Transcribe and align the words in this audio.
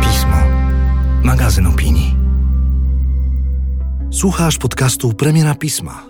Pismo. 0.00 0.36
Magazyn 1.22 1.66
opinii. 1.66 2.16
Słuchasz 4.10 4.58
podcastu 4.58 5.12
Premiera 5.12 5.54
Pisma. 5.54 6.02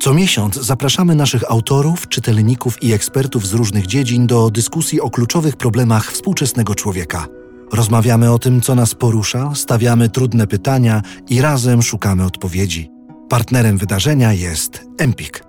Co 0.00 0.14
miesiąc 0.14 0.54
zapraszamy 0.54 1.14
naszych 1.14 1.50
autorów, 1.50 2.08
czytelników 2.08 2.82
i 2.82 2.92
ekspertów 2.92 3.46
z 3.46 3.52
różnych 3.52 3.86
dziedzin 3.86 4.26
do 4.26 4.50
dyskusji 4.50 5.00
o 5.00 5.10
kluczowych 5.10 5.56
problemach 5.56 6.12
współczesnego 6.12 6.74
człowieka. 6.74 7.26
Rozmawiamy 7.72 8.32
o 8.32 8.38
tym, 8.38 8.60
co 8.60 8.74
nas 8.74 8.94
porusza, 8.94 9.54
stawiamy 9.54 10.08
trudne 10.08 10.46
pytania 10.46 11.02
i 11.28 11.40
razem 11.40 11.82
szukamy 11.82 12.24
odpowiedzi. 12.24 12.90
Partnerem 13.28 13.78
wydarzenia 13.78 14.32
jest 14.32 14.84
Empik. 14.98 15.45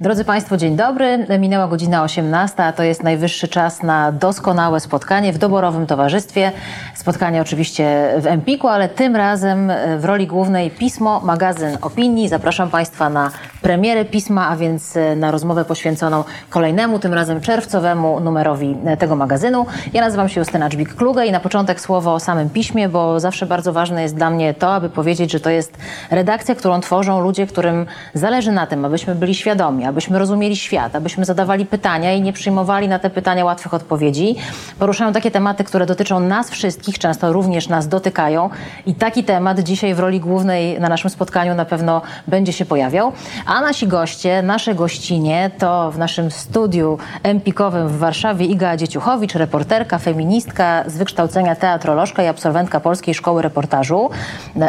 Drodzy 0.00 0.24
Państwo, 0.24 0.56
dzień 0.56 0.76
dobry. 0.76 1.26
Minęła 1.38 1.68
godzina 1.68 2.02
18, 2.02 2.64
a 2.64 2.72
to 2.72 2.82
jest 2.82 3.02
najwyższy 3.02 3.48
czas 3.48 3.82
na 3.82 4.12
doskonałe 4.12 4.80
spotkanie 4.80 5.32
w 5.32 5.38
doborowym 5.38 5.86
towarzystwie. 5.86 6.52
Spotkanie 6.94 7.42
oczywiście 7.42 8.14
w 8.18 8.26
Empiku, 8.26 8.68
ale 8.68 8.88
tym 8.88 9.16
razem 9.16 9.72
w 9.98 10.04
roli 10.04 10.26
głównej 10.26 10.70
Pismo, 10.70 11.20
magazyn 11.20 11.78
opinii. 11.82 12.28
Zapraszam 12.28 12.70
Państwa 12.70 13.10
na 13.10 13.30
premierę 13.62 14.04
Pisma, 14.04 14.48
a 14.48 14.56
więc 14.56 14.94
na 15.16 15.30
rozmowę 15.30 15.64
poświęconą 15.64 16.24
kolejnemu, 16.50 16.98
tym 16.98 17.14
razem 17.14 17.40
czerwcowemu 17.40 18.20
numerowi 18.20 18.76
tego 18.98 19.16
magazynu. 19.16 19.66
Ja 19.92 20.00
nazywam 20.00 20.28
się 20.28 20.40
Justyna 20.40 20.68
Dżbik-Kluge 20.68 21.26
i 21.26 21.32
na 21.32 21.40
początek 21.40 21.80
słowo 21.80 22.14
o 22.14 22.20
samym 22.20 22.50
Piśmie, 22.50 22.88
bo 22.88 23.20
zawsze 23.20 23.46
bardzo 23.46 23.72
ważne 23.72 24.02
jest 24.02 24.16
dla 24.16 24.30
mnie 24.30 24.54
to, 24.54 24.74
aby 24.74 24.90
powiedzieć, 24.90 25.32
że 25.32 25.40
to 25.40 25.50
jest 25.50 25.78
redakcja, 26.10 26.54
którą 26.54 26.80
tworzą 26.80 27.20
ludzie, 27.20 27.46
którym 27.46 27.86
zależy 28.14 28.52
na 28.52 28.66
tym, 28.66 28.84
abyśmy 28.84 29.14
byli 29.14 29.34
świadomi, 29.34 29.87
abyśmy 29.88 30.18
rozumieli 30.18 30.56
świat, 30.56 30.96
abyśmy 30.96 31.24
zadawali 31.24 31.66
pytania 31.66 32.12
i 32.12 32.22
nie 32.22 32.32
przyjmowali 32.32 32.88
na 32.88 32.98
te 32.98 33.10
pytania 33.10 33.44
łatwych 33.44 33.74
odpowiedzi. 33.74 34.36
Poruszają 34.78 35.12
takie 35.12 35.30
tematy, 35.30 35.64
które 35.64 35.86
dotyczą 35.86 36.20
nas 36.20 36.50
wszystkich, 36.50 36.98
często 36.98 37.32
również 37.32 37.68
nas 37.68 37.88
dotykają 37.88 38.50
i 38.86 38.94
taki 38.94 39.24
temat 39.24 39.60
dzisiaj 39.60 39.94
w 39.94 39.98
roli 39.98 40.20
głównej 40.20 40.80
na 40.80 40.88
naszym 40.88 41.10
spotkaniu 41.10 41.54
na 41.54 41.64
pewno 41.64 42.02
będzie 42.26 42.52
się 42.52 42.64
pojawiał. 42.64 43.12
A 43.46 43.60
nasi 43.60 43.86
goście, 43.86 44.42
nasze 44.42 44.74
gościnie 44.74 45.50
to 45.58 45.90
w 45.90 45.98
naszym 45.98 46.30
studiu 46.30 46.98
empikowym 47.22 47.88
w 47.88 47.98
Warszawie 47.98 48.46
Iga 48.46 48.76
Dzieciuchowicz, 48.76 49.34
reporterka, 49.34 49.98
feministka 49.98 50.84
z 50.86 50.96
wykształcenia 50.96 51.56
teatrolożka 51.56 52.22
i 52.22 52.26
absolwentka 52.26 52.80
Polskiej 52.80 53.14
Szkoły 53.14 53.42
Reportażu, 53.42 54.10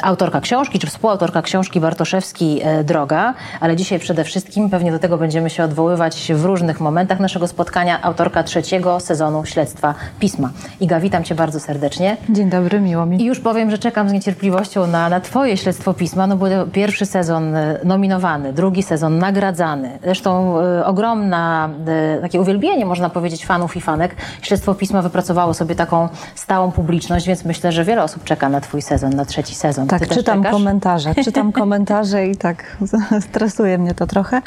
autorka 0.04 0.42
książki 0.42 0.80
czy 0.80 0.88
współautorka 0.88 1.42
książki 1.42 1.80
Bartoszewski 1.80 2.62
Droga, 2.84 3.34
ale 3.60 3.76
dzisiaj 3.76 4.00
przede 4.00 4.24
wszystkim 4.24 4.70
pewnie 4.70 4.92
do 4.92 5.00
tego 5.00 5.09
będziemy 5.18 5.50
się 5.50 5.64
odwoływać 5.64 6.32
w 6.36 6.46
różnych 6.46 6.80
momentach 6.80 7.20
naszego 7.20 7.48
spotkania, 7.48 8.02
autorka 8.02 8.44
trzeciego 8.44 9.00
sezonu 9.00 9.46
Śledztwa 9.46 9.96
Pisma. 10.20 10.50
Iga, 10.80 11.00
witam 11.00 11.24
Cię 11.24 11.36
bardzo 11.36 11.60
serdecznie. 11.60 12.18
Dzień 12.30 12.50
dobry, 12.50 12.82
miło 12.82 13.06
mi. 13.06 13.22
I 13.22 13.26
już 13.26 13.40
powiem, 13.40 13.72
że 13.72 13.78
czekam 13.78 14.10
z 14.10 14.14
niecierpliwością 14.14 14.88
na, 14.88 15.10
na 15.10 15.20
Twoje 15.20 15.58
Śledztwo 15.58 15.94
Pisma, 15.94 16.28
no 16.28 16.38
bo 16.38 16.46
pierwszy 16.72 17.06
sezon 17.06 17.56
nominowany, 17.84 18.54
drugi 18.54 18.84
sezon 18.84 19.18
nagradzany. 19.18 20.00
Zresztą 20.04 20.62
y, 20.62 20.86
ogromna, 20.86 21.70
y, 22.18 22.22
takie 22.22 22.42
uwielbienie, 22.42 22.86
można 22.86 23.10
powiedzieć, 23.10 23.46
fanów 23.46 23.78
i 23.78 23.82
fanek. 23.82 24.16
Śledztwo 24.42 24.76
Pisma 24.76 25.02
wypracowało 25.02 25.54
sobie 25.54 25.76
taką 25.76 26.10
stałą 26.36 26.72
publiczność, 26.72 27.28
więc 27.28 27.46
myślę, 27.46 27.72
że 27.72 27.84
wiele 27.84 28.04
osób 28.04 28.24
czeka 28.24 28.50
na 28.50 28.62
Twój 28.62 28.82
sezon, 28.82 29.10
na 29.10 29.26
trzeci 29.26 29.56
sezon. 29.56 29.88
Tak, 29.88 30.08
czytam 30.08 30.44
komentarze, 30.44 31.16
czytam 31.16 31.52
komentarze 31.52 32.28
i 32.28 32.36
tak 32.36 32.78
stresuje 33.30 33.78
mnie 33.78 33.94
to 33.94 34.08
trochę, 34.08 34.42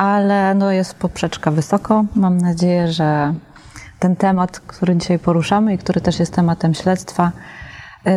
ale 0.00 0.54
no 0.54 0.72
jest 0.72 0.94
poprzeczka 0.94 1.50
wysoko. 1.50 2.04
Mam 2.14 2.38
nadzieję, 2.38 2.92
że 2.92 3.34
ten 3.98 4.16
temat, 4.16 4.60
który 4.60 4.96
dzisiaj 4.96 5.18
poruszamy 5.18 5.74
i 5.74 5.78
który 5.78 6.00
też 6.00 6.20
jest 6.20 6.34
tematem 6.34 6.74
śledztwa, 6.74 7.32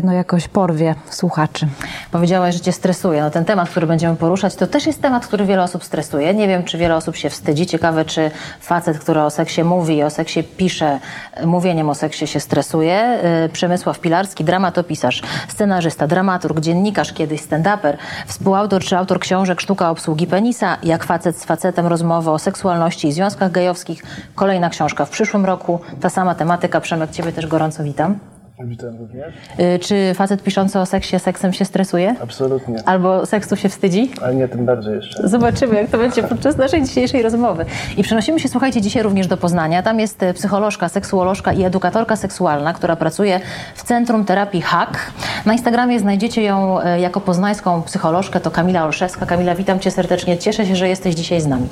no 0.04 0.14
jakoś 0.14 0.48
porwie 0.48 0.96
słuchaczy. 1.10 1.68
Powiedziałaś, 2.12 2.54
że 2.54 2.60
cię 2.60 2.72
stresuje. 2.72 3.22
No 3.22 3.32
ten 3.32 3.46
temat, 3.46 3.70
który 3.70 3.88
będziemy 3.88 4.16
poruszać, 4.16 4.56
to 4.56 4.68
też 4.68 4.86
jest 4.86 5.02
temat, 5.02 5.28
który 5.28 5.46
wiele 5.46 5.64
osób 5.64 5.84
stresuje. 5.84 6.34
Nie 6.34 6.48
wiem, 6.48 6.64
czy 6.64 6.78
wiele 6.78 6.96
osób 6.96 7.16
się 7.16 7.30
wstydzi. 7.30 7.66
Ciekawe, 7.66 8.06
czy 8.06 8.32
facet, 8.60 9.00
który 9.00 9.22
o 9.22 9.30
seksie 9.30 9.64
mówi 9.64 10.04
o 10.04 10.10
seksie 10.10 10.44
pisze, 10.44 11.00
mówieniem 11.46 11.90
o 11.90 11.96
seksie 11.96 12.28
się 12.28 12.40
stresuje. 12.40 13.20
Przemysław 13.54 14.00
Pilarski, 14.00 14.44
dramatopisarz, 14.44 15.22
scenarzysta, 15.48 16.08
dramaturg, 16.08 16.60
dziennikarz, 16.60 17.14
kiedyś 17.14 17.42
stand-uper, 17.42 17.98
współautor 18.28 18.84
czy 18.84 18.98
autor 18.98 19.20
książek 19.20 19.62
Sztuka 19.62 19.90
obsługi 19.90 20.28
penisa, 20.28 20.78
jak 20.84 21.04
facet 21.04 21.38
z 21.38 21.46
facetem, 21.46 21.88
rozmowy 21.88 22.32
o 22.32 22.40
seksualności 22.40 23.08
i 23.08 23.12
związkach 23.12 23.52
gejowskich. 23.52 24.04
Kolejna 24.36 24.70
książka 24.70 25.06
w 25.06 25.10
przyszłym 25.10 25.46
roku. 25.46 25.80
Ta 26.02 26.10
sama 26.10 26.36
tematyka. 26.36 26.82
Przemek, 26.82 27.12
ciebie 27.12 27.32
też 27.32 27.48
gorąco 27.48 27.84
witam. 27.84 28.33
Witam 28.60 28.98
również. 28.98 29.34
Czy 29.82 30.14
facet 30.16 30.44
piszący 30.44 30.80
o 30.80 30.86
seksie 30.86 31.20
seksem 31.20 31.54
się 31.54 31.66
stresuje? 31.66 32.16
Absolutnie. 32.24 32.78
Albo 32.86 33.26
seksu 33.26 33.56
się 33.56 33.70
wstydzi? 33.70 34.12
Ale 34.22 34.36
nie 34.36 34.48
tym 34.48 34.66
bardziej 34.66 34.96
jeszcze. 34.96 35.28
Zobaczymy, 35.28 35.76
jak 35.76 35.90
to 35.90 35.98
będzie 35.98 36.24
podczas 36.24 36.58
naszej 36.58 36.84
dzisiejszej 36.84 37.22
rozmowy. 37.22 37.66
I 37.98 38.04
przenosimy 38.04 38.40
się, 38.40 38.50
słuchajcie, 38.50 38.82
dzisiaj 38.82 39.04
również 39.04 39.28
do 39.28 39.38
Poznania. 39.38 39.84
Tam 39.84 40.00
jest 40.00 40.22
psycholożka, 40.34 40.90
seksuolożka 40.90 41.54
i 41.54 41.64
edukatorka 41.64 42.16
seksualna, 42.16 42.74
która 42.74 42.96
pracuje 42.96 43.40
w 43.76 43.84
Centrum 43.84 44.26
Terapii 44.26 44.62
HAK. 44.62 45.12
Na 45.46 45.54
Instagramie 45.54 46.00
znajdziecie 46.00 46.44
ją 46.44 46.78
jako 47.00 47.22
poznańską 47.22 47.82
psycholożkę, 47.82 48.40
to 48.40 48.52
Kamila 48.52 48.86
Olszewska. 48.86 49.26
Kamila, 49.26 49.56
witam 49.56 49.80
cię 49.80 49.92
serdecznie. 49.92 50.38
Cieszę 50.38 50.66
się, 50.66 50.76
że 50.76 50.90
jesteś 50.90 51.16
dzisiaj 51.16 51.42
z 51.42 51.48
nami. 51.48 51.68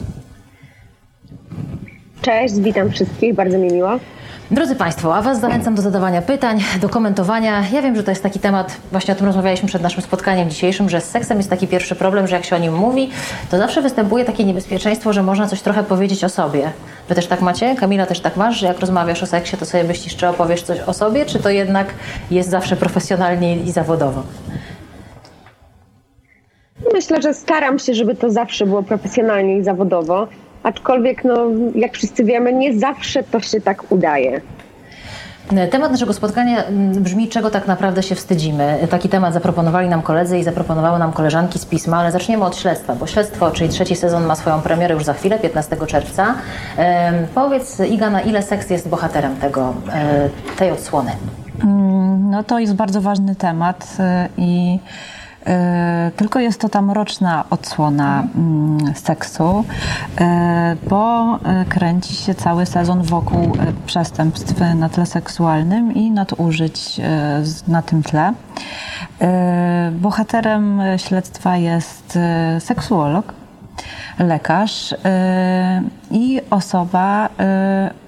Cześć, 2.22 2.56
witam 2.56 2.90
wszystkich, 2.90 3.36
bardzo 3.36 3.58
mi 3.58 3.74
miło. 3.74 4.00
Drodzy 4.52 4.76
Państwo, 4.76 5.16
a 5.16 5.22
Was 5.22 5.40
zachęcam 5.40 5.76
do 5.76 5.82
zadawania 5.82 6.22
pytań, 6.22 6.60
do 6.82 6.90
komentowania. 6.90 7.64
Ja 7.74 7.82
wiem, 7.82 7.96
że 7.96 8.04
to 8.04 8.12
jest 8.12 8.24
taki 8.24 8.40
temat, 8.40 8.78
właśnie 8.92 9.14
o 9.14 9.18
tym 9.18 9.26
rozmawialiśmy 9.26 9.68
przed 9.68 9.82
naszym 9.82 10.02
spotkaniem 10.02 10.50
dzisiejszym, 10.50 10.90
że 10.90 11.02
z 11.02 11.10
seksem 11.10 11.38
jest 11.38 11.50
taki 11.50 11.68
pierwszy 11.68 11.96
problem, 11.96 12.28
że 12.28 12.36
jak 12.36 12.46
się 12.46 12.56
o 12.56 12.60
nim 12.60 12.74
mówi, 12.74 13.10
to 13.52 13.58
zawsze 13.58 13.82
występuje 13.82 14.26
takie 14.26 14.44
niebezpieczeństwo, 14.44 15.14
że 15.14 15.24
można 15.24 15.48
coś 15.48 15.62
trochę 15.62 15.84
powiedzieć 15.84 16.24
o 16.24 16.30
sobie. 16.30 16.72
Wy 17.10 17.16
też 17.16 17.28
tak 17.28 17.42
macie? 17.42 17.76
Kamila 17.76 18.06
też 18.06 18.20
tak 18.20 18.38
masz, 18.38 18.60
że 18.60 18.68
jak 18.68 18.80
rozmawiasz 18.80 19.24
o 19.24 19.26
seksie, 19.26 19.58
to 19.58 19.66
sobie 19.66 19.84
myślisz, 19.84 20.16
czy 20.16 20.28
opowiesz 20.28 20.62
coś 20.62 20.80
o 20.80 20.94
sobie, 20.94 21.26
czy 21.26 21.40
to 21.40 21.50
jednak 21.50 21.88
jest 22.32 22.50
zawsze 22.50 22.76
profesjonalnie 22.76 23.58
i 23.58 23.72
zawodowo? 23.72 24.24
Myślę, 26.94 27.22
że 27.22 27.34
staram 27.34 27.80
się, 27.80 27.94
żeby 27.94 28.16
to 28.16 28.30
zawsze 28.30 28.66
było 28.66 28.84
profesjonalnie 28.84 29.58
i 29.58 29.64
zawodowo. 29.64 30.28
Aczkolwiek, 30.64 31.24
no, 31.24 31.36
jak 31.76 31.94
wszyscy 31.94 32.24
wiemy, 32.24 32.54
nie 32.54 32.80
zawsze 32.80 33.24
to 33.24 33.40
się 33.40 33.62
tak 33.62 33.92
udaje. 33.92 34.42
Temat 35.72 35.92
naszego 35.92 36.14
spotkania 36.14 36.64
brzmi, 37.00 37.28
czego 37.28 37.50
tak 37.50 37.68
naprawdę 37.68 38.04
się 38.04 38.16
wstydzimy. 38.16 38.88
Taki 38.90 39.10
temat 39.10 39.34
zaproponowali 39.34 39.90
nam 39.90 40.02
koledzy 40.02 40.40
i 40.40 40.44
zaproponowały 40.44 41.00
nam 41.00 41.12
koleżanki 41.12 41.60
z 41.60 41.66
pisma, 41.66 41.98
ale 41.98 42.12
zaczniemy 42.12 42.46
od 42.46 42.58
śledztwa, 42.58 42.96
bo 42.96 43.08
śledztwo, 43.08 43.52
czyli 43.52 43.70
trzeci 43.70 43.96
sezon 43.96 44.26
ma 44.26 44.36
swoją 44.36 44.62
premierę 44.62 44.94
już 44.94 45.04
za 45.04 45.14
chwilę, 45.14 45.40
15 45.40 45.78
czerwca. 45.88 46.36
Ehm, 46.78 47.16
powiedz, 47.36 47.80
Iga, 47.80 48.10
na 48.10 48.22
ile 48.22 48.42
seks 48.42 48.70
jest 48.70 48.90
bohaterem 48.90 49.36
tego, 49.36 49.74
e, 49.94 50.30
tej 50.58 50.72
odsłony? 50.72 51.12
No 52.32 52.44
to 52.44 52.60
jest 52.60 52.76
bardzo 52.76 53.02
ważny 53.02 53.36
temat 53.36 53.98
i 54.38 54.80
tylko 56.16 56.40
jest 56.40 56.62
to 56.62 56.70
ta 56.70 56.82
mroczna 56.82 57.44
odsłona 57.50 58.24
seksu, 58.96 59.66
bo 60.90 61.40
kręci 61.70 62.16
się 62.16 62.36
cały 62.36 62.66
sezon 62.66 63.04
wokół 63.04 63.52
przestępstw 63.86 64.54
na 64.76 64.90
tle 64.90 65.06
seksualnym 65.06 65.94
i 65.94 66.12
nadużyć 66.12 67.02
na 67.68 67.82
tym 67.82 68.04
tle. 68.04 68.34
Bohaterem 69.92 70.82
śledztwa 70.98 71.58
jest 71.58 72.20
seksuolog, 72.60 73.34
lekarz 74.20 74.96
i 76.12 76.42
osoba, 76.50 77.30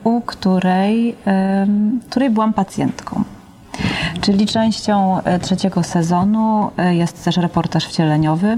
u 0.04 0.22
której, 0.22 1.16
której 2.10 2.30
byłam 2.30 2.54
pacjentką. 2.54 3.24
Czyli 4.22 4.46
częścią 4.46 5.18
trzeciego 5.42 5.84
sezonu 5.84 6.72
jest 6.92 7.25
też 7.25 7.38
reportaż 7.38 7.86
wcieleniowy. 7.86 8.58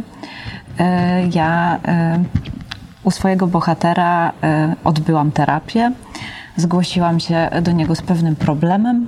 Ja 1.34 1.80
u 3.04 3.12
swojego 3.12 3.48
bohatera 3.48 4.32
odbyłam 4.84 5.32
terapię, 5.32 5.92
zgłosiłam 6.58 7.20
się 7.20 7.50
do 7.62 7.72
niego 7.72 7.96
z 7.96 8.02
pewnym 8.02 8.36
problemem. 8.36 9.08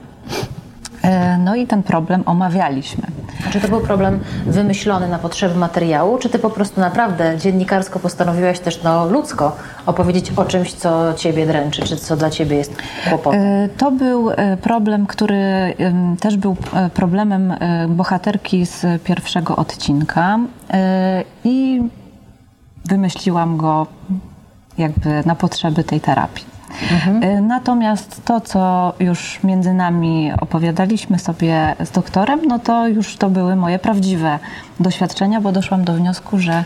No 1.39 1.55
i 1.55 1.67
ten 1.67 1.83
problem 1.83 2.23
omawialiśmy. 2.25 3.03
A 3.47 3.51
czy 3.51 3.61
to 3.61 3.67
był 3.67 3.81
problem 3.81 4.19
wymyślony 4.45 5.07
na 5.07 5.19
potrzeby 5.19 5.55
materiału, 5.55 6.17
czy 6.17 6.29
ty 6.29 6.39
po 6.39 6.49
prostu 6.49 6.81
naprawdę 6.81 7.37
dziennikarsko 7.37 7.99
postanowiłaś 7.99 8.59
też 8.59 8.83
no, 8.83 9.05
ludzko 9.05 9.55
opowiedzieć 9.85 10.31
o 10.35 10.45
czymś, 10.45 10.73
co 10.73 11.13
ciebie 11.13 11.45
dręczy, 11.45 11.81
czy 11.81 11.97
co 11.97 12.17
dla 12.17 12.29
ciebie 12.29 12.55
jest 12.57 12.73
kłopotem? 13.09 13.41
To 13.77 13.91
był 13.91 14.29
problem, 14.61 15.07
który 15.07 15.73
też 16.19 16.37
był 16.37 16.55
problemem 16.93 17.53
bohaterki 17.89 18.65
z 18.65 19.03
pierwszego 19.03 19.55
odcinka 19.55 20.39
i 21.43 21.81
wymyśliłam 22.85 23.57
go 23.57 23.87
jakby 24.77 25.23
na 25.25 25.35
potrzeby 25.35 25.83
tej 25.83 26.01
terapii. 26.01 26.56
Y, 27.23 27.41
Natomiast 27.41 28.25
to, 28.25 28.41
co 28.41 28.93
już 28.99 29.39
między 29.43 29.73
nami 29.73 30.31
opowiadaliśmy 30.41 31.19
sobie 31.19 31.75
z 31.79 31.91
doktorem, 31.91 32.39
no 32.47 32.59
to 32.59 32.87
już 32.87 33.15
to 33.17 33.29
były 33.29 33.55
moje 33.55 33.79
prawdziwe 33.79 34.39
doświadczenia, 34.79 35.41
bo 35.41 35.51
doszłam 35.51 35.83
do 35.83 35.93
wniosku, 35.93 36.39
że 36.39 36.63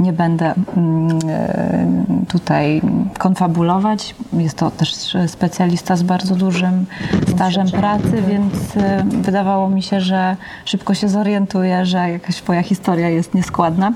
nie 0.00 0.12
będę 0.12 0.54
mm, 0.76 1.18
e, 1.28 1.86
tutaj 2.28 2.82
konfabulować. 3.18 4.14
Jest 4.32 4.58
to 4.58 4.70
też 4.70 5.16
specjalista 5.26 5.96
z 5.96 6.02
bardzo 6.02 6.34
dużym 6.34 6.86
stażem 7.34 7.70
pracy, 7.70 8.22
więc 8.28 8.76
e, 8.76 9.04
wydawało 9.04 9.70
mi 9.70 9.82
się, 9.82 10.00
że 10.00 10.36
szybko 10.64 10.94
się 10.94 11.08
zorientuję, 11.08 11.86
że 11.86 12.10
jakaś 12.10 12.48
moja 12.48 12.62
historia 12.62 13.08
jest 13.08 13.34
nieskładna. 13.34 13.92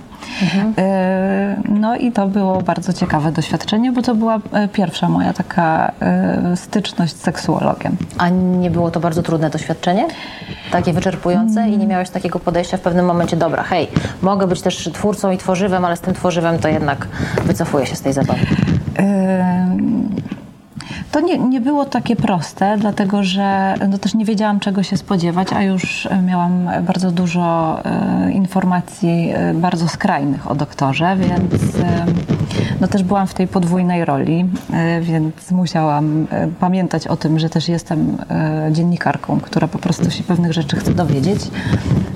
E, 0.78 1.56
No 1.68 1.96
i 1.96 2.12
to 2.12 2.28
było 2.28 2.62
bardzo 2.62 2.92
ciekawe 2.92 3.32
doświadczenie, 3.32 3.92
bo 3.92 4.02
to 4.02 4.14
była 4.14 4.40
pierwsza 4.72 5.08
moja 5.08 5.32
taka 5.32 5.92
styczność 6.54 7.16
z 7.16 7.20
seksuologiem. 7.20 7.96
A 8.18 8.28
nie 8.28 8.70
było 8.70 8.90
to 8.90 9.00
bardzo 9.00 9.22
trudne 9.22 9.50
doświadczenie? 9.50 10.06
Takie 10.70 10.92
wyczerpujące 10.92 11.68
i 11.68 11.78
nie 11.78 11.86
miałeś 11.86 12.10
takiego 12.10 12.38
podejścia 12.38 12.76
w 12.76 12.80
pewnym 12.80 13.06
momencie, 13.06 13.36
dobra, 13.36 13.62
hej, 13.62 13.88
mogę 14.22 14.46
być 14.46 14.62
też 14.62 14.90
twórcą 14.92 15.30
i 15.30 15.38
tworzywem, 15.38 15.84
ale 15.88 15.96
z 15.96 16.00
tym 16.00 16.14
tworzywem 16.14 16.58
to 16.58 16.68
jednak 16.68 17.08
wycofuję 17.44 17.86
się 17.86 17.96
z 17.96 18.00
tej 18.00 18.12
zabawy. 18.12 18.46
Ym, 18.98 20.08
To 21.12 21.20
nie, 21.20 21.38
nie 21.38 21.60
było 21.60 21.84
takie 21.84 22.16
proste, 22.16 22.76
dlatego 22.78 23.22
że 23.22 23.74
no 23.88 23.98
też 23.98 24.14
nie 24.14 24.24
wiedziałam, 24.24 24.60
czego 24.60 24.82
się 24.82 24.96
spodziewać, 24.96 25.48
a 25.52 25.62
już 25.62 26.08
miałam 26.26 26.70
bardzo 26.82 27.10
dużo 27.10 27.78
e, 27.84 28.32
informacji 28.32 29.30
e, 29.34 29.54
bardzo 29.54 29.88
skrajnych 29.88 30.50
o 30.50 30.54
doktorze, 30.54 31.16
więc 31.16 31.62
e, 31.76 32.06
no 32.80 32.88
też 32.88 33.02
byłam 33.02 33.26
w 33.26 33.34
tej 33.34 33.48
podwójnej 33.48 34.04
roli, 34.04 34.46
e, 34.72 35.00
więc 35.00 35.50
musiałam 35.50 36.26
e, 36.30 36.48
pamiętać 36.60 37.06
o 37.06 37.16
tym, 37.16 37.38
że 37.38 37.50
też 37.50 37.68
jestem 37.68 38.16
e, 38.30 38.68
dziennikarką, 38.72 39.40
która 39.40 39.68
po 39.68 39.78
prostu 39.78 40.10
się 40.10 40.24
pewnych 40.24 40.52
rzeczy 40.52 40.76
chce 40.76 40.94
dowiedzieć. 40.94 41.40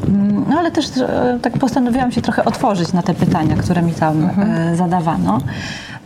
Mm, 0.08 0.44
No 0.48 0.58
ale 0.58 0.70
też 0.70 0.86
e, 0.98 1.38
tak 1.42 1.52
postanowiłam 1.58 2.12
się 2.12 2.22
trochę 2.22 2.44
otworzyć 2.44 2.92
na 2.92 3.02
te 3.02 3.14
pytania, 3.14 3.56
które 3.56 3.82
mi 3.82 3.92
tam 3.92 4.30
e, 4.38 4.76
zadawano. 4.76 5.38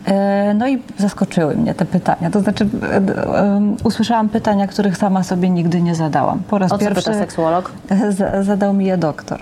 E, 0.07 0.53
No 0.53 0.67
i 0.67 0.81
zaskoczyły 0.97 1.55
mnie 1.55 1.73
te 1.73 1.85
pytania. 1.85 2.29
To 2.29 2.39
znaczy, 2.39 2.67
e, 2.83 2.95
e, 2.95 3.75
usłyszałam 3.83 4.29
pytania, 4.29 4.67
których 4.67 4.97
sama 4.97 5.23
sobie 5.23 5.49
nigdy 5.49 5.81
nie 5.81 5.95
zadałam. 5.95 6.39
Po 6.39 6.57
raz 6.57 6.71
O 6.71 6.77
co 6.77 6.85
pierwszy 6.85 7.03
pyta 7.03 7.19
seksuolog? 7.19 7.71
zadał 8.41 8.73
mi 8.73 8.85
je 8.85 8.97
doktor. 8.97 9.39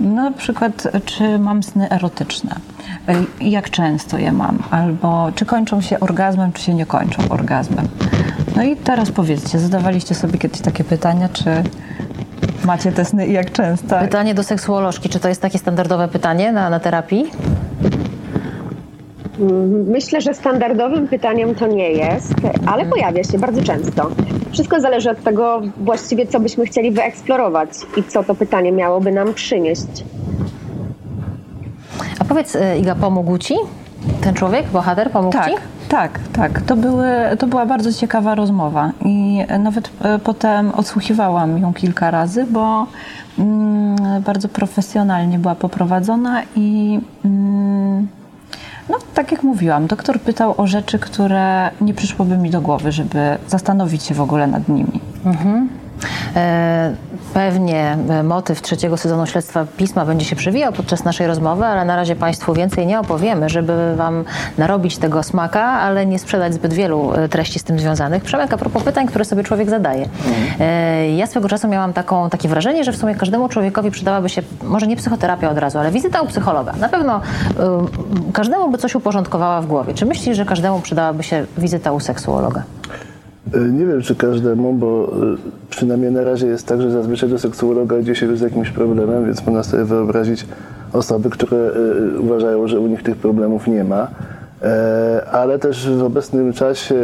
Na 0.00 0.30
przykład, 0.30 0.88
czy 1.04 1.38
mam 1.38 1.62
sny 1.62 1.90
erotyczne? 1.90 2.54
Jak 3.40 3.70
często 3.70 4.18
je 4.18 4.32
mam? 4.32 4.58
Albo 4.70 5.32
czy 5.34 5.46
kończą 5.46 5.80
się 5.80 6.00
orgazmem, 6.00 6.52
czy 6.52 6.62
się 6.62 6.74
nie 6.74 6.86
kończą 6.86 7.22
orgazmem? 7.28 7.88
No 8.56 8.62
i 8.62 8.76
teraz 8.76 9.10
powiedzcie, 9.10 9.58
zadawaliście 9.58 10.14
sobie 10.14 10.38
kiedyś 10.38 10.60
takie 10.60 10.84
pytania, 10.84 11.28
czy 11.28 11.62
macie 12.64 12.92
te 12.92 13.04
sny 13.04 13.26
i 13.26 13.32
jak 13.32 13.52
często? 13.52 13.98
Pytanie 14.00 14.34
do 14.34 14.42
seksuolożki, 14.42 15.08
czy 15.08 15.20
to 15.20 15.28
jest 15.28 15.42
takie 15.42 15.58
standardowe 15.58 16.08
pytanie 16.08 16.52
na, 16.52 16.70
na 16.70 16.80
terapii? 16.80 17.30
Myślę, 19.86 20.20
że 20.20 20.34
standardowym 20.34 21.08
pytaniem 21.08 21.54
to 21.54 21.66
nie 21.66 21.90
jest, 21.90 22.34
ale 22.66 22.86
pojawia 22.86 23.24
się 23.24 23.38
bardzo 23.38 23.62
często. 23.62 24.10
Wszystko 24.52 24.80
zależy 24.80 25.10
od 25.10 25.22
tego 25.22 25.62
właściwie, 25.76 26.26
co 26.26 26.40
byśmy 26.40 26.66
chcieli 26.66 26.90
wyeksplorować 26.90 27.68
i 27.96 28.02
co 28.02 28.24
to 28.24 28.34
pytanie 28.34 28.72
miałoby 28.72 29.12
nam 29.12 29.34
przynieść. 29.34 30.04
A 32.20 32.24
powiedz, 32.24 32.56
e, 32.56 32.78
Iga, 32.78 32.94
pomógł 32.94 33.38
ci 33.38 33.54
ten 34.20 34.34
człowiek, 34.34 34.66
bohater, 34.66 35.10
pomógł 35.10 35.32
Tak, 35.32 35.48
ci? 35.48 35.54
tak, 35.88 36.20
tak. 36.32 36.60
To, 36.60 36.76
były, 36.76 37.06
to 37.38 37.46
była 37.46 37.66
bardzo 37.66 37.92
ciekawa 37.92 38.34
rozmowa 38.34 38.92
i 39.04 39.44
nawet 39.58 39.90
e, 40.02 40.18
potem 40.18 40.70
odsłuchiwałam 40.70 41.58
ją 41.58 41.74
kilka 41.74 42.10
razy, 42.10 42.46
bo 42.50 42.86
mm, 43.38 44.22
bardzo 44.22 44.48
profesjonalnie 44.48 45.38
była 45.38 45.54
poprowadzona 45.54 46.42
i 46.56 47.00
mm, 47.24 48.08
no, 48.88 48.98
tak 49.14 49.32
jak 49.32 49.42
mówiłam, 49.42 49.86
doktor 49.86 50.20
pytał 50.20 50.54
o 50.56 50.66
rzeczy, 50.66 50.98
które 50.98 51.70
nie 51.80 51.94
przyszłoby 51.94 52.36
mi 52.36 52.50
do 52.50 52.60
głowy, 52.60 52.92
żeby 52.92 53.38
zastanowić 53.48 54.02
się 54.02 54.14
w 54.14 54.20
ogóle 54.20 54.46
nad 54.46 54.68
nimi. 54.68 55.00
E, 55.26 55.66
Pewnie 57.34 57.98
e, 58.10 58.22
motyw 58.22 58.62
trzeciego 58.62 58.96
sezonu 58.96 59.26
śledztwa 59.26 59.66
pisma 59.76 60.04
będzie 60.04 60.24
się 60.26 60.36
przewijał 60.36 60.72
podczas 60.72 61.04
naszej 61.04 61.26
rozmowy, 61.26 61.64
ale 61.64 61.84
na 61.84 61.96
razie 61.96 62.16
Państwu 62.16 62.54
więcej 62.54 62.86
nie 62.86 63.00
opowiemy, 63.00 63.48
żeby 63.48 63.96
Wam 63.96 64.24
narobić 64.58 64.98
tego 64.98 65.22
smaka, 65.22 65.62
ale 65.62 66.06
nie 66.06 66.18
sprzedać 66.18 66.54
zbyt 66.54 66.72
wielu 66.72 67.12
e, 67.14 67.28
treści 67.28 67.58
z 67.58 67.64
tym 67.64 67.78
związanych. 67.78 68.22
Przemek, 68.22 68.52
a 68.52 68.56
propos 68.56 68.82
pytań, 68.82 69.06
które 69.06 69.24
sobie 69.24 69.44
człowiek 69.44 69.70
zadaje. 69.70 70.08
E, 70.60 71.10
Ja 71.10 71.26
swego 71.26 71.48
czasu 71.48 71.68
miałam 71.68 71.92
taką, 71.92 72.30
takie 72.30 72.48
wrażenie, 72.48 72.84
że 72.84 72.92
w 72.92 72.96
sumie 72.96 73.14
każdemu 73.14 73.48
człowiekowi 73.48 73.90
przydałaby 73.90 74.28
się, 74.28 74.42
może 74.62 74.86
nie 74.86 74.96
psychoterapia 74.96 75.50
od 75.50 75.58
razu, 75.58 75.78
ale 75.78 75.90
wizyta 75.90 76.20
u 76.22 76.26
psychologa. 76.26 76.72
Na 76.72 76.88
pewno 76.88 77.16
e, 77.16 78.32
każdemu 78.32 78.70
by 78.70 78.78
coś 78.78 78.94
uporządkowała 78.94 79.60
w 79.62 79.66
głowie. 79.66 79.94
Czy 79.94 80.06
myślisz, 80.06 80.36
że 80.36 80.44
każdemu 80.44 80.80
przydałaby 80.80 81.22
się 81.22 81.46
wizyta 81.58 81.92
u 81.92 82.00
seksuologa? 82.00 82.62
Y, 83.54 83.72
Nie 83.72 83.86
wiem, 83.86 84.02
czy 84.02 84.14
każdemu, 84.14 84.72
bo 84.72 85.12
y, 85.34 85.36
przynajmniej 85.70 86.12
na 86.12 86.24
razie 86.24 86.46
jest 86.46 86.66
tak, 86.66 86.82
że 86.82 86.90
zazwyczaj 86.90 87.28
do 87.28 87.38
seksuologa 87.38 87.98
idzie 87.98 88.14
się 88.14 88.36
z 88.36 88.40
jakimś 88.40 88.70
problemem, 88.70 89.26
więc 89.26 89.46
można 89.46 89.62
sobie 89.62 89.84
wyobrazić 89.84 90.46
osoby, 90.92 91.30
które 91.30 91.56
y, 91.56 92.20
uważają, 92.20 92.68
że 92.68 92.80
u 92.80 92.86
nich 92.86 93.02
tych 93.02 93.16
problemów 93.16 93.66
nie 93.66 93.84
ma. 93.84 94.08
E, 94.62 95.26
Ale 95.32 95.58
też 95.58 95.90
w 95.90 96.02
obecnym 96.02 96.52
czasie, 96.52 96.94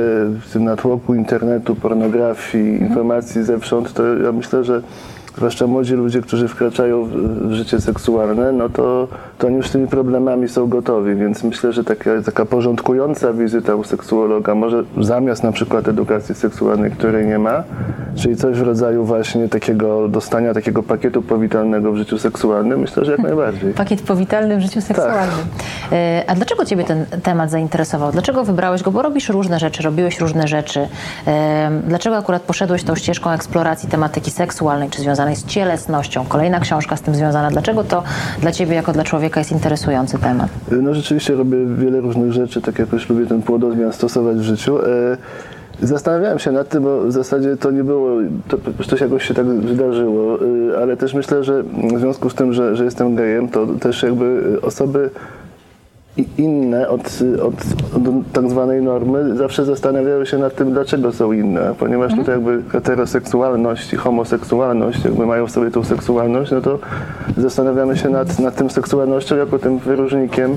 w 0.41 0.53
tym 0.53 0.65
natłoku 0.65 1.15
internetu, 1.15 1.75
pornografii, 1.75 2.81
informacji 2.81 3.45
zewsząd, 3.45 3.93
to 3.93 4.17
ja 4.17 4.33
myślę, 4.33 4.65
że 4.65 4.83
zwłaszcza 5.37 5.67
młodzi 5.67 5.95
ludzie, 5.95 6.21
którzy 6.21 6.49
wkraczają 6.49 7.09
w 7.45 7.53
życie 7.53 7.81
seksualne, 7.81 8.53
no 8.53 8.69
to, 8.69 9.09
to 9.43 9.47
oni 9.47 9.57
już 9.57 9.69
z 9.69 9.71
tymi 9.73 9.87
problemami 9.87 10.49
są 10.49 10.69
gotowi, 10.69 11.15
więc 11.15 11.45
myślę, 11.45 11.73
że 11.73 11.85
taka, 11.85 12.11
taka 12.27 12.45
porządkująca 12.45 13.33
wizyta 13.33 13.75
u 13.75 13.85
seksuologa, 13.85 14.55
może 14.55 14.85
zamiast 15.01 15.43
na 15.43 15.53
przykład 15.53 15.89
edukacji 15.89 16.35
seksualnej, 16.35 16.91
której 16.91 17.27
nie 17.27 17.39
ma, 17.39 17.65
czyli 18.17 18.37
coś 18.37 18.59
w 18.59 18.63
rodzaju 18.63 19.05
właśnie 19.05 19.49
takiego 19.49 20.09
dostania 20.09 20.55
takiego 20.55 20.83
pakietu 20.83 21.23
powitalnego 21.23 21.93
w 21.93 21.97
życiu 21.97 22.19
seksualnym, 22.19 22.81
myślę, 22.81 23.05
że 23.05 23.13
jak 23.13 23.21
najbardziej. 23.21 23.75
Pakiet 23.75 24.03
powitalny 24.03 24.57
w 24.57 24.61
życiu 24.61 24.81
seksualnym. 24.81 25.39
E, 25.93 26.25
A 26.27 26.35
dlaczego 26.35 26.65
Ciebie 26.65 26.85
ten 26.85 27.07
temat 27.23 27.51
zainteresował? 27.51 28.13
Dlaczego 28.13 28.45
wybrałeś 28.45 28.83
go? 28.83 28.91
Bo 28.91 29.03
robisz 29.03 29.29
różne 29.29 29.59
rzeczy, 29.59 29.83
robiłeś 29.83 30.21
różne 30.21 30.49
rzeczy. 30.49 30.89
E, 31.27 31.71
Dlaczego 31.87 32.17
akurat 32.17 32.43
poszedłeś 32.43 32.85
tą 32.85 32.95
ścieżką 32.95 33.31
eksploracji 33.31 33.89
tematyki 33.89 34.31
seksualnej, 34.31 34.91
czy 34.91 35.03
związanej 35.03 35.37
z 35.37 35.47
cielesnością? 35.47 36.25
Kolejna 36.29 36.61
książka 36.61 36.97
z 36.97 37.01
tym 37.01 37.15
związana. 37.15 37.51
Dlaczego 37.51 37.85
to 37.85 38.03
dla 38.41 38.53
Ciebie 38.53 38.75
jako 38.75 38.93
dla 38.93 39.05
człowieka 39.05 39.32
jest 39.41 39.53
interesujący 39.53 40.19
temat? 40.19 40.49
No 40.83 40.95
rzeczywiście 40.95 41.35
robię 41.35 41.57
wiele 41.79 42.01
różnych 42.01 42.33
rzeczy, 42.33 42.61
tak 42.63 42.79
jakoś 42.79 43.09
lubię 43.09 43.27
ten 43.27 43.43
płodozmian 43.43 43.93
stosować 43.93 44.37
w 44.37 44.43
życiu. 44.43 44.79
E, 44.87 45.17
Zastanawiałem 45.83 46.39
się 46.39 46.53
nad 46.53 46.69
tym, 46.69 46.83
bo 46.83 47.01
w 47.01 47.13
zasadzie 47.13 47.57
to 47.57 47.71
nie 47.71 47.85
było, 47.85 48.11
to 48.49 48.59
po 48.59 48.71
prostu 48.71 48.97
jakoś 49.05 49.29
się 49.29 49.35
tak 49.35 49.47
wydarzyło, 49.47 50.39
e, 50.75 50.83
ale 50.83 50.97
też 50.97 51.15
myślę, 51.15 51.45
że 51.45 51.63
w 51.63 51.99
związku 51.99 52.31
z 52.31 52.35
tym, 52.35 52.53
że, 52.53 52.77
że 52.77 52.85
jestem 52.85 53.15
gejem, 53.15 53.49
to 53.49 53.67
też 53.67 54.03
jakby 54.03 54.59
osoby 54.63 55.11
i 55.11 55.42
inne 56.39 56.89
od, 56.89 57.19
od, 57.43 57.55
od 57.97 58.33
tak 58.33 58.51
zwanej 58.51 58.83
normy 58.83 59.37
zawsze 59.37 59.65
zastanawiały 59.65 60.27
się 60.27 60.39
nad 60.39 60.55
tym, 60.55 60.73
dlaczego 60.73 61.13
są 61.13 61.33
inne, 61.33 61.75
ponieważ 61.79 62.15
tutaj 62.15 62.35
jakby 62.35 62.63
heteroseksualność 62.73 63.93
i 63.93 63.97
homoseksualność 63.97 65.05
jakby 65.05 65.27
mają 65.27 65.47
w 65.47 65.51
sobie 65.51 65.71
tą 65.71 65.85
seksualność, 65.85 66.51
no 66.51 66.61
to 66.61 66.79
zastanawiamy 67.37 67.97
się 67.97 68.09
nad, 68.09 68.39
nad 68.39 68.55
tym 68.55 68.71
seksualnością 68.71 69.37
jako 69.37 69.59
tym 69.59 69.79
wyróżnikiem, 69.79 70.57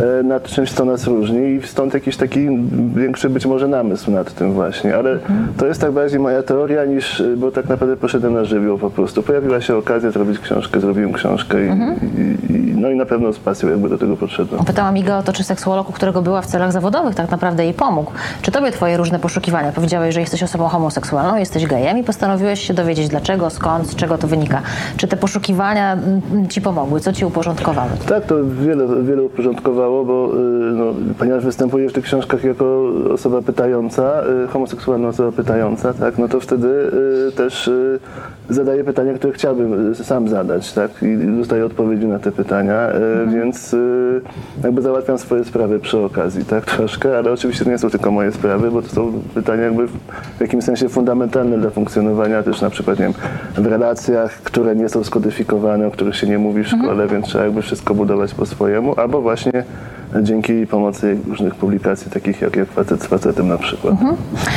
e, 0.00 0.22
nad 0.22 0.42
czymś, 0.42 0.72
co 0.72 0.84
nas 0.84 1.06
różni 1.06 1.40
i 1.40 1.62
stąd 1.62 1.94
jakiś 1.94 2.16
taki 2.16 2.48
większy 2.96 3.30
być 3.30 3.46
może 3.46 3.68
namysł 3.68 4.10
nad 4.10 4.34
tym 4.34 4.52
właśnie, 4.52 4.96
ale 4.96 5.18
to 5.56 5.66
jest 5.66 5.80
tak 5.80 5.92
bardziej 5.92 6.20
moja 6.20 6.42
teoria 6.42 6.84
niż, 6.84 7.20
e, 7.20 7.36
bo 7.36 7.50
tak 7.50 7.68
naprawdę 7.68 7.96
poszedłem 7.96 8.34
na 8.34 8.44
żywioł 8.44 8.78
po 8.78 8.90
prostu. 8.90 9.22
Pojawiła 9.22 9.60
się 9.60 9.76
okazja 9.76 10.10
zrobić 10.10 10.38
książkę, 10.38 10.80
zrobiłem 10.80 11.12
książkę 11.12 11.58
i, 11.64 11.68
i, 11.68 12.52
i 12.52 12.68
no 12.76 12.90
i 12.90 12.96
na 12.96 13.06
pewno 13.06 13.32
z 13.32 13.38
pasją 13.38 13.68
jakby 13.68 13.88
do 13.88 13.98
tego 13.98 14.16
podszedłem. 14.16 14.64
Pytałam 14.88 15.04
Igę 15.04 15.16
o 15.16 15.22
to, 15.22 15.32
czy 15.32 15.44
seksuolog, 15.44 15.92
którego 15.92 16.22
była 16.22 16.42
w 16.42 16.46
celach 16.46 16.72
zawodowych, 16.72 17.14
tak 17.14 17.30
naprawdę 17.30 17.64
jej 17.64 17.74
pomógł. 17.74 18.12
Czy 18.42 18.50
tobie 18.50 18.70
twoje 18.70 18.96
różne 18.96 19.18
poszukiwania? 19.18 19.72
Powiedziałeś, 19.72 20.14
że 20.14 20.20
jesteś 20.20 20.42
osobą 20.42 20.68
homoseksualną, 20.68 21.36
jesteś 21.36 21.66
gejem 21.66 21.98
i 21.98 22.04
postanowiłeś 22.04 22.66
się 22.66 22.74
dowiedzieć 22.74 23.08
dlaczego, 23.08 23.50
skąd, 23.50 23.90
z 23.90 23.96
czego 23.96 24.18
to 24.18 24.26
wynika. 24.26 24.62
Czy 24.96 25.08
te 25.08 25.16
poszukiwania 25.16 25.92
mm, 25.92 26.48
ci 26.48 26.60
pomogły? 26.60 27.00
Co 27.00 27.12
ci 27.12 27.24
uporządkowały? 27.24 27.90
Tak, 28.08 28.24
to 28.24 28.34
wiele, 28.44 29.02
wiele 29.02 29.22
uporządkowało, 29.22 30.04
bo 30.04 30.30
y, 30.34 30.38
no, 30.72 30.84
ponieważ 31.18 31.44
występuję 31.44 31.88
w 31.88 31.92
tych 31.92 32.04
książkach 32.04 32.44
jako 32.44 32.82
osoba 33.14 33.42
pytająca, 33.42 34.22
y, 34.44 34.48
homoseksualna 34.48 35.08
osoba 35.08 35.32
pytająca, 35.32 35.94
tak, 35.94 36.18
no 36.18 36.28
to 36.28 36.40
wtedy 36.40 36.68
y, 37.28 37.32
też 37.32 37.70
zadaję 38.50 38.84
pytania, 38.84 39.14
które 39.14 39.32
chciałbym 39.32 39.94
sam 39.94 40.28
zadać, 40.28 40.72
tak? 40.72 40.90
I 41.02 41.36
dostaję 41.38 41.64
odpowiedzi 41.64 42.06
na 42.06 42.18
te 42.18 42.32
pytania, 42.32 42.88
więc 43.34 43.76
jakby 44.64 44.82
załatwiam 44.82 45.18
swoje 45.18 45.44
sprawy 45.44 45.80
przy 45.80 45.98
okazji, 45.98 46.44
tak? 46.44 46.64
Troszkę, 46.64 47.18
ale 47.18 47.32
oczywiście 47.32 47.64
to 47.64 47.70
nie 47.70 47.78
są 47.78 47.90
tylko 47.90 48.10
moje 48.10 48.32
sprawy, 48.32 48.70
bo 48.70 48.82
to 48.82 48.88
są 48.88 49.12
pytania 49.34 49.62
jakby 49.62 49.86
w 50.38 50.40
jakimś 50.40 50.64
sensie 50.64 50.88
fundamentalne 50.88 51.58
dla 51.58 51.70
funkcjonowania 51.70 52.42
też 52.42 52.60
na 52.60 52.70
przykład, 52.70 52.98
nie 52.98 53.04
wiem, 53.04 53.14
w 53.54 53.66
relacjach, 53.66 54.32
które 54.32 54.76
nie 54.76 54.88
są 54.88 55.04
skodyfikowane, 55.04 55.86
o 55.86 55.90
których 55.90 56.16
się 56.16 56.26
nie 56.26 56.38
mówi 56.38 56.64
w 56.64 56.68
szkole, 56.68 57.06
więc 57.06 57.26
trzeba 57.26 57.44
jakby 57.44 57.62
wszystko 57.62 57.94
budować 57.94 58.34
po 58.34 58.46
swojemu, 58.46 59.00
albo 59.00 59.20
właśnie 59.20 59.64
dzięki 60.22 60.66
pomocy 60.66 61.16
różnych 61.28 61.54
publikacji, 61.54 62.10
takich 62.10 62.40
jak, 62.40 62.56
jak 62.56 62.68
Facet 62.68 63.02
z 63.02 63.06
Facetem 63.06 63.48
na 63.48 63.58
przykład. 63.58 63.94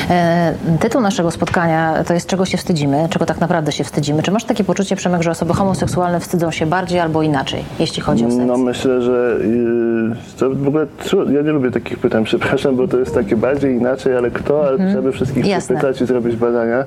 E, 0.09 0.53
tytuł 0.79 1.01
naszego 1.01 1.31
spotkania 1.31 2.03
to 2.07 2.13
jest 2.13 2.27
Czego 2.27 2.45
się 2.45 2.57
wstydzimy, 2.57 3.07
czego 3.09 3.25
tak 3.25 3.39
naprawdę 3.39 3.71
się 3.71 3.80
wstydzimy. 3.83 4.23
Czy 4.23 4.31
masz 4.31 4.43
takie 4.43 4.63
poczucie, 4.63 4.95
Przemek, 4.95 5.23
że 5.23 5.31
osoby 5.31 5.53
homoseksualne 5.53 6.19
wstydzą 6.19 6.51
się 6.51 6.65
bardziej 6.65 6.99
albo 6.99 7.21
inaczej, 7.21 7.63
jeśli 7.79 8.01
chodzi 8.01 8.25
o 8.25 8.31
seks? 8.31 8.43
No 8.47 8.57
myślę, 8.57 9.01
że 9.01 9.37
yy, 9.43 10.15
to 10.39 10.49
w 10.49 10.67
ogóle 10.67 10.87
ja 11.31 11.41
nie 11.41 11.51
lubię 11.51 11.71
takich 11.71 11.99
pytań, 11.99 12.23
przepraszam, 12.23 12.75
bo 12.75 12.87
to 12.87 12.97
jest 12.97 13.15
takie 13.15 13.35
bardziej 13.35 13.75
inaczej, 13.75 14.17
ale 14.17 14.31
kto, 14.31 14.67
ale 14.67 14.77
trzeba 14.77 15.01
by 15.01 15.11
wszystkich 15.11 15.45
Jasne. 15.45 15.75
pytać 15.75 16.01
i 16.01 16.05
zrobić 16.05 16.35
badania. 16.35 16.83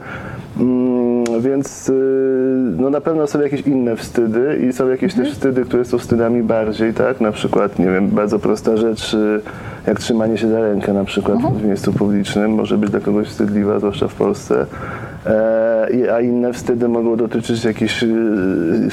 Mm, 0.60 1.24
więc 1.40 1.88
yy, 1.88 1.94
no 2.76 2.90
na 2.90 3.00
pewno 3.00 3.26
są 3.26 3.40
jakieś 3.40 3.60
inne 3.60 3.96
wstydy 3.96 4.60
i 4.68 4.72
są 4.72 4.88
jakieś 4.88 5.14
też 5.14 5.32
wstydy, 5.32 5.64
które 5.64 5.84
są 5.84 5.98
wstydami 5.98 6.42
bardziej, 6.42 6.94
tak? 6.94 7.20
Na 7.20 7.32
przykład, 7.32 7.78
nie 7.78 7.86
wiem, 7.86 8.08
bardzo 8.08 8.38
prosta 8.38 8.76
rzecz, 8.76 9.12
yy, 9.12 9.40
jak 9.86 10.00
trzymanie 10.00 10.38
się 10.38 10.48
za 10.48 10.60
rękę 10.60 10.92
na 10.92 11.04
przykład 11.04 11.38
w 11.38 11.64
miejscu 11.64 11.92
publicznym 11.92 12.54
może 12.54 12.78
być 12.78 12.90
dla 12.90 13.00
kogoś 13.00 13.28
wstydliwa, 13.28 13.78
zwłaszcza 13.78 14.08
w 14.08 14.14
Polsce. 14.14 14.66
E, 15.26 16.14
a 16.14 16.20
inne 16.20 16.52
wstydy 16.52 16.88
mogą 16.88 17.16
dotyczyć 17.16 17.64
jakichś 17.64 18.02
e, 18.02 18.06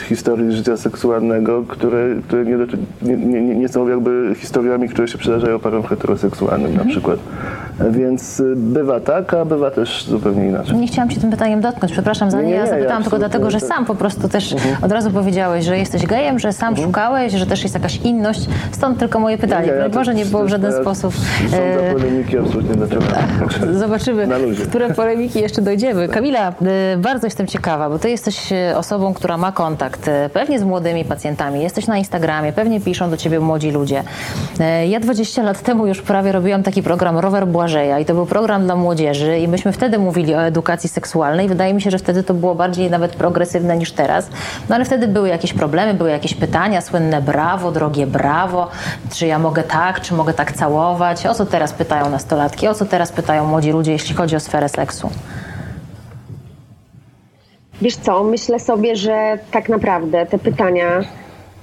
historii 0.08 0.52
życia 0.52 0.78
seksualnego, 0.78 1.64
które, 1.68 2.16
które 2.28 2.46
nie, 2.46 2.58
nie, 3.02 3.18
nie, 3.18 3.56
nie 3.56 3.70
są 3.70 3.88
jakby 3.88 4.36
historiami, 4.36 4.90
które 4.90 5.08
się 5.08 5.18
przydarzają 5.18 5.60
parom 5.60 5.84
heteroseksualnym 5.84 6.76
na 6.76 6.86
przykład. 6.86 7.20
E, 7.88 7.92
Więc 7.92 8.40
e, 8.40 8.44
bywa 8.56 9.00
tak, 9.00 9.34
a 9.34 9.46
bywa 9.46 9.72
też 9.72 10.06
zupełnie 10.06 10.48
inaczej. 10.48 10.76
Nie 10.78 10.88
chciałam 10.88 11.12
się 11.12 11.20
tym 11.22 11.32
pytaniem 11.32 11.62
dotknąć, 11.62 11.92
przepraszam 11.92 12.32
za 12.32 12.42
Nie, 12.42 12.48
nie. 12.48 12.54
Ja 12.54 12.66
zapytałam 12.66 12.98
ja 12.98 13.02
tylko 13.04 13.18
dlatego, 13.20 13.52
że 13.52 13.60
sam 13.60 13.86
po 13.86 13.96
prostu 13.96 14.30
też 14.30 14.56
od 14.82 14.92
razu 14.92 15.12
powiedziałeś, 15.12 15.66
że 15.66 15.78
jesteś 15.78 16.06
gejem, 16.06 16.40
że 16.40 16.54
sam 16.54 16.78
szukałeś, 16.78 17.34
że 17.34 17.46
też 17.46 17.64
jest 17.64 17.76
jakaś 17.76 17.98
inność. 17.98 18.42
Stąd 18.72 19.00
tylko 19.00 19.20
moje 19.20 19.38
pytanie. 19.38 19.68
Nie, 19.68 19.74
ja 19.74 19.84
to- 19.90 19.90
Boże, 19.90 20.16
nie 20.16 20.26
było 20.26 20.42
w 20.42 20.46
to- 20.46 20.50
żaden 20.50 20.72
ja 20.72 20.82
sposób. 20.82 21.14
Są 21.52 21.58
e, 21.58 21.88
za 21.88 22.00
polemiki 22.00 22.38
absolutnie 22.38 22.76
Zobaczymy, 23.74 24.28
Na 24.28 24.38
w 24.38 24.70
które 24.70 24.90
polemiki 24.90 25.42
jeszcze 25.42 25.62
dojdziemy. 25.62 26.08
Kamila, 26.08 26.50
y, 26.94 26.98
bardzo 26.98 27.28
jestem 27.28 27.48
ciekawa, 27.48 27.90
bo 27.90 28.00
ty 28.00 28.10
jesteś 28.10 28.52
y, 28.52 28.78
osobą, 28.78 29.14
która 29.14 29.38
ma 29.38 29.52
kontakt 29.52 30.08
y, 30.08 30.12
pewnie 30.34 30.60
z 30.60 30.64
młodymi 30.64 31.06
pacjentami. 31.06 31.62
Jesteś 31.62 31.88
na 31.88 31.98
Instagramie, 31.98 32.54
pewnie 32.54 32.82
piszą 32.82 33.10
do 33.10 33.18
ciebie 33.18 33.40
młodzi 33.40 33.72
ludzie. 33.72 34.04
Y, 34.84 34.88
Ja 34.88 35.00
20 35.00 35.44
lat 35.44 35.62
temu 35.62 35.88
już 35.88 36.02
prawie 36.02 36.32
robiłam 36.32 36.64
taki 36.64 36.84
program 36.84 37.18
Rower 37.18 37.48
Błażeja 37.72 38.00
i 38.00 38.06
to 38.06 38.14
był 38.14 38.26
program 38.26 38.66
dla 38.66 38.76
młodzieży 38.76 39.40
i 39.40 39.48
myśmy 39.48 39.72
wtedy 39.72 40.00
mówili 40.00 40.36
o 40.36 40.44
edukacji 40.44 40.90
seksualnej. 40.90 41.48
Wydaje 41.48 41.74
mi 41.74 41.82
się, 41.82 41.92
że 41.92 42.00
wtedy 42.00 42.24
to 42.24 42.34
było 42.34 42.56
bardziej 42.56 42.90
nawet 42.90 43.16
progresywne 43.16 43.78
niż 43.78 43.92
teraz. 43.92 44.30
No 44.70 44.76
ale 44.76 44.86
wtedy 44.86 45.08
były 45.08 45.30
jakieś 45.30 45.54
problemy, 45.54 45.94
były 45.94 46.10
jakieś 46.10 46.34
pytania, 46.34 46.82
słynne 46.82 47.22
brawo, 47.22 47.72
drogie 47.72 48.08
brawo, 48.08 48.68
czy 49.14 49.28
ja 49.28 49.40
mogę 49.40 49.64
tak, 49.64 50.02
czy 50.02 50.14
mogę 50.14 50.34
tak 50.34 50.52
całować. 50.52 51.26
O 51.26 51.34
co 51.34 51.46
teraz 51.46 51.74
pytają 51.74 52.10
nastolatki, 52.10 52.68
o 52.68 52.74
co 52.74 52.86
teraz 52.86 53.12
pytają 53.12 53.48
młodzi 53.48 53.72
ludzie, 53.72 53.92
jeśli 53.92 54.16
chodzi 54.16 54.36
o 54.36 54.40
sferę 54.40 54.70
seksu? 54.70 55.10
Wiesz 57.82 57.96
co, 57.96 58.24
myślę 58.24 58.60
sobie, 58.60 58.96
że 58.96 59.38
tak 59.52 59.70
naprawdę 59.70 60.26
te 60.26 60.40
pytania 60.40 61.02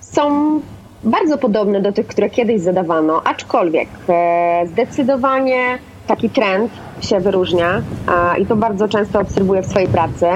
są 0.00 0.60
bardzo 1.04 1.38
podobne 1.38 1.80
do 1.80 1.92
tych, 1.92 2.06
które 2.06 2.30
kiedyś 2.30 2.60
zadawano, 2.60 3.22
aczkolwiek 3.24 3.88
e, 4.08 4.66
zdecydowanie 4.66 5.78
taki 6.08 6.30
trend 6.30 6.72
się 7.00 7.20
wyróżnia 7.20 7.82
i 8.38 8.46
to 8.46 8.56
bardzo 8.56 8.88
często 8.88 9.20
obserwuję 9.20 9.62
w 9.62 9.66
swojej 9.66 9.88
pracy. 9.88 10.26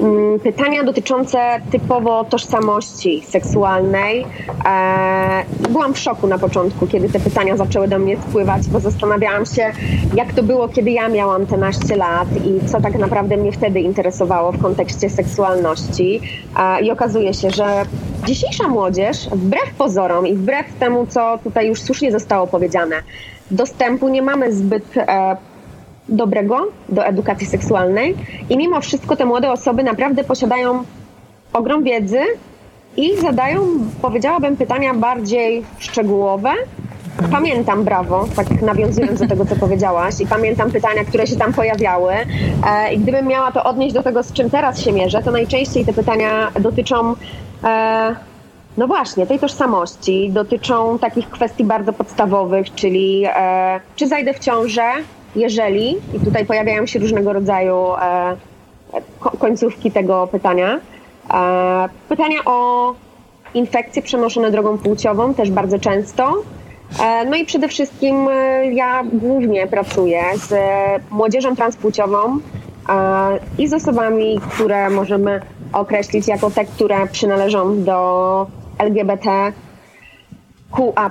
Mm, 0.00 0.40
Pytania 0.40 0.84
dotyczące 0.84 1.60
typowo 1.70 2.24
tożsamości 2.24 3.22
seksualnej. 3.28 4.26
E, 4.66 5.44
byłam 5.70 5.94
w 5.94 5.98
szoku 5.98 6.26
na 6.26 6.38
początku, 6.38 6.86
kiedy 6.86 7.08
te 7.08 7.20
pytania 7.20 7.56
zaczęły 7.56 7.88
do 7.88 7.98
mnie 7.98 8.16
spływać, 8.16 8.68
bo 8.68 8.80
zastanawiałam 8.80 9.46
się, 9.46 9.72
jak 10.14 10.32
to 10.32 10.42
było, 10.42 10.68
kiedy 10.68 10.90
ja 10.90 11.08
miałam 11.08 11.46
te 11.46 11.56
naście 11.56 11.96
lat 11.96 12.28
i 12.44 12.68
co 12.68 12.80
tak 12.80 12.98
naprawdę 12.98 13.36
mnie 13.36 13.52
wtedy 13.52 13.80
interesowało 13.80 14.52
w 14.52 14.62
kontekście 14.62 15.10
seksualności. 15.10 16.20
E, 16.58 16.80
I 16.82 16.90
okazuje 16.90 17.34
się, 17.34 17.50
że 17.50 17.82
dzisiejsza 18.26 18.68
młodzież, 18.68 19.28
wbrew 19.32 19.74
pozorom 19.78 20.26
i 20.26 20.34
wbrew 20.34 20.66
temu, 20.78 21.06
co 21.06 21.38
tutaj 21.44 21.68
już 21.68 21.82
słusznie 21.82 22.12
zostało 22.12 22.46
powiedziane, 22.46 22.96
dostępu 23.50 24.08
nie 24.08 24.22
mamy 24.22 24.52
zbyt 24.52 24.96
e, 24.96 25.36
dobrego 26.10 26.66
do 26.88 27.06
edukacji 27.06 27.46
seksualnej 27.46 28.14
i 28.50 28.56
mimo 28.56 28.80
wszystko 28.80 29.16
te 29.16 29.24
młode 29.24 29.52
osoby 29.52 29.82
naprawdę 29.82 30.24
posiadają 30.24 30.84
ogrom 31.52 31.82
wiedzy 31.82 32.20
i 32.96 33.16
zadają, 33.20 33.60
powiedziałabym, 34.02 34.56
pytania 34.56 34.94
bardziej 34.94 35.64
szczegółowe. 35.78 36.50
Pamiętam, 37.30 37.84
brawo, 37.84 38.28
tak 38.36 38.62
nawiązując 38.62 39.20
do 39.20 39.28
tego, 39.28 39.46
co 39.46 39.56
powiedziałaś, 39.56 40.14
i 40.20 40.26
pamiętam 40.26 40.70
pytania, 40.70 41.04
które 41.04 41.26
się 41.26 41.36
tam 41.36 41.52
pojawiały. 41.52 42.12
E, 42.12 42.94
I 42.94 42.98
gdybym 42.98 43.26
miała 43.26 43.52
to 43.52 43.64
odnieść 43.64 43.94
do 43.94 44.02
tego, 44.02 44.22
z 44.22 44.32
czym 44.32 44.50
teraz 44.50 44.80
się 44.80 44.92
mierzę, 44.92 45.22
to 45.22 45.30
najczęściej 45.30 45.84
te 45.84 45.92
pytania 45.92 46.50
dotyczą, 46.60 47.14
e, 47.64 48.14
no 48.76 48.86
właśnie, 48.86 49.26
tej 49.26 49.38
tożsamości, 49.38 50.30
dotyczą 50.30 50.98
takich 50.98 51.30
kwestii 51.30 51.64
bardzo 51.64 51.92
podstawowych, 51.92 52.74
czyli 52.74 53.24
e, 53.26 53.80
czy 53.96 54.08
zajdę 54.08 54.34
w 54.34 54.38
ciążę, 54.38 54.82
jeżeli, 55.36 55.96
i 56.14 56.20
tutaj 56.24 56.46
pojawiają 56.46 56.86
się 56.86 56.98
różnego 56.98 57.32
rodzaju 57.32 57.76
e, 58.02 58.36
ko- 59.20 59.30
końcówki 59.38 59.90
tego 59.90 60.26
pytania. 60.32 60.80
E, 61.34 61.88
pytania 62.08 62.38
o 62.46 62.94
infekcje 63.54 64.02
przenoszone 64.02 64.50
drogą 64.50 64.78
płciową 64.78 65.34
też 65.34 65.50
bardzo 65.50 65.78
często. 65.78 66.32
E, 67.02 67.24
No 67.24 67.36
i 67.36 67.44
przede 67.44 67.68
wszystkim 67.68 68.28
ja 68.72 69.02
głównie 69.12 69.66
pracuję 69.66 70.22
z 70.36 70.54
młodzieżą 71.10 71.56
transpłciową 71.56 72.38
i 73.58 73.68
z 73.68 73.72
osobami, 73.72 74.40
które 74.50 74.90
możemy 74.90 75.40
określić 75.72 76.28
jako 76.28 76.50
te, 76.50 76.64
które 76.64 77.06
przynależą 77.06 77.84
do 77.84 78.46
LGBT 78.78 79.52
QA+. 80.72 81.10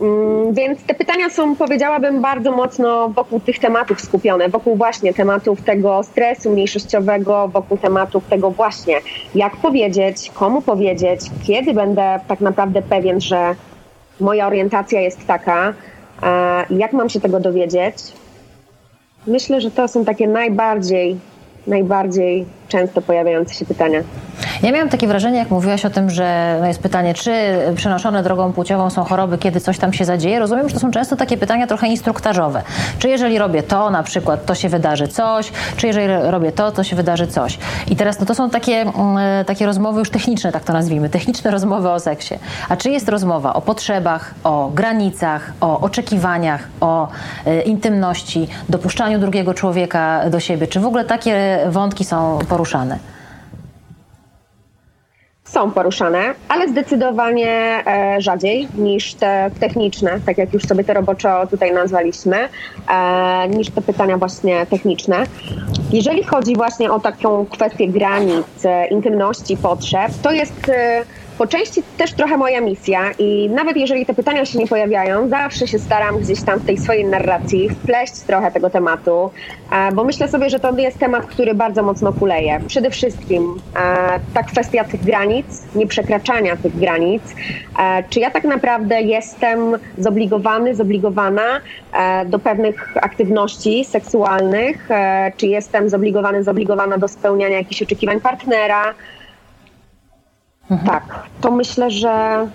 Mm, 0.00 0.54
Więc 0.54 0.82
te 0.82 0.94
pytania 0.94 1.30
są, 1.30 1.56
powiedziałabym, 1.56 2.20
bardzo 2.22 2.52
mocno 2.52 3.08
wokół 3.08 3.40
tych 3.40 3.58
tematów 3.58 4.00
skupione, 4.00 4.48
wokół 4.48 4.76
właśnie 4.76 5.14
tematów 5.14 5.62
tego 5.62 6.02
stresu 6.02 6.50
mniejszościowego, 6.50 7.48
wokół 7.48 7.78
tematów 7.78 8.24
tego 8.24 8.50
właśnie, 8.50 8.94
jak 9.34 9.56
powiedzieć, 9.56 10.30
komu 10.34 10.62
powiedzieć, 10.62 11.20
kiedy 11.46 11.74
będę 11.74 12.20
tak 12.28 12.40
naprawdę 12.40 12.82
pewien, 12.82 13.20
że 13.20 13.54
moja 14.20 14.46
orientacja 14.46 15.00
jest 15.00 15.26
taka, 15.26 15.74
e, 16.22 16.64
jak 16.70 16.92
mam 16.92 17.08
się 17.08 17.20
tego 17.20 17.40
dowiedzieć. 17.40 17.96
Myślę, 19.26 19.60
że 19.60 19.70
to 19.70 19.88
są 19.88 20.04
takie 20.04 20.28
najbardziej, 20.28 21.16
najbardziej 21.66 22.44
często 22.68 23.02
pojawiające 23.02 23.54
się 23.54 23.64
pytania. 23.64 24.02
Ja 24.62 24.72
miałam 24.72 24.88
takie 24.88 25.08
wrażenie, 25.08 25.38
jak 25.38 25.50
mówiłaś 25.50 25.84
o 25.84 25.90
tym, 25.90 26.10
że 26.10 26.56
no 26.60 26.66
jest 26.66 26.80
pytanie, 26.80 27.14
czy 27.14 27.32
przenoszone 27.76 28.22
drogą 28.22 28.52
płciową 28.52 28.90
są 28.90 29.04
choroby, 29.04 29.38
kiedy 29.38 29.60
coś 29.60 29.78
tam 29.78 29.92
się 29.92 30.04
zadzieje. 30.04 30.38
Rozumiem, 30.38 30.68
że 30.68 30.74
to 30.74 30.80
są 30.80 30.90
często 30.90 31.16
takie 31.16 31.36
pytania 31.36 31.66
trochę 31.66 31.86
instruktażowe. 31.88 32.62
Czy 32.98 33.08
jeżeli 33.08 33.38
robię 33.38 33.62
to, 33.62 33.90
na 33.90 34.02
przykład, 34.02 34.46
to 34.46 34.54
się 34.54 34.68
wydarzy 34.68 35.08
coś, 35.08 35.52
czy 35.76 35.86
jeżeli 35.86 36.06
robię 36.30 36.52
to, 36.52 36.72
to 36.72 36.84
się 36.84 36.96
wydarzy 36.96 37.26
coś. 37.26 37.58
I 37.88 37.96
teraz 37.96 38.20
no 38.20 38.26
to 38.26 38.34
są 38.34 38.50
takie, 38.50 38.74
mm, 38.80 39.44
takie 39.44 39.66
rozmowy 39.66 39.98
już 39.98 40.10
techniczne, 40.10 40.52
tak 40.52 40.64
to 40.64 40.72
nazwijmy, 40.72 41.08
techniczne 41.08 41.50
rozmowy 41.50 41.90
o 41.90 42.00
seksie. 42.00 42.34
A 42.68 42.76
czy 42.76 42.90
jest 42.90 43.08
rozmowa 43.08 43.54
o 43.54 43.60
potrzebach, 43.60 44.34
o 44.44 44.70
granicach, 44.74 45.52
o 45.60 45.80
oczekiwaniach, 45.80 46.68
o 46.80 47.08
e, 47.46 47.62
intymności, 47.62 48.48
dopuszczaniu 48.68 49.18
drugiego 49.18 49.54
człowieka 49.54 50.30
do 50.30 50.40
siebie? 50.40 50.66
Czy 50.66 50.80
w 50.80 50.86
ogóle 50.86 51.04
takie 51.04 51.58
wątki 51.68 52.04
są 52.04 52.38
poruszane? 52.48 53.15
Są 55.46 55.70
poruszane, 55.70 56.34
ale 56.48 56.68
zdecydowanie 56.68 57.82
e, 57.86 58.20
rzadziej 58.20 58.68
niż 58.78 59.14
te 59.14 59.50
techniczne, 59.60 60.20
tak 60.26 60.38
jak 60.38 60.54
już 60.54 60.62
sobie 60.62 60.84
to 60.84 60.94
roboczo 60.94 61.46
tutaj 61.50 61.72
nazwaliśmy, 61.72 62.48
e, 62.88 63.48
niż 63.48 63.70
te 63.70 63.82
pytania 63.82 64.18
właśnie 64.18 64.66
techniczne. 64.66 65.16
Jeżeli 65.92 66.24
chodzi 66.24 66.56
właśnie 66.56 66.90
o 66.90 67.00
taką 67.00 67.46
kwestię 67.46 67.88
granic, 67.88 68.64
e, 68.64 68.86
intymności, 68.86 69.56
potrzeb, 69.56 70.12
to 70.22 70.30
jest 70.30 70.70
po 71.38 71.46
części 71.46 71.82
też 71.96 72.12
trochę 72.12 72.36
moja 72.36 72.60
misja 72.60 73.00
i 73.18 73.50
nawet 73.50 73.76
jeżeli 73.76 74.06
te 74.06 74.14
pytania 74.14 74.44
się 74.44 74.58
nie 74.58 74.66
pojawiają, 74.66 75.28
zawsze 75.28 75.66
się 75.66 75.78
staram 75.78 76.18
gdzieś 76.18 76.42
tam 76.42 76.58
w 76.58 76.66
tej 76.66 76.78
swojej 76.78 77.04
narracji 77.04 77.70
wpleść 77.70 78.12
trochę 78.12 78.52
tego 78.52 78.70
tematu, 78.70 79.30
bo 79.94 80.04
myślę 80.04 80.28
sobie, 80.28 80.50
że 80.50 80.60
to 80.60 80.78
jest 80.78 80.98
temat, 80.98 81.26
który 81.26 81.54
bardzo 81.54 81.82
mocno 81.82 82.12
kuleje. 82.12 82.60
Przede 82.66 82.90
wszystkim 82.90 83.60
ta 84.34 84.42
kwestia 84.42 84.84
tych 84.84 85.04
granic, 85.04 85.46
nieprzekraczania 85.74 86.56
tych 86.56 86.78
granic. 86.78 87.22
Czy 88.10 88.20
ja 88.20 88.30
tak 88.30 88.44
naprawdę 88.44 89.02
jestem 89.02 89.58
zobligowany, 89.98 90.74
zobligowana 90.74 91.60
do 92.26 92.38
pewnych 92.38 92.96
aktywności 93.02 93.84
seksualnych, 93.84 94.88
czy 95.36 95.46
jestem 95.46 95.88
zobligowany, 95.88 96.42
zobligowana 96.42 96.98
do 96.98 97.08
spełniania 97.08 97.58
jakichś 97.58 97.82
oczekiwań 97.82 98.20
partnera, 98.20 98.94
Mhm. 100.70 100.90
Tak, 100.90 101.02
to 101.40 101.50
myślę, 101.50 101.90
że 101.90 102.46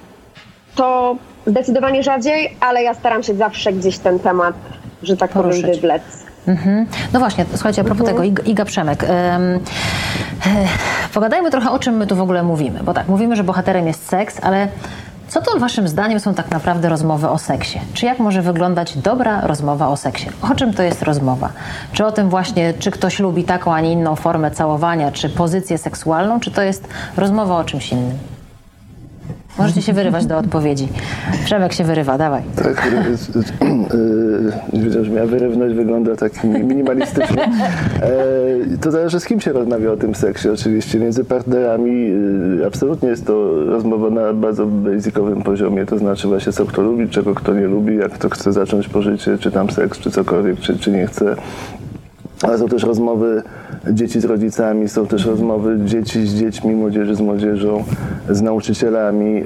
to 0.75 1.15
zdecydowanie 1.47 2.03
rzadziej, 2.03 2.57
ale 2.59 2.83
ja 2.83 2.93
staram 2.93 3.23
się 3.23 3.35
zawsze 3.35 3.73
gdzieś 3.73 3.97
ten 3.97 4.19
temat, 4.19 4.55
że 5.03 5.17
tak 5.17 5.31
Poruszyć. 5.31 5.61
powiem, 5.61 5.75
wywlec. 5.75 6.03
Mhm. 6.47 6.85
No 7.13 7.19
właśnie, 7.19 7.45
słuchajcie, 7.53 7.81
a 7.81 7.85
propos 7.85 8.01
mhm. 8.01 8.17
tego, 8.17 8.23
Iga, 8.23 8.43
Iga 8.43 8.65
Przemek. 8.65 9.05
Um, 9.09 9.59
pogadajmy 11.13 11.51
trochę 11.51 11.71
o 11.71 11.79
czym 11.79 11.97
my 11.97 12.07
tu 12.07 12.15
w 12.15 12.21
ogóle 12.21 12.43
mówimy, 12.43 12.79
bo 12.83 12.93
tak, 12.93 13.07
mówimy, 13.07 13.35
że 13.35 13.43
bohaterem 13.43 13.87
jest 13.87 14.09
seks, 14.09 14.39
ale 14.43 14.67
co 15.31 15.41
to 15.41 15.59
Waszym 15.59 15.87
zdaniem 15.87 16.19
są 16.19 16.33
tak 16.33 16.51
naprawdę 16.51 16.89
rozmowy 16.89 17.29
o 17.29 17.37
seksie? 17.37 17.79
Czy 17.93 18.05
jak 18.05 18.19
może 18.19 18.41
wyglądać 18.41 18.97
dobra 18.97 19.41
rozmowa 19.41 19.87
o 19.87 19.97
seksie? 19.97 20.29
O 20.51 20.55
czym 20.55 20.73
to 20.73 20.83
jest 20.83 21.01
rozmowa? 21.01 21.49
Czy 21.93 22.05
o 22.05 22.11
tym 22.11 22.29
właśnie, 22.29 22.73
czy 22.73 22.91
ktoś 22.91 23.19
lubi 23.19 23.43
taką, 23.43 23.73
a 23.73 23.81
nie 23.81 23.91
inną 23.91 24.15
formę 24.15 24.51
całowania, 24.51 25.11
czy 25.11 25.29
pozycję 25.29 25.77
seksualną, 25.77 26.39
czy 26.39 26.51
to 26.51 26.61
jest 26.61 26.87
rozmowa 27.17 27.57
o 27.57 27.63
czymś 27.63 27.91
innym? 27.91 28.17
Możecie 29.61 29.81
się 29.81 29.93
wyrywać 29.93 30.25
do 30.25 30.37
odpowiedzi. 30.37 30.87
Przemek 31.45 31.73
się 31.73 31.83
wyrywa, 31.83 32.17
dawaj. 32.17 32.41
Tak, 32.55 32.91
nie 34.73 34.81
wiedziałem, 34.81 35.05
że 35.05 35.11
miała 35.11 35.27
wyrywność, 35.27 35.75
wygląda 35.75 36.15
tak 36.15 36.43
minimalistycznie. 36.43 37.43
E, 38.01 38.77
to 38.81 38.91
zależy 38.91 39.19
z 39.19 39.25
kim 39.25 39.39
się 39.39 39.53
rozmawia 39.53 39.91
o 39.91 39.97
tym 39.97 40.15
seksie 40.15 40.49
oczywiście. 40.49 40.99
Między 40.99 41.23
partnerami 41.23 42.11
e, 42.61 42.67
absolutnie 42.67 43.09
jest 43.09 43.25
to 43.25 43.65
rozmowa 43.65 44.09
na 44.09 44.33
bardzo 44.33 44.65
basicowym 44.65 45.41
poziomie, 45.41 45.85
to 45.85 45.97
znaczy 45.97 46.27
właśnie 46.27 46.51
co 46.51 46.65
kto 46.65 46.81
lubi, 46.81 47.09
czego 47.09 47.35
kto 47.35 47.53
nie 47.53 47.67
lubi, 47.67 47.95
jak 47.95 48.11
kto 48.11 48.29
chce 48.29 48.53
zacząć 48.53 48.89
pożycie, 48.89 49.37
czy 49.37 49.51
tam 49.51 49.69
seks, 49.69 49.99
czy 49.99 50.11
cokolwiek, 50.11 50.59
czy, 50.59 50.79
czy 50.79 50.91
nie 50.91 51.07
chce. 51.07 51.35
Ale 52.43 52.57
są 52.57 52.67
też 52.67 52.83
rozmowy 52.83 53.43
dzieci 53.91 54.21
z 54.21 54.25
rodzicami, 54.25 54.89
są 54.89 55.07
też 55.07 55.25
rozmowy 55.25 55.79
dzieci 55.85 56.27
z 56.27 56.35
dziećmi, 56.35 56.75
młodzieży 56.75 57.15
z 57.15 57.21
młodzieżą, 57.21 57.83
z 58.29 58.41
nauczycielami. 58.41 59.43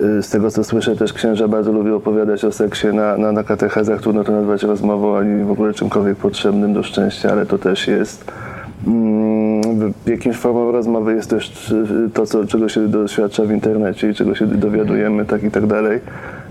E, 0.00 0.16
e, 0.18 0.22
z 0.22 0.30
tego 0.30 0.50
co 0.50 0.64
słyszę, 0.64 0.96
też 0.96 1.12
księża 1.12 1.48
bardzo 1.48 1.72
lubią 1.72 1.96
opowiadać 1.96 2.44
o 2.44 2.52
seksie 2.52 2.86
na, 2.86 3.16
na, 3.16 3.32
na 3.32 3.44
katechezach. 3.44 4.00
Trudno 4.00 4.24
to 4.24 4.32
nazwać 4.32 4.62
rozmową 4.62 5.16
ani 5.16 5.44
w 5.44 5.50
ogóle 5.50 5.74
czymkolwiek 5.74 6.16
potrzebnym 6.16 6.74
do 6.74 6.82
szczęścia, 6.82 7.32
ale 7.32 7.46
to 7.46 7.58
też 7.58 7.88
jest. 7.88 8.24
Mm, 8.86 9.92
jakimś 10.06 10.36
formą 10.36 10.72
rozmowy 10.72 11.14
jest 11.14 11.30
też 11.30 11.74
to, 12.14 12.26
co, 12.26 12.46
czego 12.46 12.68
się 12.68 12.88
doświadcza 12.88 13.44
w 13.44 13.50
internecie 13.50 14.10
i 14.10 14.14
czego 14.14 14.34
się 14.34 14.46
dowiadujemy, 14.46 15.24
tak 15.24 15.42
i 15.42 15.50
tak 15.50 15.66
dalej. 15.66 16.00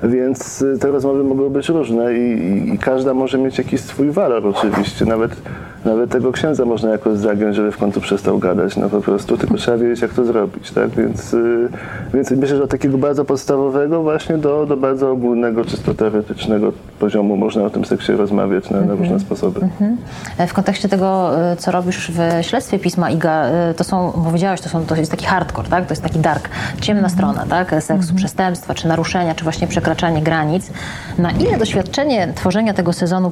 Więc 0.04 0.62
y, 0.62 0.78
te 0.80 0.92
rozmowy 0.92 1.24
mogą 1.24 1.50
być 1.50 1.70
różne 1.70 2.14
i, 2.14 2.74
i, 2.74 2.78
każda 2.78 3.14
może 3.14 3.38
mieć 3.38 3.58
jakiś 3.58 3.82
swój 3.82 4.12
walor 4.12 4.48
oczywiście. 4.48 5.06
Nawet, 5.06 5.42
nawet 5.86 6.10
tego 6.10 6.32
księdza 6.32 6.66
można 6.66 6.90
jakoś 6.90 7.18
zagiąć, 7.18 7.56
żeby 7.56 7.72
w 7.72 7.78
końcu 7.78 8.02
przestał 8.02 8.40
gadać. 8.40 8.78
No 8.78 8.90
po 8.90 9.02
prostu, 9.02 9.38
tylko 9.38 9.56
trzeba 9.56 9.78
wiedzieć, 9.78 10.02
jak 10.02 10.14
to 10.14 10.26
zrobić, 10.26 10.72
tak? 10.72 10.90
Więc, 10.90 11.34
y, 11.34 11.70
więc 12.14 12.32
myślę, 12.32 12.58
że 12.58 12.64
od 12.64 12.70
takiego 12.70 12.98
bardzo 12.98 13.26
podstawowego 13.26 14.04
właśnie 14.04 14.38
do, 14.38 14.66
do 14.66 14.78
bardzo 14.78 15.12
ogólnego, 15.12 15.66
czysto 15.66 15.94
teoretycznego 15.94 16.72
poziomu 17.00 17.38
można 17.38 17.64
o 17.64 17.70
tym 17.70 17.86
seksie 17.86 18.12
rozmawiać 18.12 18.70
na, 18.70 18.82
na 18.82 18.92
różne 18.92 19.04
mhm. 19.04 19.20
sposoby. 19.20 19.62
Mhm. 19.62 19.98
E, 20.38 20.48
w 20.48 20.54
kontekście 20.54 20.90
tego, 20.90 21.40
e, 21.52 21.56
co 21.56 21.72
robisz 21.72 22.12
w 22.12 22.46
śledztwie 22.46 22.80
pisma 22.80 23.10
IGA, 23.10 23.46
e, 23.46 23.74
to 23.74 23.84
są, 23.84 24.12
powiedziałeś, 24.26 24.62
to, 24.62 24.70
są, 24.70 24.86
to 24.86 24.96
jest 24.96 25.12
taki 25.12 25.26
hardcore, 25.26 25.70
tak? 25.70 25.86
To 25.86 25.92
jest 25.92 26.04
taki 26.04 26.20
dark, 26.20 26.50
ciemna 26.82 27.08
mhm. 27.08 27.18
strona, 27.18 27.46
tak? 27.50 27.70
Seksu, 27.70 27.94
mhm. 27.94 28.16
przestępstwa, 28.16 28.74
czy 28.74 28.88
naruszenia, 28.88 29.36
czy 29.36 29.44
właśnie 29.44 29.68
przekraczanie 29.68 30.22
granic. 30.22 30.72
Na 31.18 31.32
ile 31.32 31.58
doświadczenie 31.58 32.34
tworzenia 32.36 32.74
tego 32.74 32.94
sezonu 32.94 33.32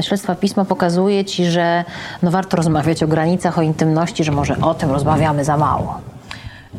śledztwa 0.00 0.34
pisma 0.34 0.64
pokazuje 0.64 1.24
Ci, 1.24 1.44
że 1.44 1.81
no 2.22 2.30
warto 2.30 2.56
rozmawiać 2.56 3.02
o 3.02 3.08
granicach, 3.08 3.58
o 3.58 3.62
intymności, 3.62 4.24
że 4.24 4.32
może 4.32 4.60
o 4.60 4.74
tym 4.74 4.90
rozmawiamy 4.90 5.44
za 5.44 5.56
mało? 5.56 6.00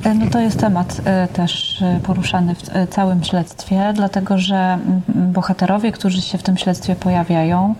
No 0.05 0.25
to 0.31 0.39
jest 0.39 0.59
temat 0.59 1.01
też 1.33 1.83
poruszany 2.03 2.55
w 2.55 2.89
całym 2.89 3.23
śledztwie, 3.23 3.93
dlatego 3.95 4.37
że 4.37 4.77
bohaterowie, 5.15 5.91
którzy 5.91 6.21
się 6.21 6.37
w 6.37 6.43
tym 6.43 6.57
śledztwie 6.57 6.95
pojawiają, 6.95 7.75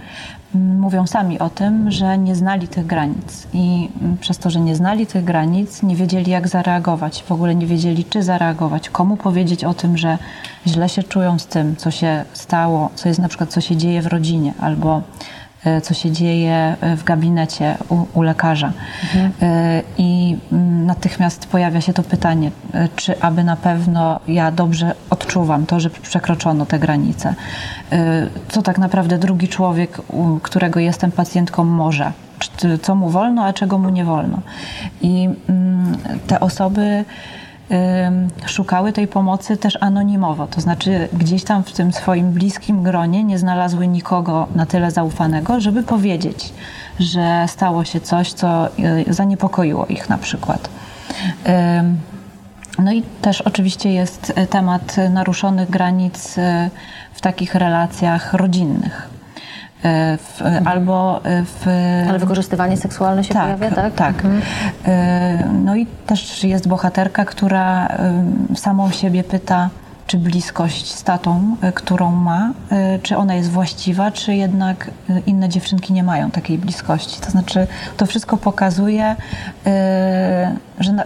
mówią 0.54 1.08
sami 1.08 1.40
o 1.40 1.50
tym, 1.50 1.92
że 1.92 2.18
nie 2.18 2.36
znali 2.36 2.68
tych 2.68 2.86
granic 2.86 3.48
i 3.54 3.90
przez 4.22 4.38
to, 4.38 4.50
że 4.50 4.60
nie 4.60 4.76
znali 4.76 5.08
tych 5.08 5.24
granic, 5.24 5.84
nie 5.84 5.96
wiedzieli 5.96 6.32
jak 6.32 6.48
zareagować, 6.48 7.24
w 7.24 7.32
ogóle 7.32 7.56
nie 7.56 7.68
wiedzieli 7.68 8.06
czy 8.06 8.24
zareagować, 8.24 8.90
komu 8.90 9.18
powiedzieć 9.18 9.64
o 9.64 9.74
tym, 9.74 9.98
że 9.98 10.18
źle 10.68 10.90
się 10.90 11.04
czują 11.04 11.40
z 11.40 11.48
tym, 11.48 11.76
co 11.76 11.92
się 11.92 12.26
stało, 12.34 12.90
co 12.96 13.10
jest 13.10 13.20
na 13.20 13.28
przykład, 13.28 13.50
co 13.50 13.62
się 13.62 13.78
dzieje 13.78 14.02
w 14.02 14.08
rodzinie 14.08 14.54
albo 14.60 15.02
E, 15.02 15.43
co 15.84 15.94
się 15.94 16.12
dzieje 16.12 16.76
e, 16.82 16.96
w 16.96 17.04
gabinecie 17.04 17.78
u, 17.90 18.06
u 18.14 18.22
lekarza. 18.22 18.72
Mhm. 19.04 19.32
E, 19.42 19.82
I 19.98 20.38
mm, 20.52 20.86
natychmiast 20.86 21.46
pojawia 21.48 21.82
się 21.82 21.94
to 21.94 22.04
pytanie, 22.04 22.52
czy 22.96 23.22
aby 23.22 23.44
na 23.44 23.56
pewno 23.56 24.20
ja 24.28 24.52
dobrze 24.52 24.96
odczuwam 25.10 25.66
to, 25.66 25.80
że 25.80 25.90
przekroczono 25.90 26.66
te 26.66 26.80
granice. 26.80 27.36
Co 28.50 28.62
tak 28.62 28.78
naprawdę 28.78 29.18
drugi 29.18 29.48
człowiek, 29.48 30.02
którego 30.42 30.80
jestem 30.80 31.12
pacjentką, 31.12 31.64
może 31.64 32.12
co 32.82 32.96
mu 32.96 33.10
wolno, 33.10 33.46
a 33.46 33.54
czego 33.54 33.78
mu 33.78 33.90
nie 33.90 34.06
wolno. 34.06 34.40
I 35.02 35.30
mm, 35.50 35.98
te 36.28 36.40
osoby 36.40 37.06
szukały 38.46 38.94
tej 38.94 39.08
pomocy 39.08 39.58
też 39.58 39.78
anonimowo. 39.82 40.48
To 40.48 40.62
znaczy, 40.62 41.10
gdzieś 41.14 41.44
tam 41.44 41.64
w 41.64 41.72
tym 41.72 41.94
swoim 41.94 42.32
bliskim 42.32 42.84
gronie 42.84 43.24
nie 43.24 43.40
znalazły 43.40 43.88
nikogo 43.88 44.48
na 44.56 44.66
tyle 44.66 44.92
zaufanego, 44.92 45.60
żeby 45.60 45.84
powiedzieć, 45.84 46.54
że 47.00 47.46
stało 47.48 47.84
się 47.84 48.02
coś, 48.02 48.34
co 48.34 48.68
y, 48.68 49.14
zaniepokoiło 49.14 49.86
ich 49.86 50.10
na 50.10 50.18
przykład. 50.18 50.70
No 52.80 52.92
i 52.92 53.04
też 53.22 53.42
oczywiście 53.42 53.94
jest 53.94 54.34
temat 54.50 54.96
naruszonych 55.10 55.70
granic 55.70 56.38
y, 56.38 56.42
w 57.14 57.22
takich 57.22 57.56
relacjach 57.56 58.34
rodzinnych. 58.34 59.13
E, 59.84 60.18
w, 60.18 60.42
mhm. 60.42 60.68
albo 60.68 61.22
e, 61.24 61.44
w... 61.44 61.68
Ale 62.10 62.20
wykorzystywanie 62.20 62.78
seksualne 62.78 63.24
się 63.24 63.34
tak, 63.34 63.44
pojawia, 63.44 63.76
tak? 63.76 63.94
Tak. 63.94 64.16
Mhm. 64.16 64.42
E, 64.86 65.50
no 65.64 65.76
i 65.76 65.86
też 65.86 66.44
jest 66.44 66.68
bohaterka, 66.68 67.26
która 67.26 67.88
samą 68.56 68.92
siebie 68.92 69.24
pyta, 69.24 69.70
czy 70.08 70.18
bliskość 70.18 70.94
z 70.94 71.04
tatą, 71.04 71.56
którą 71.74 72.12
ma, 72.12 72.52
czy 73.04 73.18
ona 73.18 73.36
jest 73.36 73.50
właściwa, 73.50 74.12
czy 74.12 74.36
jednak 74.36 74.92
inne 75.26 75.50
dziewczynki 75.50 75.94
nie 75.94 76.04
mają 76.04 76.32
takiej 76.32 76.58
bliskości. 76.58 77.22
To 77.22 77.32
znaczy, 77.32 77.68
to 77.98 78.06
wszystko 78.06 78.38
pokazuje, 78.38 79.16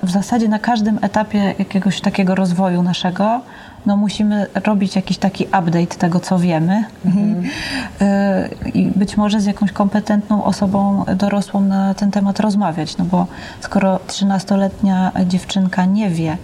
w 0.04 0.12
zasadzie 0.12 0.48
na 0.48 0.60
każdym 0.60 1.00
etapie 1.02 1.56
jakiegoś 1.60 2.02
takiego 2.02 2.36
rozwoju 2.36 2.84
naszego 2.84 3.42
no 3.86 3.98
musimy 3.98 4.48
robić 4.66 4.96
jakiś 4.96 5.18
taki 5.18 5.46
update 5.46 5.86
tego, 5.86 6.20
co 6.20 6.40
wiemy 6.40 6.84
mhm. 7.06 7.44
i 8.74 8.86
być 8.96 9.18
może 9.18 9.42
z 9.42 9.46
jakąś 9.46 9.72
kompetentną 9.72 10.44
osobą 10.44 11.06
dorosłą 11.16 11.62
na 11.62 11.94
ten 11.94 12.12
temat 12.12 12.40
rozmawiać, 12.40 12.98
no 12.98 13.06
bo 13.06 13.28
skoro 13.62 14.00
13-letnia 14.08 15.12
dziewczynka 15.26 15.86
nie 15.86 16.10
wie, 16.10 16.38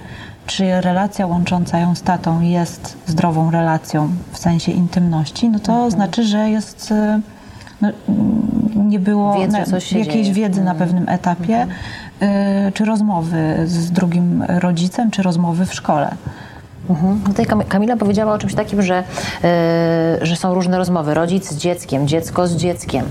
czy 0.45 0.81
relacja 0.81 1.27
łącząca 1.27 1.79
ją 1.79 1.95
z 1.95 2.01
tatą 2.01 2.41
jest 2.41 2.97
zdrową 3.07 3.51
relacją 3.51 4.09
w 4.31 4.37
sensie 4.37 4.71
intymności, 4.71 5.49
no 5.49 5.59
to 5.59 5.73
mhm. 5.73 5.91
znaczy, 5.91 6.23
że 6.23 6.49
jest 6.49 6.91
y, 6.91 7.21
no, 7.81 7.89
nie 8.75 8.99
było 8.99 9.39
Wiedzy, 9.39 9.51
na, 9.51 9.99
jakiejś 9.99 10.27
dzieje. 10.27 10.33
wiedzy 10.33 10.63
na 10.63 10.71
mhm. 10.71 10.89
pewnym 10.89 11.09
etapie, 11.09 11.61
mhm. 11.61 11.79
Y, 12.23 12.71
czy 12.71 12.85
rozmowy 12.85 13.55
z 13.65 13.91
drugim 13.91 14.43
rodzicem, 14.47 15.11
czy 15.11 15.23
rozmowy 15.23 15.65
w 15.65 15.73
szkole. 15.73 16.15
Mhm. 16.89 17.19
No 17.23 17.29
Tutaj 17.29 17.45
Kam- 17.45 17.63
Kamila 17.63 17.97
powiedziała 17.97 18.33
o 18.33 18.37
czymś 18.37 18.55
takim, 18.55 18.81
że, 18.81 19.03
e, 19.43 20.17
że 20.21 20.35
są 20.35 20.53
różne 20.53 20.77
rozmowy. 20.77 21.13
Rodzic 21.13 21.49
z 21.49 21.55
dzieckiem, 21.57 22.07
dziecko 22.07 22.47
z 22.47 22.55
dzieckiem, 22.55 23.05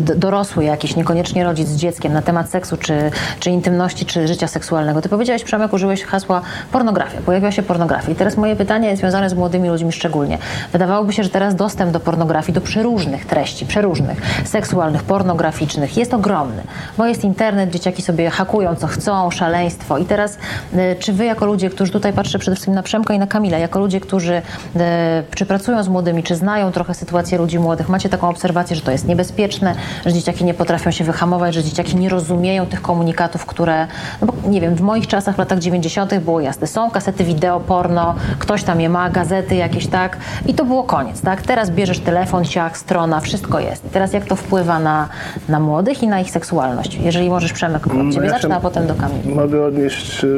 d- 0.00 0.14
dorosły 0.16 0.64
jakiś, 0.64 0.96
niekoniecznie 0.96 1.44
rodzic 1.44 1.68
z 1.68 1.76
dzieckiem 1.76 2.12
na 2.12 2.22
temat 2.22 2.50
seksu, 2.50 2.76
czy, 2.76 3.10
czy 3.40 3.50
intymności, 3.50 4.06
czy 4.06 4.28
życia 4.28 4.48
seksualnego. 4.48 5.00
Ty 5.02 5.08
powiedziałeś, 5.08 5.44
Przemek, 5.44 5.72
użyłeś 5.72 6.04
hasła 6.04 6.40
pornografia. 6.72 7.20
Pojawiła 7.26 7.52
się 7.52 7.62
pornografia. 7.62 8.12
I 8.12 8.14
teraz 8.14 8.36
moje 8.36 8.56
pytanie 8.56 8.88
jest 8.88 9.00
związane 9.00 9.30
z 9.30 9.34
młodymi 9.34 9.68
ludźmi 9.68 9.92
szczególnie. 9.92 10.38
Wydawałoby 10.72 11.12
się, 11.12 11.22
że 11.24 11.30
teraz 11.30 11.54
dostęp 11.54 11.92
do 11.92 12.00
pornografii, 12.00 12.54
do 12.54 12.60
przeróżnych 12.60 13.26
treści, 13.26 13.66
przeróżnych, 13.66 14.20
seksualnych, 14.44 15.02
pornograficznych 15.02 15.96
jest 15.96 16.14
ogromny. 16.14 16.62
Bo 16.98 17.06
jest 17.06 17.24
internet, 17.24 17.70
dzieciaki 17.70 18.02
sobie 18.02 18.30
hakują 18.30 18.76
co 18.76 18.86
chcą, 18.86 19.30
szaleństwo. 19.30 19.98
I 19.98 20.04
teraz, 20.04 20.38
e, 20.76 20.96
czy 20.96 21.12
wy 21.12 21.24
jako 21.24 21.46
ludzie, 21.46 21.70
którzy 21.70 21.92
tutaj 21.92 22.12
patrzę 22.12 22.38
przede 22.38 22.56
wszystkim 22.60 22.74
na 22.74 22.82
Przemka 22.82 23.14
i 23.14 23.18
na 23.18 23.26
Kamila, 23.26 23.58
jako 23.58 23.78
ludzie, 23.78 24.00
którzy 24.00 24.42
e, 24.76 25.22
czy 25.34 25.46
pracują 25.46 25.82
z 25.82 25.88
młodymi, 25.88 26.22
czy 26.22 26.36
znają 26.36 26.72
trochę 26.72 26.94
sytuację 26.94 27.38
ludzi 27.38 27.58
młodych, 27.58 27.88
macie 27.88 28.08
taką 28.08 28.28
obserwację, 28.28 28.76
że 28.76 28.82
to 28.82 28.90
jest 28.90 29.08
niebezpieczne, 29.08 29.74
że 30.06 30.12
dzieciaki 30.12 30.44
nie 30.44 30.54
potrafią 30.54 30.90
się 30.90 31.04
wyhamować, 31.04 31.54
że 31.54 31.64
dzieciaki 31.64 31.96
nie 31.96 32.08
rozumieją 32.08 32.66
tych 32.66 32.82
komunikatów, 32.82 33.46
które, 33.46 33.86
no 34.20 34.26
bo 34.26 34.48
nie 34.48 34.60
wiem, 34.60 34.74
w 34.74 34.80
moich 34.80 35.06
czasach, 35.06 35.34
w 35.34 35.38
latach 35.38 35.58
90. 35.58 36.18
było 36.18 36.40
jasne, 36.40 36.66
są 36.66 36.90
kasety 36.90 37.24
wideo, 37.24 37.60
porno, 37.60 38.14
ktoś 38.38 38.62
tam 38.62 38.80
je 38.80 38.88
ma, 38.88 39.10
gazety 39.10 39.54
jakieś, 39.54 39.86
tak, 39.86 40.16
i 40.46 40.54
to 40.54 40.64
było 40.64 40.82
koniec, 40.82 41.20
tak? 41.20 41.42
Teraz 41.42 41.70
bierzesz 41.70 41.98
telefon, 41.98 42.44
siach, 42.44 42.78
strona, 42.78 43.20
wszystko 43.20 43.60
jest. 43.60 43.84
I 43.84 43.88
teraz 43.88 44.12
jak 44.12 44.24
to 44.24 44.36
wpływa 44.36 44.80
na, 44.80 45.08
na 45.48 45.60
młodych 45.60 46.02
i 46.02 46.08
na 46.08 46.20
ich 46.20 46.30
seksualność? 46.30 46.94
Jeżeli 46.94 47.30
możesz, 47.30 47.52
Przemek, 47.52 47.86
od 47.86 47.92
ciebie 47.92 48.12
No 48.16 48.22
ja 48.22 48.30
zacznę, 48.30 48.56
a 48.56 48.60
potem 48.60 48.86
do 48.86 48.94
Kamila. 48.94 49.42
Mogę 49.42 49.66
odnieść 49.66 50.24
e, 50.24 50.28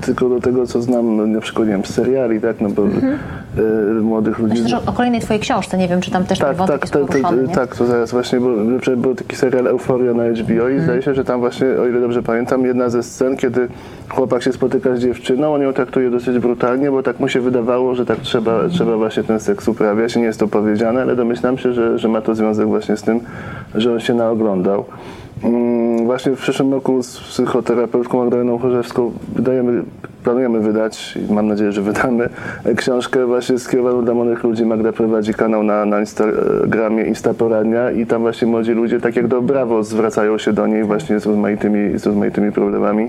tylko 0.06 0.28
do 0.28 0.40
tego, 0.40 0.66
co 0.66 0.82
znam, 0.82 1.32
na 1.32 1.40
przykład, 1.40 1.57
nie 1.64 1.70
wiem, 1.70 1.84
seriali, 1.84 2.40
tak, 2.40 2.60
no 2.60 2.68
bo 2.68 2.82
e, 2.82 4.00
młodych 4.00 4.38
ludzi... 4.38 4.52
Myślę, 4.52 4.68
że 4.68 4.86
o 4.86 4.92
kolejnej 4.92 5.20
twojej 5.20 5.40
książce, 5.40 5.78
nie 5.78 5.88
wiem, 5.88 6.00
czy 6.00 6.10
tam 6.10 6.24
też 6.24 6.38
ten 6.38 6.48
Tak, 6.48 6.56
wątek 6.56 6.80
tak, 6.88 7.00
jest 7.00 7.26
to, 7.26 7.54
tak, 7.54 7.76
to 7.76 7.86
zaraz 7.86 8.10
właśnie, 8.10 8.40
bo 8.40 8.48
że 8.82 8.96
był 8.96 9.14
taki 9.14 9.36
serial 9.36 9.66
Euforia 9.66 10.14
na 10.14 10.24
HBO 10.24 10.68
i 10.68 10.80
zdaje 10.80 11.02
się, 11.02 11.14
że 11.14 11.24
tam 11.24 11.40
właśnie, 11.40 11.66
o 11.82 11.86
ile 11.86 12.00
dobrze 12.00 12.22
pamiętam, 12.22 12.64
jedna 12.64 12.88
ze 12.88 13.02
scen, 13.02 13.36
kiedy 13.36 13.68
chłopak 14.08 14.42
się 14.42 14.52
spotyka 14.52 14.96
z 14.96 14.98
dziewczyną, 15.00 15.54
on 15.54 15.62
ją 15.62 15.72
traktuje 15.72 16.10
dosyć 16.10 16.38
brutalnie, 16.38 16.90
bo 16.90 17.02
tak 17.02 17.20
mu 17.20 17.28
się 17.28 17.40
wydawało, 17.40 17.94
że 17.94 18.06
tak 18.06 18.18
trzeba, 18.18 18.68
trzeba 18.68 18.96
właśnie 18.96 19.22
ten 19.22 19.40
seks 19.40 19.68
uprawiać. 19.68 20.16
Nie 20.16 20.22
jest 20.24 20.40
to 20.40 20.48
powiedziane, 20.48 21.02
ale 21.02 21.16
domyślam 21.16 21.58
się, 21.58 21.72
że, 21.72 21.98
że 21.98 22.08
ma 22.08 22.20
to 22.20 22.34
związek 22.34 22.66
właśnie 22.66 22.96
z 22.96 23.02
tym, 23.02 23.20
że 23.74 23.92
on 23.92 24.00
się 24.00 24.14
naoglądał. 24.14 24.84
Mm, 25.44 25.88
Właśnie 26.04 26.32
w 26.36 26.40
przyszłym 26.40 26.72
roku 26.72 27.02
z 27.02 27.20
psychoterapeutką 27.20 28.18
Magdaleną 28.18 28.58
Chorzewską 28.58 29.12
wydajemy, 29.36 29.82
planujemy 30.24 30.60
wydać 30.60 31.18
i 31.28 31.32
mam 31.32 31.46
nadzieję, 31.48 31.72
że 31.72 31.82
wydamy 31.82 32.28
książkę 32.76 33.26
właśnie 33.26 33.58
skierowaną 33.58 34.04
dla 34.04 34.14
młodych 34.14 34.44
ludzi. 34.44 34.66
Magda 34.66 34.92
prowadzi 34.92 35.34
kanał 35.34 35.62
na, 35.62 35.84
na 35.84 36.00
Instagramie 36.00 37.04
Instaporadnia 37.04 37.90
i 37.90 38.06
tam 38.06 38.22
właśnie 38.22 38.48
młodzi 38.48 38.72
ludzie 38.72 39.00
tak 39.00 39.16
jak 39.16 39.28
do 39.28 39.42
Brawo 39.42 39.82
zwracają 39.82 40.38
się 40.38 40.52
do 40.52 40.66
niej 40.66 40.84
właśnie 40.84 41.20
z 41.20 41.26
rozmaitymi, 41.26 41.98
z 41.98 42.06
rozmaitymi 42.06 42.52
problemami. 42.52 43.08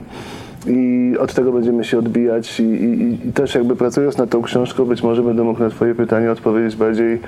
I 0.68 1.14
od 1.20 1.34
tego 1.34 1.52
będziemy 1.52 1.84
się 1.84 2.00
odbijać 2.00 2.60
i, 2.60 2.64
i, 2.64 3.28
i 3.28 3.34
też 3.34 3.56
jakby 3.56 3.76
pracując 3.76 4.18
nad 4.18 4.30
tą 4.30 4.42
książką 4.42 4.86
być 4.86 5.04
może 5.04 5.24
będę 5.24 5.44
mógł 5.44 5.60
na 5.60 5.70
twoje 5.70 5.96
pytanie 5.96 6.32
odpowiedzieć 6.32 6.76
bardziej 6.76 7.14
e, 7.14 7.20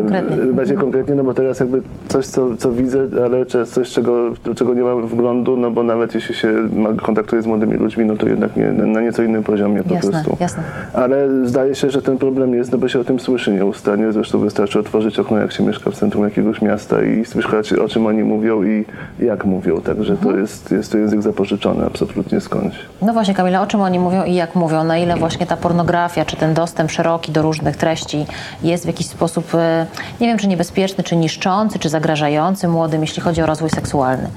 Konkretnie. 0.00 0.52
bardziej 0.52 0.76
konkretnie, 0.76 1.14
no 1.14 1.24
bo 1.24 1.34
teraz 1.34 1.60
jakby 1.60 1.82
coś, 2.08 2.26
co, 2.26 2.56
co 2.56 2.72
widzę, 2.72 3.08
ale 3.24 3.46
coś, 3.66 3.90
czego, 3.90 4.30
do 4.44 4.54
czego 4.54 4.74
nie 4.74 4.82
mam 4.82 5.06
wglądu, 5.06 5.56
no 5.56 5.70
bo 5.70 5.82
nawet 5.82 6.14
jeśli 6.14 6.34
się 6.34 6.54
kontaktuję 7.02 7.42
z 7.42 7.46
młodymi 7.46 7.74
ludźmi, 7.74 8.04
no 8.04 8.16
to 8.16 8.28
jednak 8.28 8.56
nie, 8.56 8.72
na 8.72 9.00
nieco 9.00 9.22
innym 9.22 9.42
poziomie 9.42 9.82
po 9.82 9.94
Jasne, 9.94 10.10
prostu. 10.10 10.36
jasne. 10.40 10.62
Ale 10.92 11.28
zdaje 11.46 11.74
się, 11.74 11.90
że 11.90 12.02
ten 12.02 12.18
problem 12.18 12.54
jest, 12.54 12.72
no 12.72 12.78
bo 12.78 12.88
się 12.88 13.00
o 13.00 13.04
tym 13.04 13.20
słyszy 13.20 13.52
nieustannie, 13.52 14.12
zresztą 14.12 14.38
wystarczy 14.38 14.78
otworzyć 14.78 15.18
okno, 15.18 15.38
jak 15.38 15.52
się 15.52 15.64
mieszka 15.64 15.90
w 15.90 15.94
centrum 15.94 16.24
jakiegoś 16.24 16.62
miasta 16.62 17.02
i 17.02 17.24
słyszeć, 17.24 17.72
o 17.72 17.88
czym 17.88 18.06
oni 18.06 18.24
mówią 18.24 18.62
i 18.62 18.84
jak 19.18 19.44
mówią, 19.44 19.80
także 19.80 20.14
Mhm. 20.14 20.32
to 20.34 20.40
jest, 20.40 20.72
jest 20.72 20.92
to 20.92 20.98
język 20.98 21.22
zapożyczony 21.22 21.84
absolutnie 21.86 22.40
skądś. 22.44 22.76
No 23.02 23.12
właśnie, 23.12 23.34
Kamila, 23.34 23.62
o 23.62 23.66
czym 23.66 23.80
oni 23.80 23.98
mówią 23.98 24.24
i 24.24 24.34
jak 24.34 24.54
mówią? 24.54 24.84
Na 24.84 24.98
ile 24.98 25.16
właśnie 25.16 25.46
ta 25.46 25.56
pornografia, 25.56 26.24
czy 26.24 26.36
ten 26.36 26.54
dostęp 26.54 26.90
szeroki 26.90 27.32
do 27.32 27.42
różnych 27.42 27.76
treści 27.76 28.26
jest 28.62 28.84
w 28.84 28.86
jakiś 28.86 29.06
sposób, 29.06 29.54
e, 29.54 29.86
nie 30.20 30.26
wiem, 30.26 30.38
czy 30.38 30.48
niebezpieczny, 30.48 31.04
czy 31.04 31.16
niszczący, 31.16 31.78
czy 31.78 31.88
zagrażający 31.88 32.68
młodym, 32.68 33.00
jeśli 33.00 33.22
chodzi 33.22 33.42
o 33.42 33.46
rozwój 33.46 33.70
seksualny? 33.70 34.28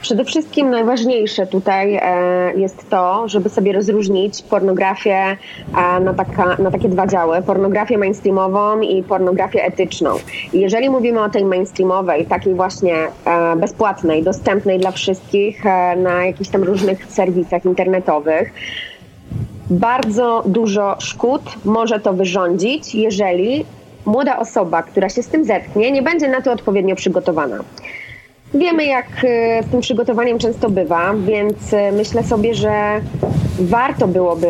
Przede 0.00 0.24
wszystkim 0.24 0.70
najważniejsze 0.70 1.46
tutaj 1.46 1.94
e, 1.94 2.52
jest 2.56 2.90
to, 2.90 3.28
żeby 3.28 3.48
sobie 3.48 3.72
rozróżnić 3.72 4.42
pornografię 4.42 5.16
e, 5.16 6.00
na, 6.00 6.14
taka, 6.14 6.56
na 6.56 6.70
takie 6.70 6.88
dwa 6.88 7.06
działy. 7.06 7.42
Pornografię 7.42 7.98
mainstreamową 7.98 8.80
i 8.80 9.02
pornografię 9.02 9.64
etyczną. 9.64 10.10
Jeżeli 10.52 10.90
mówimy 10.90 11.22
o 11.22 11.28
tej 11.28 11.44
mainstreamowej, 11.44 12.26
takiej 12.26 12.54
właśnie 12.54 12.94
e, 13.24 13.56
bezpłatnej, 13.56 14.22
dostępnej 14.22 14.78
dla 14.78 14.90
wszystkich 14.90 15.64
na 15.96 16.24
jakichś 16.24 16.50
tam 16.50 16.62
różnych 16.62 17.06
serwisach 17.06 17.64
internetowych, 17.64 18.52
bardzo 19.70 20.42
dużo 20.46 20.96
szkód 20.98 21.42
może 21.64 22.00
to 22.00 22.12
wyrządzić, 22.12 22.94
jeżeli 22.94 23.64
młoda 24.06 24.38
osoba, 24.38 24.82
która 24.82 25.08
się 25.08 25.22
z 25.22 25.28
tym 25.28 25.44
zetknie, 25.44 25.90
nie 25.90 26.02
będzie 26.02 26.28
na 26.28 26.42
to 26.42 26.52
odpowiednio 26.52 26.96
przygotowana. 26.96 27.58
Wiemy, 28.54 28.84
jak 28.84 29.06
e, 29.24 29.62
z 29.62 29.70
tym 29.70 29.80
przygotowaniem 29.80 30.38
często 30.38 30.70
bywa, 30.70 31.14
więc 31.14 31.72
e, 31.72 31.92
myślę 31.92 32.24
sobie, 32.24 32.54
że 32.54 33.00
warto 33.60 34.08
byłoby 34.08 34.48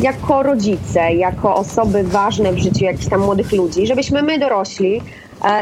jako 0.00 0.42
rodzice, 0.42 1.14
jako 1.14 1.54
osoby 1.54 2.04
ważne 2.04 2.52
w 2.52 2.58
życiu 2.58 2.84
jakichś 2.84 3.08
tam 3.08 3.20
młodych 3.20 3.52
ludzi, 3.52 3.86
żebyśmy 3.86 4.22
my 4.22 4.38
dorośli 4.38 4.96
e, 4.96 5.02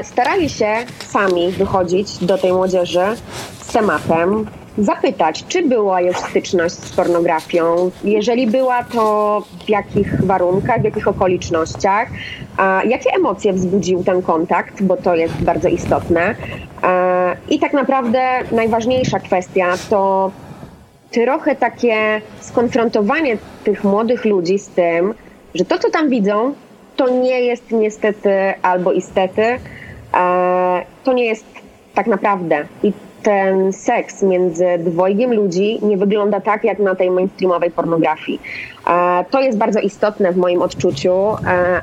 starali 0.02 0.48
się 0.48 0.74
sami 0.98 1.52
wychodzić 1.52 2.24
do 2.24 2.38
tej 2.38 2.52
młodzieży 2.52 3.04
z 3.60 3.72
tematem, 3.72 4.46
zapytać, 4.78 5.44
czy 5.48 5.68
była 5.68 6.00
już 6.00 6.16
styczność 6.16 6.74
z 6.74 6.92
pornografią, 6.92 7.90
jeżeli 8.04 8.46
była, 8.46 8.84
to 8.84 9.42
w 9.66 9.68
jakich 9.68 10.24
warunkach, 10.24 10.80
w 10.80 10.84
jakich 10.84 11.08
okolicznościach, 11.08 12.08
a 12.56 12.82
jakie 12.84 13.10
emocje 13.10 13.52
wzbudził 13.52 14.04
ten 14.04 14.22
kontakt, 14.22 14.82
bo 14.82 14.96
to 14.96 15.14
jest 15.14 15.34
bardzo 15.34 15.68
istotne. 15.68 16.34
E, 16.82 17.36
I 17.48 17.58
tak 17.58 17.72
naprawdę 17.72 18.20
najważniejsza 18.52 19.18
kwestia 19.18 19.74
to 19.90 20.30
trochę 21.10 21.56
takie 21.56 22.20
skonfrontowanie 22.40 23.38
tych 23.64 23.84
młodych 23.84 24.24
ludzi 24.24 24.58
z 24.58 24.68
tym, 24.68 25.14
że 25.54 25.64
to, 25.64 25.78
co 25.78 25.90
tam 25.90 26.08
widzą, 26.08 26.54
to 27.00 27.08
nie 27.08 27.40
jest 27.40 27.70
niestety 27.70 28.30
albo 28.62 28.92
istety, 28.92 29.42
e, 29.42 29.58
to 31.04 31.12
nie 31.12 31.24
jest 31.24 31.44
tak 31.94 32.06
naprawdę. 32.06 32.64
I 32.82 32.92
ten 33.22 33.72
seks 33.72 34.22
między 34.22 34.66
dwojgiem 34.78 35.34
ludzi 35.34 35.78
nie 35.82 35.96
wygląda 35.96 36.40
tak, 36.40 36.64
jak 36.64 36.78
na 36.78 36.94
tej 36.94 37.10
mainstreamowej 37.10 37.70
pornografii. 37.70 38.40
E, 38.86 39.24
to 39.30 39.40
jest 39.40 39.58
bardzo 39.58 39.80
istotne 39.80 40.32
w 40.32 40.36
moim 40.36 40.62
odczuciu. 40.62 41.12
E, 41.12 41.82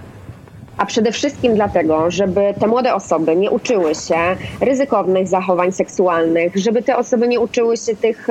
a 0.78 0.86
przede 0.86 1.12
wszystkim 1.12 1.56
dlatego, 1.56 2.12
żeby 2.12 2.54
te 2.60 2.68
młode 2.68 2.96
osoby 2.96 3.36
nie 3.36 3.52
uczyły 3.52 3.96
się 3.96 4.18
ryzykownych 4.62 5.28
zachowań 5.28 5.72
seksualnych, 5.72 6.56
żeby 6.56 6.82
te 6.82 6.98
osoby 6.98 7.28
nie 7.28 7.40
uczyły 7.40 7.78
się 7.78 7.96
tych 7.96 8.28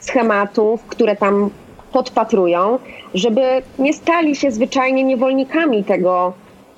schematów, 0.00 0.82
które 0.82 1.16
tam 1.16 1.50
podpatrują, 1.92 2.78
żeby 3.14 3.42
nie 3.78 3.92
stali 3.92 4.36
się 4.36 4.50
zwyczajnie 4.50 5.04
niewolnikami 5.04 5.84
tego 5.84 6.32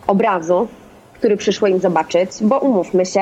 obrazu, 0.07 0.69
który 1.15 1.37
przyszło 1.37 1.69
im 1.69 1.81
zobaczyć, 1.81 2.31
bo 2.41 2.59
umówmy 2.59 3.07
się, 3.07 3.21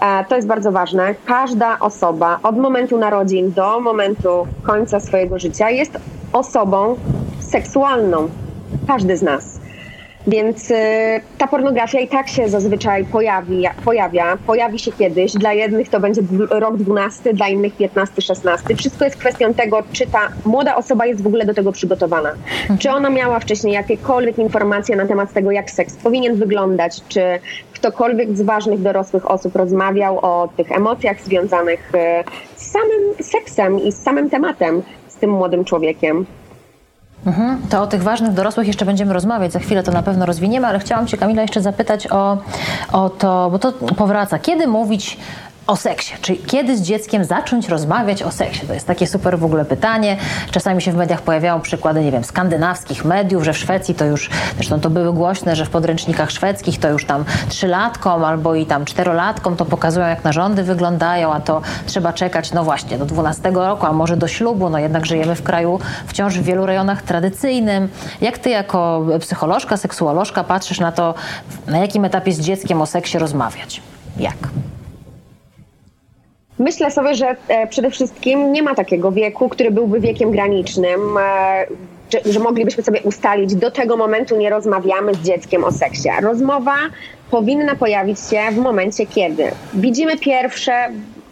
e, 0.00 0.24
to 0.28 0.36
jest 0.36 0.48
bardzo 0.48 0.72
ważne. 0.72 1.14
Każda 1.26 1.78
osoba 1.78 2.38
od 2.42 2.58
momentu 2.58 2.98
narodzin 2.98 3.52
do 3.52 3.80
momentu 3.80 4.46
końca 4.62 5.00
swojego 5.00 5.38
życia 5.38 5.70
jest 5.70 5.98
osobą 6.32 6.96
seksualną. 7.40 8.28
Każdy 8.86 9.16
z 9.16 9.22
nas. 9.22 9.59
Więc 10.26 10.70
y, 10.70 10.74
ta 11.38 11.46
pornografia 11.46 12.00
i 12.00 12.08
tak 12.08 12.28
się 12.28 12.48
zazwyczaj 12.48 13.04
pojawi, 13.04 13.64
pojawia, 13.84 14.38
pojawi 14.46 14.78
się 14.78 14.92
kiedyś. 14.92 15.32
Dla 15.32 15.52
jednych 15.52 15.88
to 15.88 16.00
będzie 16.00 16.22
rok 16.50 16.76
12, 16.76 17.34
dla 17.34 17.48
innych 17.48 17.76
15, 17.76 18.22
16. 18.22 18.76
Wszystko 18.76 19.04
jest 19.04 19.16
kwestią 19.16 19.54
tego, 19.54 19.82
czy 19.92 20.06
ta 20.06 20.28
młoda 20.44 20.76
osoba 20.76 21.06
jest 21.06 21.22
w 21.22 21.26
ogóle 21.26 21.44
do 21.44 21.54
tego 21.54 21.72
przygotowana. 21.72 22.32
Czy 22.78 22.90
ona 22.90 23.10
miała 23.10 23.40
wcześniej 23.40 23.74
jakiekolwiek 23.74 24.38
informacje 24.38 24.96
na 24.96 25.06
temat 25.06 25.32
tego, 25.32 25.50
jak 25.50 25.70
seks 25.70 25.96
powinien 25.96 26.36
wyglądać, 26.36 27.00
czy 27.08 27.22
ktokolwiek 27.72 28.36
z 28.36 28.42
ważnych 28.42 28.82
dorosłych 28.82 29.30
osób 29.30 29.56
rozmawiał 29.56 30.18
o 30.18 30.48
tych 30.56 30.72
emocjach 30.72 31.20
związanych 31.20 31.92
y, 31.94 31.98
z 32.56 32.70
samym 32.70 33.14
seksem 33.20 33.84
i 33.84 33.92
z 33.92 34.02
samym 34.02 34.30
tematem 34.30 34.82
z 35.08 35.16
tym 35.16 35.30
młodym 35.30 35.64
człowiekiem. 35.64 36.26
To 37.70 37.82
o 37.82 37.86
tych 37.86 38.02
ważnych 38.02 38.32
dorosłych 38.32 38.66
jeszcze 38.66 38.84
będziemy 38.84 39.12
rozmawiać, 39.12 39.52
za 39.52 39.58
chwilę 39.58 39.82
to 39.82 39.92
na 39.92 40.02
pewno 40.02 40.26
rozwiniemy, 40.26 40.66
ale 40.66 40.78
chciałam 40.78 41.06
Cię 41.06 41.16
Kamila 41.16 41.42
jeszcze 41.42 41.60
zapytać 41.60 42.06
o, 42.06 42.38
o 42.92 43.10
to, 43.10 43.48
bo 43.52 43.58
to 43.58 43.72
powraca. 43.72 44.38
Kiedy 44.38 44.66
mówić 44.66 45.18
o 45.70 45.76
seksie. 45.76 46.14
Czyli 46.20 46.38
kiedy 46.38 46.76
z 46.76 46.82
dzieckiem 46.82 47.24
zacząć 47.24 47.68
rozmawiać 47.68 48.22
o 48.22 48.30
seksie? 48.30 48.66
To 48.66 48.74
jest 48.74 48.86
takie 48.86 49.06
super 49.06 49.38
w 49.38 49.44
ogóle 49.44 49.64
pytanie. 49.64 50.16
Czasami 50.50 50.82
się 50.82 50.92
w 50.92 50.96
mediach 50.96 51.22
pojawiają 51.22 51.60
przykłady, 51.60 52.04
nie 52.04 52.12
wiem, 52.12 52.24
skandynawskich 52.24 53.04
mediów, 53.04 53.44
że 53.44 53.52
w 53.52 53.58
Szwecji 53.58 53.94
to 53.94 54.04
już, 54.04 54.30
zresztą 54.54 54.80
to 54.80 54.90
były 54.90 55.12
głośne, 55.12 55.56
że 55.56 55.64
w 55.64 55.70
podręcznikach 55.70 56.30
szwedzkich 56.30 56.80
to 56.80 56.88
już 56.88 57.04
tam 57.04 57.24
trzylatkom 57.48 58.24
albo 58.24 58.54
i 58.54 58.66
tam 58.66 58.84
czterolatkom 58.84 59.56
to 59.56 59.64
pokazują, 59.64 60.06
jak 60.06 60.24
narządy 60.24 60.62
wyglądają, 60.62 61.32
a 61.32 61.40
to 61.40 61.60
trzeba 61.86 62.12
czekać, 62.12 62.52
no 62.52 62.64
właśnie, 62.64 62.98
do 62.98 63.06
12 63.06 63.50
roku, 63.50 63.86
a 63.86 63.92
może 63.92 64.16
do 64.16 64.28
ślubu, 64.28 64.70
no 64.70 64.78
jednak 64.78 65.06
żyjemy 65.06 65.34
w 65.34 65.42
kraju 65.42 65.78
wciąż 66.06 66.38
w 66.38 66.42
wielu 66.42 66.66
rejonach 66.66 67.02
tradycyjnym. 67.02 67.88
Jak 68.20 68.38
ty 68.38 68.50
jako 68.50 69.06
psycholożka, 69.20 69.76
seksuolożka 69.76 70.44
patrzysz 70.44 70.80
na 70.80 70.92
to, 70.92 71.14
na 71.66 71.78
jakim 71.78 72.04
etapie 72.04 72.32
z 72.32 72.40
dzieckiem 72.40 72.82
o 72.82 72.86
seksie 72.86 73.18
rozmawiać? 73.18 73.82
Jak? 74.16 74.36
Myślę 76.60 76.90
sobie, 76.90 77.14
że 77.14 77.36
e, 77.48 77.66
przede 77.66 77.90
wszystkim 77.90 78.52
nie 78.52 78.62
ma 78.62 78.74
takiego 78.74 79.12
wieku, 79.12 79.48
który 79.48 79.70
byłby 79.70 80.00
wiekiem 80.00 80.30
granicznym, 80.30 81.00
e, 81.18 81.66
że, 82.32 82.40
moglibyśmy 82.40 82.82
sobie 82.82 83.00
ustalić, 83.02 83.54
do 83.54 83.70
tego 83.70 83.96
momentu 83.96 84.36
nie 84.36 84.50
rozmawiamy 84.50 85.14
z 85.14 85.18
dzieckiem 85.18 85.64
o 85.64 85.72
seksie. 85.72 86.08
Rozmowa 86.22 86.76
powinna 87.30 87.74
pojawić 87.74 88.18
się 88.20 88.40
w 88.52 88.56
momencie, 88.56 89.06
kiedy 89.06 89.44
widzimy 89.74 90.18
pierwsze 90.18 90.72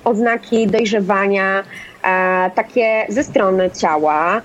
oznaki 0.04 0.66
dojrzewania, 0.66 1.62
e, 2.02 2.50
takie 2.54 3.06
ze 3.08 3.24
strony 3.24 3.70
ciała, 3.70 4.42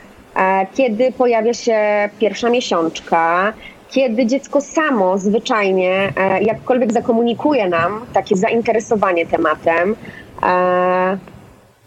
kiedy 0.73 1.11
pojawia 1.11 1.53
się 1.53 2.09
pierwsza 2.19 2.49
miesiączka, 2.49 3.53
kiedy 3.89 4.25
dziecko 4.25 4.61
samo 4.61 5.17
zwyczajnie 5.17 6.13
jakkolwiek 6.41 6.93
zakomunikuje 6.93 7.69
nam 7.69 8.05
takie 8.13 8.35
zainteresowanie 8.35 9.25
tematem. 9.25 9.95
E, 10.45 11.17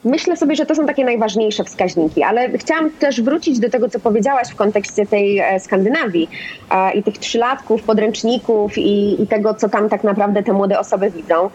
Myślę 0.07 0.37
sobie, 0.37 0.57
że 0.57 0.67
to 0.67 0.75
są 0.75 0.87
takie 0.87 1.05
najważniejsze 1.05 1.65
wskaźniki, 1.65 2.23
ale 2.23 2.59
chciałam 2.59 2.91
też 2.91 3.23
wrócić 3.23 3.59
do 3.59 3.71
tego, 3.71 3.89
co 3.89 4.01
powiedziałaś 4.01 4.49
w 4.49 4.57
kontekście 4.57 5.07
tej 5.07 5.39
e, 5.39 5.61
Skandynawii 5.61 6.29
e, 6.71 6.93
i 6.93 7.03
tych 7.03 7.19
trzylatków, 7.19 7.83
podręczników 7.83 8.79
i, 8.79 9.23
i 9.23 9.27
tego, 9.27 9.55
co 9.55 9.69
tam 9.69 9.89
tak 9.89 10.05
naprawdę 10.05 10.43
te 10.43 10.53
młode 10.53 10.79
osoby 10.79 11.11
widzą. 11.11 11.51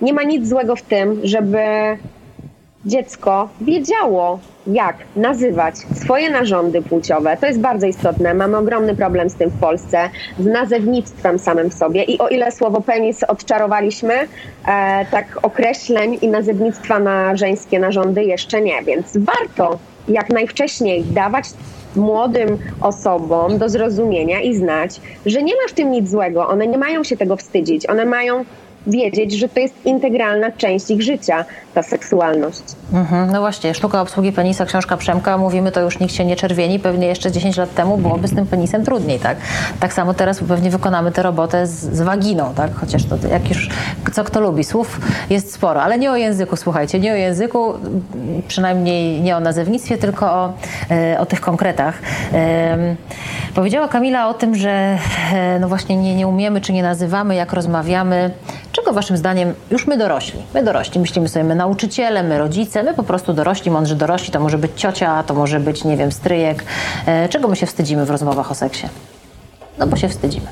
Nie 0.00 0.12
ma 0.12 0.22
nic 0.22 0.48
złego 0.48 0.76
w 0.76 0.82
tym, 0.82 1.20
żeby 1.24 1.58
dziecko 2.84 3.48
wiedziało, 3.60 4.38
jak 4.66 4.96
nazywać 5.16 5.74
swoje 5.76 6.30
narządy 6.30 6.82
płciowe. 6.82 7.36
To 7.36 7.46
jest 7.46 7.60
bardzo 7.60 7.86
istotne. 7.86 8.34
Mamy 8.34 8.56
ogromny 8.56 8.96
problem 8.96 9.30
z 9.30 9.34
tym 9.34 9.50
w 9.50 9.60
Polsce, 9.60 10.10
z 10.38 10.46
nazewnictwem 10.46 11.38
samym 11.38 11.70
w 11.70 11.74
sobie. 11.74 12.02
I 12.02 12.18
o 12.18 12.28
ile 12.28 12.52
słowo 12.52 12.80
penis 12.80 13.22
odczarowaliśmy, 13.22 14.14
e, 14.14 14.26
tak 15.10 15.38
określeń 15.42 16.18
i 16.22 16.28
nazewnictwa 16.28 16.98
na 16.98 17.36
żeńskie 17.36 17.78
narządy 17.78 18.24
jeszcze 18.24 18.60
nie. 18.60 18.82
Więc 18.82 19.16
warto 19.16 19.78
jak 20.08 20.30
najwcześniej 20.30 21.04
dawać 21.04 21.44
młodym 21.96 22.58
osobom 22.80 23.58
do 23.58 23.68
zrozumienia 23.68 24.40
i 24.40 24.54
znać, 24.54 25.00
że 25.26 25.42
nie 25.42 25.54
ma 25.54 25.68
w 25.68 25.72
tym 25.72 25.90
nic 25.90 26.10
złego. 26.10 26.48
One 26.48 26.66
nie 26.66 26.78
mają 26.78 27.04
się 27.04 27.16
tego 27.16 27.36
wstydzić. 27.36 27.88
One 27.90 28.04
mają 28.04 28.44
wiedzieć, 28.86 29.32
że 29.32 29.48
to 29.48 29.60
jest 29.60 29.74
integralna 29.86 30.50
część 30.50 30.90
ich 30.90 31.02
życia, 31.02 31.44
ta 31.74 31.82
seksualność. 31.82 32.62
Mhm, 32.92 33.30
no 33.30 33.40
właśnie, 33.40 33.74
sztuka 33.74 34.00
obsługi 34.00 34.32
penisa, 34.32 34.66
książka 34.66 34.96
Przemka, 34.96 35.38
mówimy 35.38 35.72
to 35.72 35.80
już 35.80 36.00
nikt 36.00 36.14
się 36.14 36.24
nie 36.24 36.36
czerwieni, 36.36 36.78
pewnie 36.78 37.06
jeszcze 37.06 37.32
10 37.32 37.56
lat 37.56 37.74
temu 37.74 37.96
byłoby 37.98 38.28
z 38.28 38.34
tym 38.34 38.46
penisem 38.46 38.84
trudniej, 38.84 39.18
tak? 39.18 39.36
Tak 39.80 39.92
samo 39.92 40.14
teraz 40.14 40.40
pewnie 40.40 40.70
wykonamy 40.70 41.12
tę 41.12 41.22
robotę 41.22 41.66
z, 41.66 41.70
z 41.70 42.02
waginą, 42.02 42.54
tak? 42.54 42.74
Chociaż 42.74 43.04
to 43.04 43.16
jak 43.30 43.48
już, 43.48 43.68
co 44.12 44.24
kto 44.24 44.40
lubi, 44.40 44.64
słów 44.64 45.00
jest 45.30 45.52
sporo, 45.52 45.82
ale 45.82 45.98
nie 45.98 46.10
o 46.10 46.16
języku, 46.16 46.56
słuchajcie, 46.56 47.00
nie 47.00 47.12
o 47.12 47.16
języku, 47.16 47.74
przynajmniej 48.48 49.20
nie 49.20 49.36
o 49.36 49.40
nazewnictwie, 49.40 49.98
tylko 49.98 50.26
o, 50.26 50.52
e, 50.90 51.20
o 51.20 51.26
tych 51.26 51.40
konkretach. 51.40 51.98
Powiedziała 53.54 53.88
Kamila 53.88 54.28
o 54.28 54.34
tym, 54.34 54.54
że 54.54 54.98
e, 55.32 55.58
no 55.60 55.68
właśnie 55.68 55.96
nie, 55.96 56.14
nie 56.14 56.28
umiemy, 56.28 56.60
czy 56.60 56.72
nie 56.72 56.82
nazywamy, 56.82 57.34
jak 57.34 57.52
rozmawiamy. 57.52 58.30
Czego 58.72 58.92
waszym 58.92 59.16
zdaniem 59.16 59.54
już 59.70 59.86
my 59.86 59.98
dorośli, 59.98 60.42
my 60.54 60.64
dorośli, 60.64 61.00
myślimy 61.00 61.28
sobie, 61.28 61.44
my 61.44 61.54
nauczyciele, 61.54 62.22
my 62.22 62.38
rodzice, 62.38 62.82
my 62.82 62.94
po 62.94 63.02
prostu 63.02 63.32
dorośli, 63.32 63.70
mądrzy 63.70 63.96
dorośli, 63.96 64.32
to 64.32 64.40
może 64.40 64.58
być 64.58 64.72
ciocia, 64.76 65.22
to 65.22 65.34
może 65.34 65.60
być, 65.60 65.84
nie 65.84 65.96
wiem, 65.96 66.12
stryjek. 66.12 66.64
E, 67.06 67.28
czego 67.28 67.48
my 67.48 67.56
się 67.56 67.66
wstydzimy 67.66 68.04
w 68.04 68.10
rozmowach 68.10 68.50
o 68.50 68.54
seksie? 68.54 68.86
No 69.78 69.86
bo 69.86 69.96
się 69.96 70.08
wstydzimy. 70.08 70.46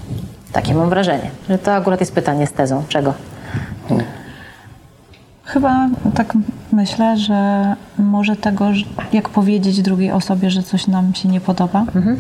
Takie 0.53 0.75
mam 0.75 0.89
wrażenie, 0.89 1.31
że 1.49 1.59
to 1.59 1.75
akurat 1.75 2.01
jest 2.01 2.15
pytanie 2.15 2.47
z 2.47 2.53
tezą. 2.53 2.85
Czego? 2.89 3.15
Chyba 5.45 5.89
tak 6.15 6.33
myślę, 6.73 7.17
że 7.17 7.65
może 7.99 8.37
tego, 8.37 8.69
jak 9.13 9.29
powiedzieć 9.29 9.83
drugiej 9.83 10.13
osobie, 10.13 10.51
że 10.51 10.63
coś 10.63 10.87
nam 10.87 11.15
się 11.15 11.29
nie 11.29 11.41
podoba, 11.41 11.85
Mm, 11.95 12.19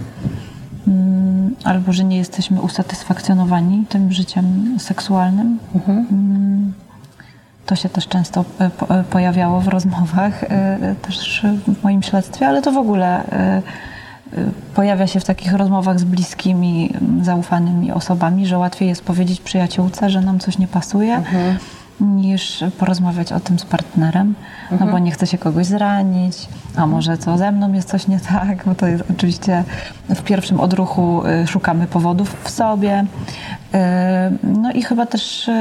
albo 1.64 1.92
że 1.92 2.04
nie 2.04 2.16
jesteśmy 2.16 2.60
usatysfakcjonowani 2.60 3.84
tym 3.88 4.12
życiem 4.12 4.76
seksualnym. 4.78 5.58
Mm, 5.86 6.72
To 7.66 7.76
się 7.76 7.88
też 7.88 8.08
często 8.08 8.44
e, 8.60 8.70
e, 8.88 9.04
pojawiało 9.04 9.60
w 9.60 9.68
rozmowach, 9.68 10.44
e, 10.44 10.94
też 11.02 11.46
w 11.68 11.82
moim 11.84 12.02
śledztwie, 12.02 12.48
ale 12.48 12.62
to 12.62 12.72
w 12.72 12.76
ogóle 12.76 13.22
pojawia 14.74 15.06
się 15.06 15.20
w 15.20 15.24
takich 15.24 15.52
rozmowach 15.52 16.00
z 16.00 16.04
bliskimi, 16.04 16.94
zaufanymi 17.22 17.92
osobami, 17.92 18.46
że 18.46 18.58
łatwiej 18.58 18.88
jest 18.88 19.02
powiedzieć 19.04 19.40
przyjaciółce, 19.40 20.10
że 20.10 20.20
nam 20.20 20.38
coś 20.38 20.58
nie 20.58 20.68
pasuje, 20.68 21.22
niż 22.00 22.64
porozmawiać 22.78 23.32
o 23.32 23.40
tym 23.40 23.58
z 23.58 23.64
partnerem, 23.64 24.34
no 24.80 24.86
bo 24.86 24.98
nie 24.98 25.10
chce 25.10 25.26
się 25.26 25.38
kogoś 25.38 25.66
zranić, 25.66 26.48
a 26.76 26.86
może 26.86 27.18
co 27.18 27.38
ze 27.38 27.52
mną 27.52 27.72
jest 27.72 27.88
coś 27.88 28.08
nie 28.08 28.20
tak, 28.20 28.64
bo 28.66 28.74
to 28.74 28.86
jest 28.86 29.04
oczywiście 29.10 29.64
w 30.08 30.22
pierwszym 30.22 30.60
odruchu 30.60 31.22
y, 31.26 31.46
szukamy 31.46 31.86
powodów 31.86 32.36
w 32.44 32.50
sobie. 32.50 33.04
Y, 33.74 33.78
No 34.42 34.72
i 34.72 34.82
chyba 34.82 35.06
też 35.06 35.48
y, 35.48 35.52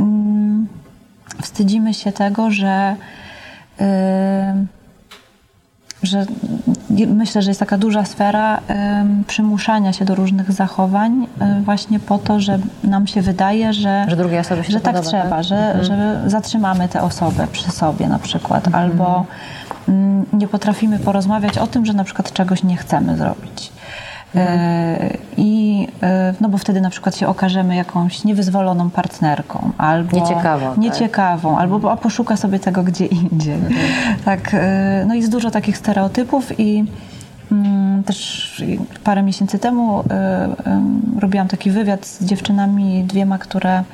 mm, 0.00 0.68
wstydzimy 1.42 1.94
się 1.94 2.12
tego, 2.12 2.50
że 2.50 2.96
że 6.02 6.26
myślę, 7.06 7.42
że 7.42 7.50
jest 7.50 7.60
taka 7.60 7.78
duża 7.78 8.04
sfera 8.04 8.60
ym, 9.00 9.24
przymuszania 9.26 9.92
się 9.92 10.04
do 10.04 10.14
różnych 10.14 10.52
zachowań 10.52 11.26
y, 11.60 11.62
właśnie 11.62 12.00
po 12.00 12.18
to, 12.18 12.40
że 12.40 12.58
nam 12.84 13.06
się 13.06 13.22
wydaje, 13.22 13.72
że, 13.72 14.06
Że 14.08 14.16
się 14.64 14.72
że 14.72 14.80
tak 14.80 14.94
podoba, 14.94 15.10
trzeba, 15.10 15.36
tak? 15.36 15.44
Że, 15.44 15.84
że 15.84 16.22
zatrzymamy 16.26 16.88
tę 16.88 17.02
osobę 17.02 17.46
przy 17.52 17.70
sobie 17.70 18.08
na 18.08 18.18
przykład, 18.18 18.66
Mhm. 18.66 18.84
albo 18.84 19.26
mm, 19.88 20.26
nie 20.32 20.48
potrafimy 20.48 20.98
porozmawiać 20.98 21.58
o 21.58 21.66
tym, 21.66 21.86
że 21.86 21.92
na 21.92 22.04
przykład 22.04 22.32
czegoś 22.32 22.62
nie 22.62 22.76
chcemy 22.76 23.16
zrobić. 23.16 23.72
Y, 24.34 25.18
I 25.36 25.88
y, 26.02 26.34
no 26.40 26.48
bo 26.48 26.58
wtedy 26.58 26.80
na 26.80 26.90
przykład 26.90 27.16
się 27.16 27.28
okażemy 27.28 27.76
jakąś 27.76 28.24
niewyzwoloną 28.24 28.90
partnerką, 28.90 29.70
albo 29.78 30.16
Nieciekawą, 30.16 30.68
tak. 30.68 30.78
nieciekawą, 30.78 31.58
albo 31.58 31.92
a 31.92 31.96
poszuka 31.96 32.36
sobie 32.36 32.58
tego 32.58 32.82
gdzie 32.82 33.06
indziej. 33.06 33.58
Tak, 34.24 34.54
y, 34.54 34.58
no 35.06 35.14
jest 35.14 35.30
dużo 35.30 35.50
takich 35.50 35.78
stereotypów 35.78 36.60
i 36.60 36.84
mm, 37.52 38.04
też 38.04 38.62
parę 39.04 39.22
miesięcy 39.22 39.58
temu 39.58 40.00
y, 40.00 40.04
y, 40.04 41.20
robiłam 41.20 41.48
taki 41.48 41.70
wywiad 41.70 42.06
z 42.06 42.24
dziewczynami, 42.24 43.04
dwiema, 43.04 43.38
które 43.38 43.80
y, 43.80 43.84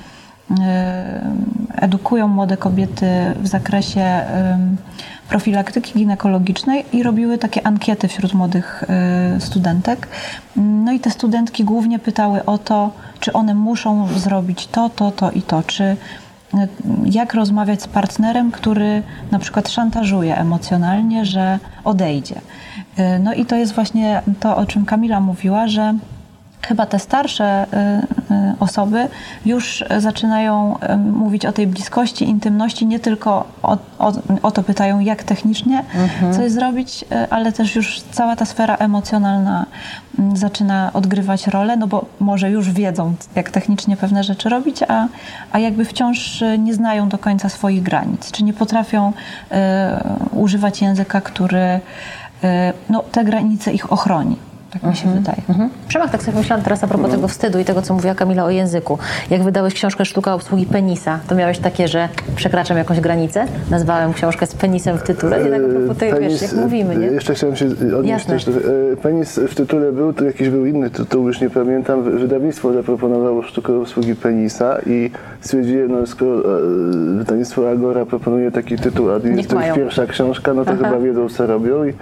edukują 1.76 2.28
młode 2.28 2.56
kobiety 2.56 3.06
w 3.42 3.46
zakresie 3.46 4.24
profilaktyki 5.28 5.92
ginekologicznej 5.98 6.84
i 6.92 7.02
robiły 7.02 7.38
takie 7.38 7.66
ankiety 7.66 8.08
wśród 8.08 8.34
młodych 8.34 8.84
y, 9.36 9.40
studentek. 9.40 10.08
No 10.56 10.92
i 10.92 11.00
te 11.00 11.10
studentki 11.10 11.64
głównie 11.64 11.98
pytały 11.98 12.44
o 12.44 12.58
to, 12.58 12.90
czy 13.20 13.32
one 13.32 13.54
muszą 13.54 14.08
zrobić 14.08 14.66
to, 14.66 14.90
to, 14.90 15.10
to 15.10 15.30
i 15.30 15.42
to, 15.42 15.62
czy 15.62 15.96
jak 17.04 17.34
rozmawiać 17.34 17.82
z 17.82 17.88
partnerem, 17.88 18.50
który 18.50 19.02
na 19.30 19.38
przykład 19.38 19.68
szantażuje 19.68 20.38
emocjonalnie, 20.38 21.24
że 21.24 21.58
odejdzie. 21.84 22.36
Y, 22.98 23.18
No 23.18 23.34
i 23.34 23.46
to 23.46 23.56
jest 23.56 23.74
właśnie 23.74 24.22
to, 24.40 24.56
o 24.56 24.66
czym 24.66 24.84
Kamila 24.84 25.20
mówiła, 25.20 25.68
że 25.68 25.94
chyba 26.62 26.86
te 26.86 26.98
starsze 26.98 27.66
y, 27.72 28.34
y, 28.34 28.54
osoby 28.60 29.08
już 29.46 29.84
zaczynają 29.98 30.78
y, 30.78 30.96
mówić 30.96 31.46
o 31.46 31.52
tej 31.52 31.66
bliskości, 31.66 32.28
intymności, 32.28 32.86
nie 32.86 33.00
tylko 33.00 33.44
o, 33.62 33.78
o, 33.98 34.12
o 34.42 34.50
to 34.50 34.62
pytają, 34.62 35.00
jak 35.00 35.22
technicznie 35.22 35.84
coś 36.32 36.52
zrobić, 36.52 37.04
ale 37.30 37.52
też 37.52 37.76
już 37.76 38.00
cała 38.00 38.36
ta 38.36 38.44
sfera 38.44 38.76
emocjonalna 38.76 39.66
mm, 40.18 40.36
zaczyna 40.36 40.90
odgrywać 40.94 41.46
rolę, 41.46 41.76
no 41.76 41.86
bo 41.86 42.06
może 42.20 42.50
już 42.50 42.70
wiedzą, 42.70 43.14
jak 43.34 43.50
technicznie 43.50 43.96
pewne 43.96 44.24
rzeczy 44.24 44.48
robić, 44.48 44.82
a, 44.88 45.08
a 45.52 45.58
jakby 45.58 45.84
wciąż 45.84 46.44
nie 46.58 46.74
znają 46.74 47.08
do 47.08 47.18
końca 47.18 47.48
swoich 47.48 47.82
granic, 47.82 48.30
czy 48.30 48.44
nie 48.44 48.52
potrafią 48.52 49.12
y, 49.12 49.54
używać 50.32 50.82
języka, 50.82 51.20
który 51.20 51.58
y, 51.58 51.80
no, 52.90 53.04
te 53.12 53.24
granice 53.24 53.72
ich 53.72 53.92
ochroni. 53.92 54.47
Tak 54.72 54.82
mi 54.82 54.96
się 54.96 55.08
wydaje. 55.14 55.38
Mhm. 55.48 55.70
Przemek, 55.88 56.10
tak 56.10 56.22
sobie 56.22 56.38
myślałam 56.38 56.64
teraz 56.64 56.84
a 56.84 56.86
propos 56.86 57.10
tego 57.10 57.28
wstydu 57.28 57.58
i 57.58 57.64
tego, 57.64 57.82
co 57.82 57.94
mówiła 57.94 58.14
Kamila 58.14 58.44
o 58.44 58.50
języku. 58.50 58.98
Jak 59.30 59.42
wydałeś 59.42 59.74
książkę 59.74 60.04
Sztuka 60.04 60.34
obsługi 60.34 60.66
penisa, 60.66 61.18
to 61.28 61.34
miałeś 61.34 61.58
takie, 61.58 61.88
że 61.88 62.08
przekraczam 62.36 62.76
jakąś 62.78 63.00
granicę? 63.00 63.44
Nazwałem 63.70 64.12
książkę 64.12 64.46
z 64.46 64.54
penisem 64.54 64.98
w 64.98 65.02
tytule. 65.02 65.44
Nie 65.44 65.50
tak 65.50 65.60
a 65.64 65.68
propos 65.78 65.96
tej, 65.96 66.12
wiesz, 66.20 66.42
jak 66.42 66.52
mówimy, 66.52 66.96
nie? 66.96 67.06
Jeszcze 67.06 67.34
chciałem 67.34 67.56
się 67.56 67.66
odnieść 67.98 68.08
Jasne. 68.08 68.34
też, 68.34 68.44
do- 68.44 68.60
e, 68.92 68.96
penis 69.02 69.38
w 69.48 69.54
tytule 69.54 69.92
był, 69.92 70.12
to 70.12 70.24
jakiś 70.24 70.48
był 70.48 70.66
inny 70.66 70.90
tytuł, 70.90 71.26
już 71.26 71.40
nie 71.40 71.50
pamiętam. 71.50 72.02
Wydawnictwo 72.02 72.72
zaproponowało 72.72 73.42
sztukę 73.42 73.80
obsługi 73.80 74.14
penisa 74.14 74.78
i 74.86 75.10
stwierdziłem, 75.40 75.92
no 75.92 76.06
skoro 76.06 76.40
e, 76.40 76.60
wydawnictwo 77.18 77.70
Agora 77.70 78.06
proponuje 78.06 78.50
taki 78.50 78.76
tytuł, 78.76 79.10
a 79.10 79.28
jest 79.28 79.50
to 79.50 79.60
ich 79.60 79.74
pierwsza 79.74 80.06
książka, 80.06 80.54
no 80.54 80.64
to 80.64 80.70
Aha. 80.70 80.84
chyba 80.84 81.00
wiedzą 81.00 81.28
co 81.28 81.46
robią 81.46 81.84
i, 81.84 81.92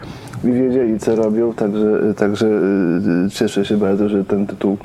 i 0.49 0.53
wiedzieli 0.53 0.99
co 0.99 1.17
robią, 1.17 1.53
także, 1.53 2.15
także 2.17 2.47
e, 3.27 3.31
cieszę 3.31 3.65
się 3.65 3.77
bardzo, 3.77 4.09
że 4.09 4.25
ten 4.25 4.47
tytuł 4.47 4.77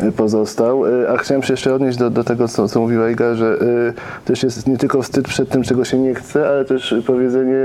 e, 0.00 0.12
pozostał. 0.12 0.86
E, 0.86 1.10
A 1.10 1.16
chciałem 1.16 1.42
się 1.42 1.52
jeszcze 1.52 1.74
odnieść 1.74 1.98
do, 1.98 2.10
do 2.10 2.24
tego, 2.24 2.48
co, 2.48 2.68
co 2.68 2.80
mówiła 2.80 3.10
Iga, 3.10 3.34
że 3.34 3.46
e, 3.46 4.24
też 4.24 4.42
jest 4.42 4.68
nie 4.68 4.78
tylko 4.78 5.02
wstyd 5.02 5.28
przed 5.28 5.48
tym, 5.48 5.62
czego 5.62 5.84
się 5.84 5.98
nie 5.98 6.14
chce, 6.14 6.48
ale 6.48 6.64
też 6.64 6.94
powiedzenie 7.06 7.56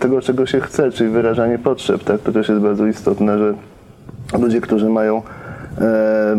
tego, 0.00 0.20
czego 0.20 0.46
się 0.46 0.60
chce, 0.60 0.90
czyli 0.90 1.10
wyrażanie 1.10 1.58
potrzeb. 1.58 2.04
Tak? 2.04 2.20
To 2.20 2.32
też 2.32 2.48
jest 2.48 2.60
bardzo 2.60 2.86
istotne, 2.86 3.38
że 3.38 3.54
ludzie, 4.38 4.60
którzy 4.60 4.88
mają 4.88 5.22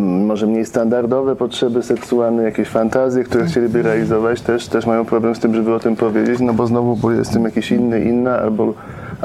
może 0.01 0.47
mniej 0.47 0.65
standardowe 0.65 1.35
potrzeby 1.35 1.83
seksualne, 1.83 2.43
jakieś 2.43 2.67
fantazje, 2.67 3.23
które 3.23 3.45
chcieliby 3.45 3.81
realizować, 3.81 4.41
też, 4.41 4.67
też 4.67 4.85
mają 4.85 5.05
problem 5.05 5.35
z 5.35 5.39
tym, 5.39 5.55
żeby 5.55 5.73
o 5.73 5.79
tym 5.79 5.95
powiedzieć, 5.95 6.39
no 6.39 6.53
bo 6.53 6.67
znowu, 6.67 6.95
bo 6.95 7.11
jestem 7.11 7.43
jakiś 7.43 7.71
inny, 7.71 8.01
inna, 8.01 8.39
albo, 8.39 8.73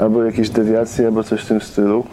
albo 0.01 0.23
jakieś 0.23 0.49
dewiacje, 0.49 1.05
albo 1.05 1.23
coś 1.23 1.41
w 1.41 1.47
tym 1.47 1.61
stylu. 1.61 2.03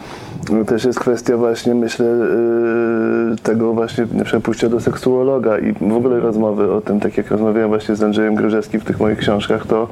No, 0.50 0.64
też 0.64 0.84
jest 0.84 1.00
kwestia 1.00 1.36
właśnie, 1.36 1.74
myślę, 1.74 2.06
e, 2.06 3.36
tego 3.42 3.74
właśnie 3.74 4.06
pójścia 4.42 4.68
do 4.68 4.80
seksuologa 4.80 5.58
i 5.58 5.72
w 5.72 5.92
ogóle 5.92 6.20
rozmowy 6.20 6.72
o 6.72 6.80
tym, 6.80 7.00
tak 7.00 7.16
jak 7.16 7.30
rozmawiałem 7.30 7.68
właśnie 7.68 7.96
z 7.96 8.02
Andrzejem 8.02 8.34
Gryżewskim 8.34 8.80
w 8.80 8.84
tych 8.84 9.00
moich 9.00 9.18
książkach, 9.18 9.66
to, 9.66 9.88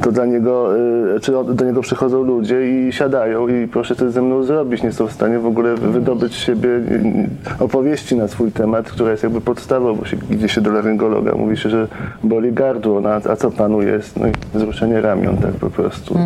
to 0.00 0.12
dla 0.12 0.26
niego, 0.26 0.76
e, 1.16 1.20
czy 1.20 1.32
do 1.32 1.64
niego 1.64 1.80
przychodzą 1.80 2.22
ludzie 2.22 2.88
i 2.88 2.92
siadają 2.92 3.48
i 3.48 3.68
proszę 3.68 3.96
coś 3.96 4.12
ze 4.12 4.22
mną 4.22 4.42
zrobić, 4.42 4.82
nie 4.82 4.92
są 4.92 5.06
w 5.06 5.12
stanie 5.12 5.38
w 5.38 5.46
ogóle 5.46 5.74
wydobyć 5.74 6.32
z 6.32 6.38
siebie 6.38 6.68
e, 6.68 7.64
opowieści 7.64 8.16
na 8.16 8.28
swój 8.28 8.52
temat, 8.52 8.90
która 8.90 9.10
jest 9.10 9.22
jakby 9.22 9.40
podstawą, 9.40 9.94
bo 9.94 10.04
się, 10.04 10.16
idzie 10.30 10.48
się 10.48 10.60
do 10.60 10.70
laryngologa, 10.70 11.34
mówi 11.34 11.56
się, 11.56 11.70
że 11.70 11.88
boli 12.22 12.52
gardło, 12.52 13.00
no, 13.00 13.08
a, 13.08 13.36
co 13.36 13.50
panu 13.50 13.82
jest? 13.82 14.20
No 14.20 14.26
i 14.26 14.32
wzruszenie 14.54 15.00
ramion, 15.00 15.36
tak 15.36 15.52
po 15.52 15.70
prostu. 15.70 16.18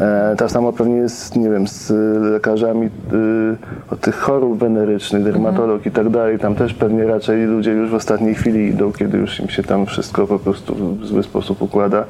E, 0.00 0.34
tak 0.38 0.50
samo 0.50 0.72
pewnie 0.72 0.96
jest, 0.96 1.36
nie 1.36 1.50
wiem, 1.50 1.68
z 1.68 1.92
lekarzami 2.32 2.86
y, 2.86 2.90
od 3.90 4.00
tych 4.00 4.16
chorób 4.16 4.58
wenerycznych, 4.58 5.24
dermatolog 5.24 5.86
i 5.86 5.90
tak 5.90 6.08
dalej, 6.08 6.38
tam 6.38 6.54
też 6.54 6.74
pewnie 6.74 7.04
raczej 7.04 7.44
ludzie 7.44 7.70
już 7.70 7.90
w 7.90 7.94
ostatniej 7.94 8.34
chwili 8.34 8.68
idą, 8.68 8.92
kiedy 8.92 9.18
już 9.18 9.40
im 9.40 9.48
się 9.48 9.62
tam 9.62 9.86
wszystko 9.86 10.26
po 10.26 10.38
prostu 10.38 10.74
w 10.74 11.06
zły 11.06 11.22
sposób 11.22 11.62
układa. 11.62 12.04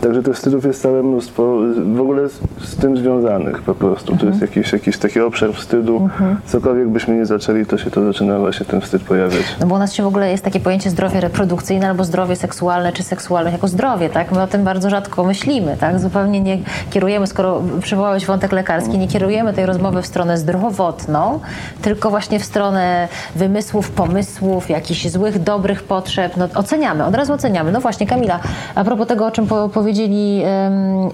Także 0.00 0.22
tych 0.22 0.34
wstydów 0.34 0.64
jest 0.64 0.82
całe 0.82 1.02
mnóstwo, 1.02 1.56
w 1.94 2.00
ogóle 2.00 2.28
z, 2.28 2.40
z 2.62 2.76
tym 2.76 2.96
związanych 2.96 3.62
po 3.62 3.74
prostu. 3.74 4.16
To 4.16 4.26
jest 4.26 4.40
jakiś, 4.40 4.72
jakiś 4.72 4.98
taki 4.98 5.20
obszar 5.20 5.52
wstydu. 5.52 6.08
Cokolwiek 6.46 6.88
byśmy 6.88 7.16
nie 7.16 7.26
zaczęli, 7.26 7.66
to 7.66 7.78
się 7.78 7.90
to 7.90 8.04
zaczyna 8.04 8.38
właśnie 8.38 8.66
ten 8.66 8.80
wstyd 8.80 9.02
pojawiać. 9.02 9.56
No 9.60 9.66
bo 9.66 9.74
u 9.74 9.78
nas 9.78 9.92
się 9.92 10.02
w 10.02 10.06
ogóle 10.06 10.30
jest 10.30 10.44
takie 10.44 10.60
pojęcie 10.60 10.90
zdrowie 10.90 11.20
reprodukcyjne 11.20 11.88
albo 11.88 12.04
zdrowie 12.04 12.36
seksualne 12.36 12.92
czy 12.92 13.02
seksualne 13.02 13.52
jako 13.52 13.68
zdrowie, 13.68 14.10
tak? 14.10 14.32
My 14.32 14.42
o 14.42 14.46
tym 14.46 14.64
bardzo 14.64 14.90
rzadko 14.90 15.24
myślimy, 15.24 15.76
tak? 15.80 16.00
Zupełnie 16.00 16.40
nie 16.40 16.58
kierujemy, 16.90 17.26
skoro 17.26 17.62
przywołałeś 17.82 18.26
wątek 18.26 18.52
lekarski, 18.52 18.98
nie 18.98 19.08
kierujemy 19.08 19.52
tej 19.52 19.66
rozmowy 19.66 20.02
w 20.02 20.06
stronę 20.06 20.35
zdrowotną, 20.38 21.40
tylko 21.82 22.10
właśnie 22.10 22.40
w 22.40 22.44
stronę 22.44 23.08
wymysłów, 23.34 23.90
pomysłów, 23.90 24.70
jakichś 24.70 25.08
złych, 25.08 25.42
dobrych 25.42 25.82
potrzeb. 25.82 26.36
No, 26.36 26.48
oceniamy, 26.54 27.04
od 27.04 27.14
razu 27.14 27.32
oceniamy. 27.32 27.72
No 27.72 27.80
właśnie, 27.80 28.06
Kamila, 28.06 28.40
a 28.74 28.84
propos 28.84 29.08
tego, 29.08 29.26
o 29.26 29.30
czym 29.30 29.46
po, 29.46 29.68
powiedzieli 29.68 30.42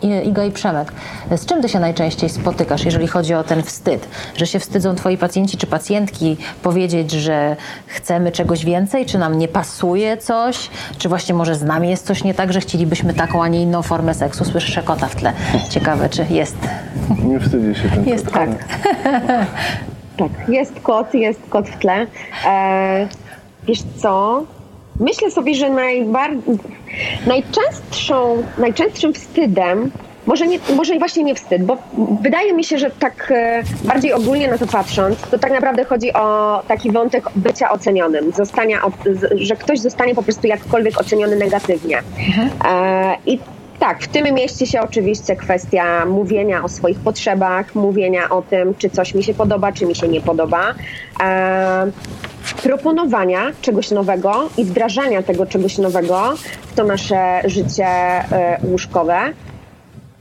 um, 0.00 0.24
Iga 0.24 0.44
i 0.44 0.50
Przemek, 0.50 0.92
z 1.37 1.46
czym 1.46 1.62
ty 1.62 1.68
się 1.68 1.80
najczęściej 1.80 2.30
spotykasz, 2.30 2.85
jeżeli 2.85 3.06
chodzi 3.06 3.35
o 3.35 3.44
ten 3.44 3.62
wstyd? 3.62 4.08
Że 4.37 4.46
się 4.46 4.58
wstydzą 4.58 4.94
twoi 4.94 5.18
pacjenci 5.18 5.56
czy 5.56 5.66
pacjentki 5.66 6.37
powiedzieć, 6.62 7.11
że 7.11 7.56
chcemy 7.87 8.32
czegoś 8.32 8.64
więcej, 8.64 9.06
czy 9.06 9.18
nam 9.18 9.38
nie 9.38 9.48
pasuje 9.48 10.16
coś, 10.16 10.70
czy 10.98 11.08
właśnie 11.08 11.35
może 11.35 11.54
z 11.54 11.62
nami 11.62 11.90
jest 11.90 12.06
coś 12.06 12.24
nie 12.24 12.35
tak, 12.35 12.52
że 12.52 12.61
chcielibyśmy 12.61 13.14
taką, 13.14 13.42
a 13.42 13.48
nie 13.48 13.62
inną 13.62 13.82
formę 13.82 14.14
seksu. 14.14 14.44
Słyszę 14.44 14.82
kota 14.82 15.06
w 15.06 15.16
tle. 15.16 15.32
Ciekawe, 15.70 16.08
czy 16.08 16.26
jest. 16.30 16.56
Nie 17.24 17.40
wstydzi 17.40 17.80
się 17.80 17.88
ten 17.88 18.08
Jest 18.08 18.32
tak. 18.32 18.50
Tak, 20.16 20.48
jest 20.48 20.81
kot, 20.81 21.14
jest 21.14 21.40
kot 21.48 21.68
w 21.68 21.79
tle. 21.79 22.07
E, 22.46 23.09
wiesz 23.66 23.83
co? 23.96 24.44
Myślę 25.01 25.31
sobie, 25.31 25.55
że 25.55 25.70
najbar- 25.70 26.59
najczęstszą, 27.27 28.42
najczęstszym 28.59 29.12
wstydem, 29.12 29.90
może, 30.27 30.46
nie, 30.46 30.59
może 30.77 30.98
właśnie 30.98 31.25
nie 31.25 31.35
wstyd, 31.35 31.64
bo 31.64 31.77
wydaje 32.22 32.53
mi 32.53 32.64
się, 32.64 32.79
że 32.79 32.90
tak 32.90 33.33
e, 33.37 33.62
bardziej 33.85 34.12
ogólnie 34.12 34.48
na 34.48 34.59
to 34.59 34.66
patrząc, 34.66 35.20
to 35.20 35.38
tak 35.38 35.53
naprawdę 35.53 35.85
chodzi 35.85 36.12
o 36.12 36.62
taki 36.68 36.92
wątek 36.92 37.25
bycia 37.37 37.70
ocenionym, 37.70 38.33
zostania, 38.33 38.81
że 39.37 39.57
ktoś 39.57 39.79
zostanie 39.79 40.14
po 40.14 40.22
prostu 40.22 40.46
jakkolwiek 40.46 41.01
oceniony 41.01 41.37
negatywnie. 41.37 42.03
E, 42.64 43.16
I 43.27 43.38
tak, 43.82 44.02
w 44.02 44.08
tym 44.08 44.34
mieści 44.34 44.66
się 44.66 44.80
oczywiście 44.80 45.36
kwestia 45.36 46.06
mówienia 46.06 46.64
o 46.64 46.68
swoich 46.68 46.98
potrzebach, 46.98 47.74
mówienia 47.74 48.28
o 48.30 48.42
tym, 48.42 48.74
czy 48.74 48.90
coś 48.90 49.14
mi 49.14 49.24
się 49.24 49.34
podoba, 49.34 49.72
czy 49.72 49.86
mi 49.86 49.94
się 49.94 50.08
nie 50.08 50.20
podoba. 50.20 50.74
E, 51.22 51.90
proponowania 52.62 53.40
czegoś 53.62 53.90
nowego 53.90 54.48
i 54.56 54.64
wdrażania 54.64 55.22
tego 55.22 55.46
czegoś 55.46 55.78
nowego 55.78 56.34
w 56.62 56.74
to 56.74 56.84
nasze 56.84 57.42
życie 57.44 57.86
e, 57.86 58.58
łóżkowe. 58.64 59.20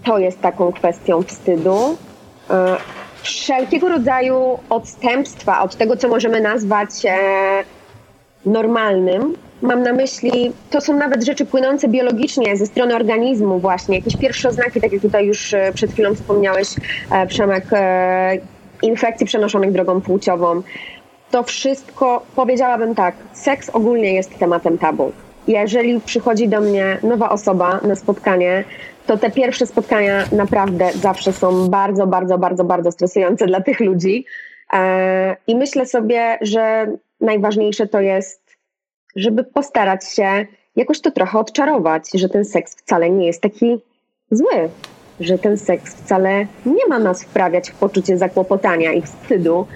To 0.03 0.17
jest 0.17 0.41
taką 0.41 0.71
kwestią 0.71 1.23
wstydu. 1.23 1.97
E, 2.49 2.75
wszelkiego 3.21 3.89
rodzaju 3.89 4.59
odstępstwa 4.69 5.61
od 5.61 5.75
tego, 5.75 5.97
co 5.97 6.07
możemy 6.07 6.41
nazwać 6.41 6.89
e, 7.05 7.17
normalnym. 8.45 9.35
Mam 9.61 9.83
na 9.83 9.93
myśli, 9.93 10.51
to 10.69 10.81
są 10.81 10.97
nawet 10.97 11.23
rzeczy 11.23 11.45
płynące 11.45 11.87
biologicznie 11.87 12.57
ze 12.57 12.65
strony 12.65 12.95
organizmu 12.95 13.59
właśnie, 13.59 13.95
jakieś 13.95 14.17
pierwsze 14.17 14.49
oznaki, 14.49 14.81
tak 14.81 14.91
jak 14.91 15.01
tutaj 15.01 15.25
już 15.25 15.53
e, 15.53 15.71
przed 15.73 15.91
chwilą 15.91 16.15
wspomniałeś, 16.15 16.67
e, 17.11 17.27
Przemek, 17.27 17.65
e, 17.71 18.37
infekcji 18.81 19.25
przenoszonych 19.25 19.71
drogą 19.71 20.01
płciową. 20.01 20.61
To 21.31 21.43
wszystko, 21.43 22.25
powiedziałabym 22.35 22.95
tak, 22.95 23.15
seks 23.33 23.69
ogólnie 23.69 24.13
jest 24.13 24.39
tematem 24.39 24.77
tabu. 24.77 25.11
Jeżeli 25.47 26.01
przychodzi 26.01 26.47
do 26.47 26.61
mnie 26.61 26.97
nowa 27.03 27.29
osoba 27.29 27.79
na 27.83 27.95
spotkanie, 27.95 28.63
to 29.07 29.17
te 29.17 29.31
pierwsze 29.31 29.65
spotkania 29.65 30.23
naprawdę 30.31 30.89
zawsze 30.93 31.33
są 31.33 31.67
bardzo, 31.69 32.07
bardzo, 32.07 32.37
bardzo, 32.37 32.63
bardzo 32.63 32.91
stresujące 32.91 33.47
dla 33.47 33.61
tych 33.61 33.79
ludzi. 33.79 34.25
I 35.47 35.55
myślę 35.55 35.85
sobie, 35.85 36.37
że 36.41 36.87
najważniejsze 37.21 37.87
to 37.87 38.01
jest 38.01 38.40
żeby 39.15 39.43
postarać 39.43 40.09
się 40.09 40.45
jakoś 40.75 41.01
to 41.01 41.11
trochę 41.11 41.39
odczarować, 41.39 42.03
że 42.13 42.29
ten 42.29 42.45
seks 42.45 42.75
wcale 42.75 43.09
nie 43.09 43.25
jest 43.25 43.41
taki 43.41 43.81
zły, 44.31 44.69
że 45.19 45.37
ten 45.37 45.57
seks 45.57 45.95
wcale 45.95 46.45
nie 46.65 46.87
ma 46.89 46.99
nas 46.99 47.23
wprawiać 47.23 47.71
w 47.71 47.75
poczucie 47.75 48.17
zakłopotania 48.17 48.93
i 48.93 49.01
wstydu, 49.01 49.67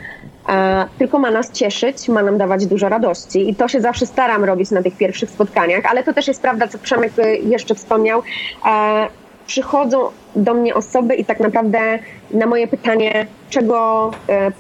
e, 0.50 0.86
tylko 0.98 1.20
ma 1.20 1.32
nas 1.32 1.52
cieszyć, 1.52 2.10
ma 2.10 2.24
nam 2.24 2.38
dawać 2.38 2.66
dużo 2.66 2.90
radości. 2.90 3.50
I 3.50 3.56
to 3.56 3.68
się 3.68 3.82
zawsze 3.82 4.06
staram 4.06 4.44
robić 4.44 4.72
na 4.72 4.84
tych 4.84 4.98
pierwszych 4.98 5.30
spotkaniach, 5.30 5.86
ale 5.86 6.04
to 6.04 6.14
też 6.14 6.28
jest 6.28 6.42
prawda, 6.42 6.68
co 6.68 6.78
Przemek 6.78 7.20
y, 7.20 7.38
jeszcze 7.38 7.76
wspomniał. 7.76 8.22
E, 8.66 9.08
przychodzą 9.48 10.10
do 10.36 10.54
mnie 10.54 10.76
osoby 10.76 11.16
i 11.16 11.26
tak 11.26 11.40
naprawdę 11.40 12.00
na 12.32 12.46
moje 12.46 12.68
pytanie, 12.68 13.28
czego, 13.50 14.12
e, 14.30 14.52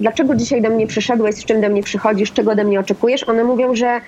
dlaczego 0.00 0.34
dzisiaj 0.34 0.62
do 0.62 0.70
mnie 0.70 0.86
przyszedłeś, 0.86 1.34
z 1.34 1.44
czym 1.44 1.60
do 1.60 1.68
mnie 1.68 1.82
przychodzisz, 1.82 2.32
czego 2.32 2.50
ode 2.50 2.64
mnie 2.64 2.80
oczekujesz, 2.80 3.28
one 3.28 3.44
mówią, 3.44 3.74
że 3.74 4.00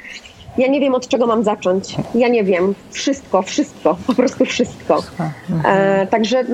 ja 0.58 0.66
nie 0.68 0.80
wiem 0.80 0.94
od 0.94 1.08
czego 1.08 1.26
mam 1.26 1.44
zacząć. 1.44 1.96
Ja 2.14 2.28
nie 2.28 2.44
wiem. 2.44 2.74
Wszystko, 2.90 3.42
wszystko, 3.42 3.96
po 4.06 4.14
prostu 4.14 4.44
wszystko. 4.44 5.02
E, 5.64 6.06
także 6.06 6.44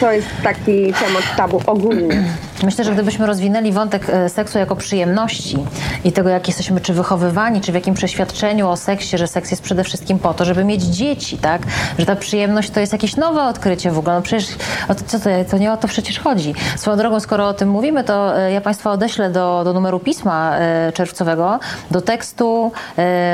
to 0.00 0.12
jest 0.12 0.28
taki 0.42 0.92
temat 0.92 1.36
tabu 1.36 1.60
ogólnie. 1.66 2.24
Myślę, 2.62 2.84
że 2.84 2.92
gdybyśmy 2.92 3.26
rozwinęli 3.26 3.72
wątek 3.72 4.10
e, 4.10 4.28
seksu 4.28 4.58
jako 4.58 4.76
przyjemności 4.76 5.58
i 6.04 6.12
tego, 6.12 6.28
jak 6.28 6.48
jesteśmy 6.48 6.80
czy 6.80 6.94
wychowywani, 6.94 7.60
czy 7.60 7.72
w 7.72 7.74
jakim 7.74 7.94
przeświadczeniu 7.94 8.68
o 8.68 8.76
seksie, 8.76 9.18
że 9.18 9.26
seks 9.26 9.50
jest 9.50 9.62
przede 9.62 9.84
wszystkim 9.84 10.18
po 10.18 10.34
to, 10.34 10.44
żeby 10.44 10.64
mieć 10.64 10.82
dzieci, 10.82 11.38
tak? 11.38 11.62
Że 11.98 12.06
ta 12.06 12.16
przyjemność 12.16 12.70
to 12.70 12.80
jest 12.80 12.92
jakieś 12.92 13.16
nowe 13.16 13.42
odkrycie 13.42 13.90
w 13.90 13.98
ogóle. 13.98 14.14
No 14.14 14.22
przecież 14.22 14.48
o 14.88 14.94
to, 14.94 15.04
co 15.06 15.18
to, 15.18 15.30
to 15.50 15.58
nie 15.58 15.72
o 15.72 15.76
to 15.76 15.88
przecież 15.88 16.18
chodzi. 16.18 16.54
Swoją 16.76 16.96
drogą, 16.96 17.20
skoro 17.20 17.48
o 17.48 17.54
tym 17.54 17.68
mówimy, 17.68 18.04
to 18.04 18.38
e, 18.38 18.52
ja 18.52 18.60
Państwa 18.60 18.90
odeślę 18.90 19.30
do, 19.30 19.64
do 19.64 19.72
numeru 19.72 19.98
pisma 19.98 20.56
e, 20.58 20.92
czerwcowego, 20.92 21.60
do 21.90 22.00
tekstu 22.00 22.72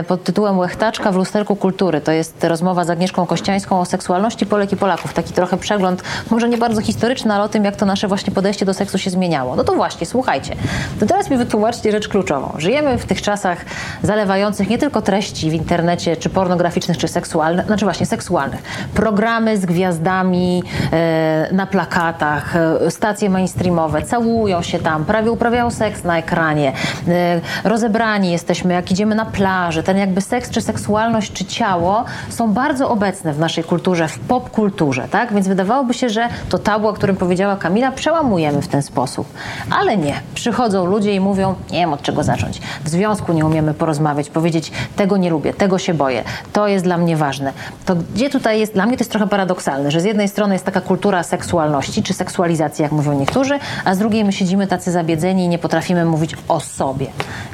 pod 0.08 0.24
tytułem 0.24 0.58
Łechtaczka 0.58 1.12
w 1.12 1.16
lusterku 1.16 1.56
kultury. 1.56 2.00
To 2.00 2.12
jest 2.12 2.44
rozmowa 2.44 2.84
z 2.84 2.90
Agnieszką 2.90 3.26
Kościańską 3.26 3.80
o 3.80 3.84
seksualności 3.84 4.46
Polek 4.46 4.72
i 4.72 4.76
Polaków. 4.76 5.12
Taki 5.12 5.32
trochę 5.32 5.56
przegląd, 5.56 6.02
może 6.34 6.48
nie 6.48 6.58
bardzo 6.58 6.80
historyczny, 6.80 7.34
ale 7.34 7.44
o 7.44 7.48
tym, 7.48 7.64
jak 7.64 7.76
to 7.76 7.86
nasze 7.86 8.08
właśnie 8.08 8.32
podejście 8.32 8.66
do 8.66 8.74
seksu 8.74 8.98
się 8.98 9.10
zmieniało. 9.10 9.56
No 9.56 9.64
to 9.64 9.74
właśnie, 9.74 10.06
słuchajcie. 10.06 10.56
To 11.00 11.06
teraz 11.06 11.30
mi 11.30 11.36
wytłumaczcie 11.36 11.92
rzecz 11.92 12.08
kluczową. 12.08 12.54
Żyjemy 12.58 12.98
w 12.98 13.06
tych 13.06 13.22
czasach 13.22 13.64
zalewających 14.02 14.68
nie 14.68 14.78
tylko 14.78 15.02
treści 15.02 15.50
w 15.50 15.54
internecie, 15.54 16.16
czy 16.16 16.30
pornograficznych, 16.30 16.98
czy 16.98 17.08
seksualnych, 17.08 17.66
znaczy 17.66 17.84
właśnie 17.84 18.06
seksualnych. 18.06 18.62
Programy 18.94 19.58
z 19.58 19.66
gwiazdami 19.66 20.62
e, 20.92 21.48
na 21.52 21.66
plakatach, 21.66 22.56
e, 22.56 22.90
stacje 22.90 23.30
mainstreamowe 23.30 24.02
całują 24.02 24.62
się 24.62 24.78
tam, 24.78 25.04
prawie 25.04 25.32
uprawiają 25.32 25.70
seks 25.70 26.04
na 26.04 26.18
ekranie. 26.18 26.72
E, 27.08 27.40
rozebrani 27.64 28.32
jesteśmy, 28.32 28.74
jak 28.74 28.90
idziemy 28.90 29.14
na 29.14 29.26
plaży. 29.26 29.82
Ten 29.82 29.98
jakby 29.98 30.20
seks, 30.20 30.50
czy 30.50 30.60
seksualność, 30.60 31.32
czy 31.32 31.44
ciało 31.44 32.04
są 32.28 32.52
bardzo 32.52 32.90
obecne 32.90 33.32
w 33.32 33.38
naszej 33.38 33.64
kulturze, 33.64 34.08
w 34.08 34.18
popkulturze, 34.18 35.08
tak? 35.10 35.34
Więc 35.34 35.48
wydawałoby 35.48 35.94
się, 35.94 36.08
że 36.08 36.23
to 36.48 36.58
tabu, 36.58 36.88
o 36.88 36.92
którym 36.92 37.16
powiedziała 37.16 37.56
Kamila, 37.56 37.92
przełamujemy 37.92 38.62
w 38.62 38.68
ten 38.68 38.82
sposób. 38.82 39.26
Ale 39.70 39.96
nie. 39.96 40.14
Przychodzą 40.34 40.86
ludzie 40.86 41.14
i 41.14 41.20
mówią, 41.20 41.54
nie 41.70 41.78
wiem 41.78 41.92
od 41.92 42.02
czego 42.02 42.22
zacząć. 42.22 42.60
W 42.84 42.88
związku 42.88 43.32
nie 43.32 43.46
umiemy 43.46 43.74
porozmawiać, 43.74 44.30
powiedzieć, 44.30 44.72
tego 44.96 45.16
nie 45.16 45.30
lubię, 45.30 45.54
tego 45.54 45.78
się 45.78 45.94
boję, 45.94 46.24
to 46.52 46.68
jest 46.68 46.84
dla 46.84 46.98
mnie 46.98 47.16
ważne. 47.16 47.52
To 47.84 47.96
gdzie 48.14 48.30
tutaj 48.30 48.60
jest, 48.60 48.74
dla 48.74 48.86
mnie 48.86 48.96
to 48.96 49.00
jest 49.00 49.10
trochę 49.10 49.26
paradoksalne, 49.26 49.90
że 49.90 50.00
z 50.00 50.04
jednej 50.04 50.28
strony 50.28 50.54
jest 50.54 50.64
taka 50.64 50.80
kultura 50.80 51.22
seksualności, 51.22 52.02
czy 52.02 52.14
seksualizacji, 52.14 52.82
jak 52.82 52.92
mówią 52.92 53.12
niektórzy, 53.12 53.58
a 53.84 53.94
z 53.94 53.98
drugiej 53.98 54.24
my 54.24 54.32
siedzimy 54.32 54.66
tacy 54.66 54.92
zabiedzeni 54.92 55.44
i 55.44 55.48
nie 55.48 55.58
potrafimy 55.58 56.04
mówić 56.04 56.36
o 56.48 56.60
sobie. 56.60 57.06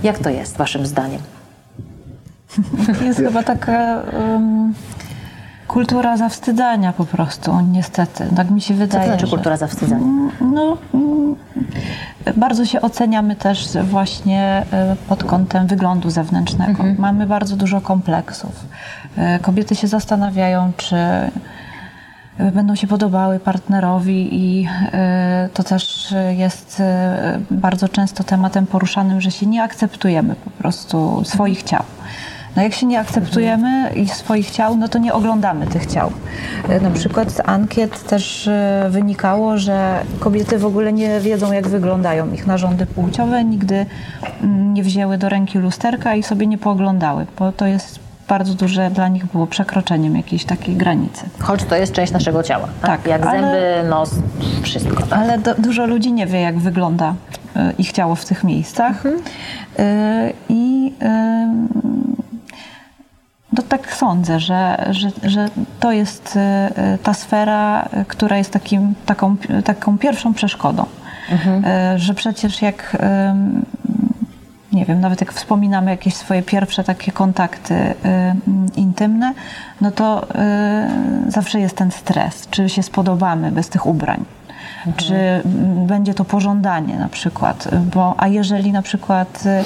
Jak 0.02 0.18
to 0.18 0.30
jest, 0.30 0.56
waszym 0.56 0.86
zdaniem? 0.86 1.20
Jest 3.04 3.18
chyba 3.18 3.42
taka 3.42 4.02
um, 4.12 4.74
kultura 5.70 6.16
zawstydzania 6.16 6.92
po 6.92 7.04
prostu, 7.04 7.60
niestety. 7.72 8.26
Tak 8.36 8.50
mi 8.50 8.60
się 8.60 8.74
Co 8.74 8.78
wydaje. 8.78 9.02
to 9.04 9.08
znaczy 9.10 9.26
że- 9.26 9.36
kultura 9.36 9.56
zawstydzania? 9.56 10.06
No, 10.40 10.76
mm, 10.94 11.36
bardzo 12.36 12.64
się 12.64 12.80
oceniamy 12.80 13.36
też 13.36 13.68
właśnie 13.84 14.62
e, 14.72 14.96
pod 15.08 15.24
kątem 15.24 15.66
wyglądu 15.66 16.10
zewnętrznego. 16.10 16.84
Mamy 16.98 17.26
bardzo 17.26 17.56
dużo 17.56 17.80
kompleksów. 17.80 18.66
E, 19.16 19.38
Kobiety 19.38 19.74
się 19.74 19.86
zastanawiają, 19.86 20.72
czy 20.76 20.96
e, 20.96 21.30
będą 22.54 22.74
się 22.74 22.86
podobały 22.86 23.40
partnerowi 23.40 24.28
i 24.32 24.68
to 25.54 25.62
też 25.62 26.14
jest 26.36 26.82
bardzo 27.50 27.88
często 27.88 28.24
tematem 28.24 28.66
poruszanym, 28.66 29.20
że 29.20 29.30
się 29.30 29.46
nie 29.46 29.62
akceptujemy 29.62 30.34
po 30.34 30.50
prostu 30.50 31.22
swoich 31.24 31.62
ciał. 31.62 31.82
No 32.57 32.62
jak 32.62 32.72
się 32.74 32.86
nie 32.86 33.01
akceptujemy 33.01 33.90
i 33.96 34.09
swoich 34.09 34.51
ciał, 34.51 34.76
no 34.76 34.88
to 34.88 34.98
nie 34.98 35.12
oglądamy 35.14 35.66
tych 35.66 35.86
ciał. 35.86 36.11
E, 36.68 36.80
Na 36.80 36.90
przykład 36.90 37.30
z 37.32 37.40
ankiet 37.48 38.05
też 38.09 38.48
e, 38.48 38.86
wynikało, 38.90 39.59
że 39.59 40.01
kobiety 40.20 40.59
w 40.59 40.66
ogóle 40.66 40.92
nie 40.92 41.20
wiedzą, 41.20 41.53
jak 41.53 41.68
wyglądają 41.68 42.32
ich 42.32 42.46
narządy 42.46 42.86
płciowe, 42.86 43.44
nigdy 43.44 43.86
mm, 44.42 44.74
nie 44.74 44.82
wzięły 44.82 45.18
do 45.18 45.28
ręki 45.28 45.59
lusterka 45.59 46.14
i 46.14 46.22
sobie 46.22 46.46
nie 46.46 46.59
pooglądały, 46.59 47.26
bo 47.38 47.53
to 47.53 47.66
jest 47.66 47.98
bardzo 48.28 48.55
duże 48.55 48.90
dla 48.90 49.09
nich 49.09 49.26
było 49.26 49.46
przekroczeniem 49.46 50.16
jakiejś 50.16 50.44
takiej 50.44 50.76
granicy. 50.76 51.24
Choć 51.38 51.64
to 51.64 51.76
jest 51.76 51.92
część 51.92 52.12
naszego 52.12 52.42
ciała. 52.42 52.68
Tak, 52.82 52.90
Tak, 52.90 53.07
jak 53.07 53.26
ale- 53.26 53.40
zęby, 53.40 53.88
nos, 53.90 54.11
wszystko. 54.62 55.03
Tak? 55.07 55.18
Ale 55.18 55.38
do, 55.38 55.55
dużo 55.55 55.86
ludzi 55.86 56.12
nie 56.12 56.26
wie, 56.26 56.40
jak 56.40 56.59
wygląda 56.59 57.14
e, 57.57 57.72
ich 57.78 57.92
ciało 57.92 58.14
w 58.14 58.24
tych 58.24 58.44
miejscach. 58.44 59.03
E, 59.78 60.32
I 60.48 60.92
no 63.61 63.68
tak 63.68 63.94
sądzę, 63.94 64.40
że, 64.40 64.86
że, 64.90 65.11
że 65.22 65.48
to 65.80 65.92
jest 65.92 66.36
e, 66.36 66.40
e, 66.76 66.98
ta 66.98 67.14
sfera, 67.14 67.88
e, 67.92 68.04
która 68.04 68.36
jest 68.36 68.50
takim, 68.50 68.94
taką, 69.06 69.36
taką 69.64 69.98
pierwszą 69.98 70.34
przeszkodą. 70.34 70.86
E, 71.64 71.98
Że 71.98 72.14
przecież 72.14 72.62
jak 72.62 72.96
nie 74.72 74.84
wiem, 74.84 75.00
nawet 75.00 75.20
jak 75.20 75.32
wspominamy 75.32 75.90
jakieś 75.90 76.14
swoje 76.14 76.42
pierwsze 76.42 76.84
takie 76.84 77.12
kontakty 77.12 77.74
y, 77.74 77.94
intymne, 78.76 79.34
no 79.80 79.90
to 79.90 80.26
y, 81.26 81.30
zawsze 81.30 81.61
jest 81.61 81.76
ten 81.76 81.90
stres, 81.90 82.48
czy 82.50 82.68
się 82.68 82.82
spodobamy 82.82 83.52
bez 83.52 83.68
tych 83.68 83.86
ubrań. 83.86 84.24
Czy 84.96 85.14
mm, 85.14 85.86
będzie 85.86 86.14
to 86.14 86.24
pożądanie 86.24 86.98
na 86.98 87.08
przykład, 87.08 87.68
bo, 87.94 88.14
a 88.18 88.28
jeżeli 88.28 88.72
na 88.72 88.82
przykład 88.82 89.42
y, 89.46 89.48
y, 89.48 89.64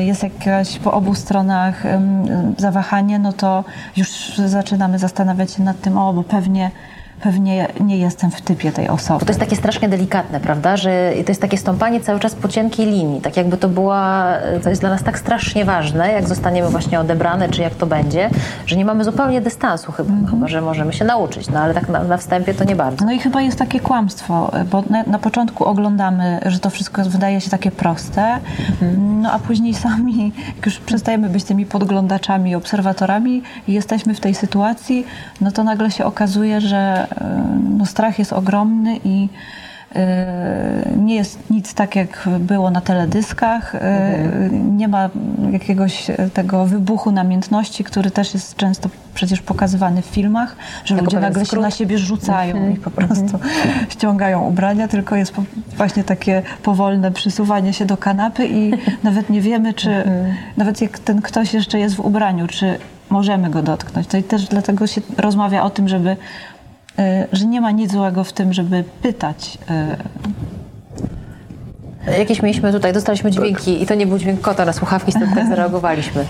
jest 0.00 0.22
jakieś 0.22 0.78
po 0.78 0.92
obu 0.92 1.14
stronach 1.14 1.82
zawahanie, 2.58 3.18
no 3.18 3.32
to 3.32 3.64
już 3.96 4.08
zaczynamy 4.46 4.98
zastanawiać 4.98 5.52
się 5.52 5.62
nad 5.62 5.80
tym, 5.80 5.98
o, 5.98 6.12
bo 6.12 6.22
pewnie, 6.22 6.70
pewnie 7.20 7.68
nie 7.80 7.98
jestem 7.98 8.30
w 8.30 8.40
typie 8.40 8.72
tej 8.72 8.88
osoby. 8.88 9.18
Bo 9.18 9.26
to 9.26 9.30
jest 9.30 9.40
takie 9.40 9.56
strasznie 9.56 9.88
delikatne, 9.88 10.40
prawda? 10.40 10.76
Że 10.76 11.12
to 11.24 11.30
jest 11.30 11.40
takie 11.40 11.58
stąpanie 11.58 12.00
cały 12.00 12.20
czas 12.20 12.34
po 12.34 12.48
cienkiej 12.48 12.86
linii. 12.86 13.20
Tak 13.20 13.36
jakby 13.36 13.56
to 13.56 13.68
była, 13.68 14.32
to 14.62 14.70
jest 14.70 14.82
dla 14.82 14.90
nas 14.90 15.02
tak 15.02 15.18
strasznie 15.18 15.64
ważne, 15.64 16.12
jak 16.12 16.28
zostaniemy 16.28 16.68
właśnie 16.68 17.00
odebrane, 17.00 17.48
czy 17.48 17.62
jak 17.62 17.74
to 17.74 17.86
będzie, 17.86 18.30
że 18.66 18.76
nie 18.76 18.84
mamy 18.84 19.04
zupełnie 19.04 19.40
dystansu 19.40 19.92
chyba, 19.92 20.30
chyba 20.30 20.48
że 20.48 20.60
możemy 20.60 20.92
się 20.92 21.04
nauczyć. 21.04 21.50
No 21.50 21.60
ale 21.60 21.74
tak 21.74 21.88
na, 21.88 22.04
na 22.04 22.16
wstępie 22.16 22.54
to 22.54 22.64
nie 22.64 22.76
bardzo. 22.76 23.04
No 23.04 23.12
i 23.12 23.18
chyba 23.18 23.42
jest 23.42 23.58
takie 23.58 23.80
kłamstwo, 23.80 24.52
bo 24.70 24.82
na, 24.90 25.02
na 25.02 25.18
początku 25.18 25.64
oglądamy, 25.64 26.40
że 26.46 26.58
to 26.58 26.70
wszystko 26.70 27.02
wydaje 27.04 27.40
się 27.40 27.50
takie 27.50 27.70
proste, 27.70 28.38
no 28.98 29.32
a 29.32 29.38
później 29.38 29.74
sami, 29.74 30.32
jak 30.56 30.66
już 30.66 30.78
przestajemy 30.78 31.28
być 31.28 31.44
tymi 31.44 31.66
podglądaczami, 31.66 32.54
obserwatorami 32.54 33.42
i 33.68 33.72
jesteśmy 33.72 34.14
w 34.14 34.20
tej 34.20 34.34
sytuacji, 34.34 35.06
no 35.40 35.52
to 35.52 35.64
nagle 35.64 35.90
się 35.90 36.04
okazuje, 36.04 36.60
że 36.60 37.07
no, 37.78 37.86
strach 37.86 38.18
jest 38.18 38.32
ogromny 38.32 38.96
i 39.04 39.28
e, 39.94 40.88
nie 40.96 41.14
jest 41.14 41.50
nic 41.50 41.74
tak, 41.74 41.96
jak 41.96 42.28
było 42.40 42.70
na 42.70 42.80
teledyskach. 42.80 43.74
e, 43.74 44.18
Nie 44.76 44.88
ma 44.88 45.10
jakiegoś 45.52 46.10
e, 46.10 46.16
tego 46.34 46.66
wybuchu 46.66 47.10
namiętności, 47.10 47.84
który 47.84 48.10
też 48.10 48.34
jest 48.34 48.56
często 48.56 48.88
przecież 49.14 49.40
pokazywany 49.42 50.02
w 50.02 50.06
filmach, 50.06 50.56
że 50.84 50.94
Jako 50.94 51.04
ludzie 51.04 51.20
nagle 51.20 51.40
się 51.42 51.46
skrót. 51.46 51.62
na 51.62 51.70
siebie 51.70 51.98
rzucają 51.98 52.70
i 52.70 52.76
po 52.76 52.90
prostu 52.90 53.38
ściągają 53.88 54.40
ubrania, 54.48 54.88
tylko 54.88 55.16
jest 55.16 55.34
właśnie 55.76 56.04
takie 56.04 56.42
powolne 56.62 57.10
przysuwanie 57.12 57.72
się 57.72 57.84
do 57.84 57.96
kanapy 57.96 58.46
i 58.48 58.72
nawet 59.04 59.30
nie 59.30 59.40
wiemy, 59.40 59.74
czy 59.74 59.90
nawet 60.56 60.80
jak 60.80 60.98
ten 60.98 61.22
ktoś 61.22 61.54
jeszcze 61.54 61.78
jest 61.78 61.94
w 61.96 62.00
ubraniu, 62.00 62.46
czy 62.46 62.78
możemy 63.10 63.50
go 63.50 63.62
dotknąć. 63.62 64.06
To 64.06 64.16
i 64.16 64.22
też 64.22 64.46
dlatego 64.46 64.86
się 64.86 65.00
rozmawia 65.16 65.62
o 65.62 65.70
tym, 65.70 65.88
żeby 65.88 66.16
że 67.32 67.46
nie 67.46 67.60
ma 67.60 67.70
nic 67.70 67.92
złego 67.92 68.24
w 68.24 68.32
tym, 68.32 68.52
żeby 68.52 68.84
pytać 69.02 69.58
y, 69.70 70.18
Jakieś 72.18 72.42
mieliśmy 72.42 72.72
tutaj, 72.72 72.92
dostaliśmy 72.92 73.30
dźwięki 73.30 73.82
i 73.82 73.86
to 73.86 73.94
nie 73.94 74.06
był 74.06 74.18
dźwięk 74.18 74.40
kota 74.40 74.64
na 74.64 74.72
słuchawki, 74.72 75.12
stąd 75.12 75.34
tak 75.34 75.48
zareagowaliśmy. 75.54 76.24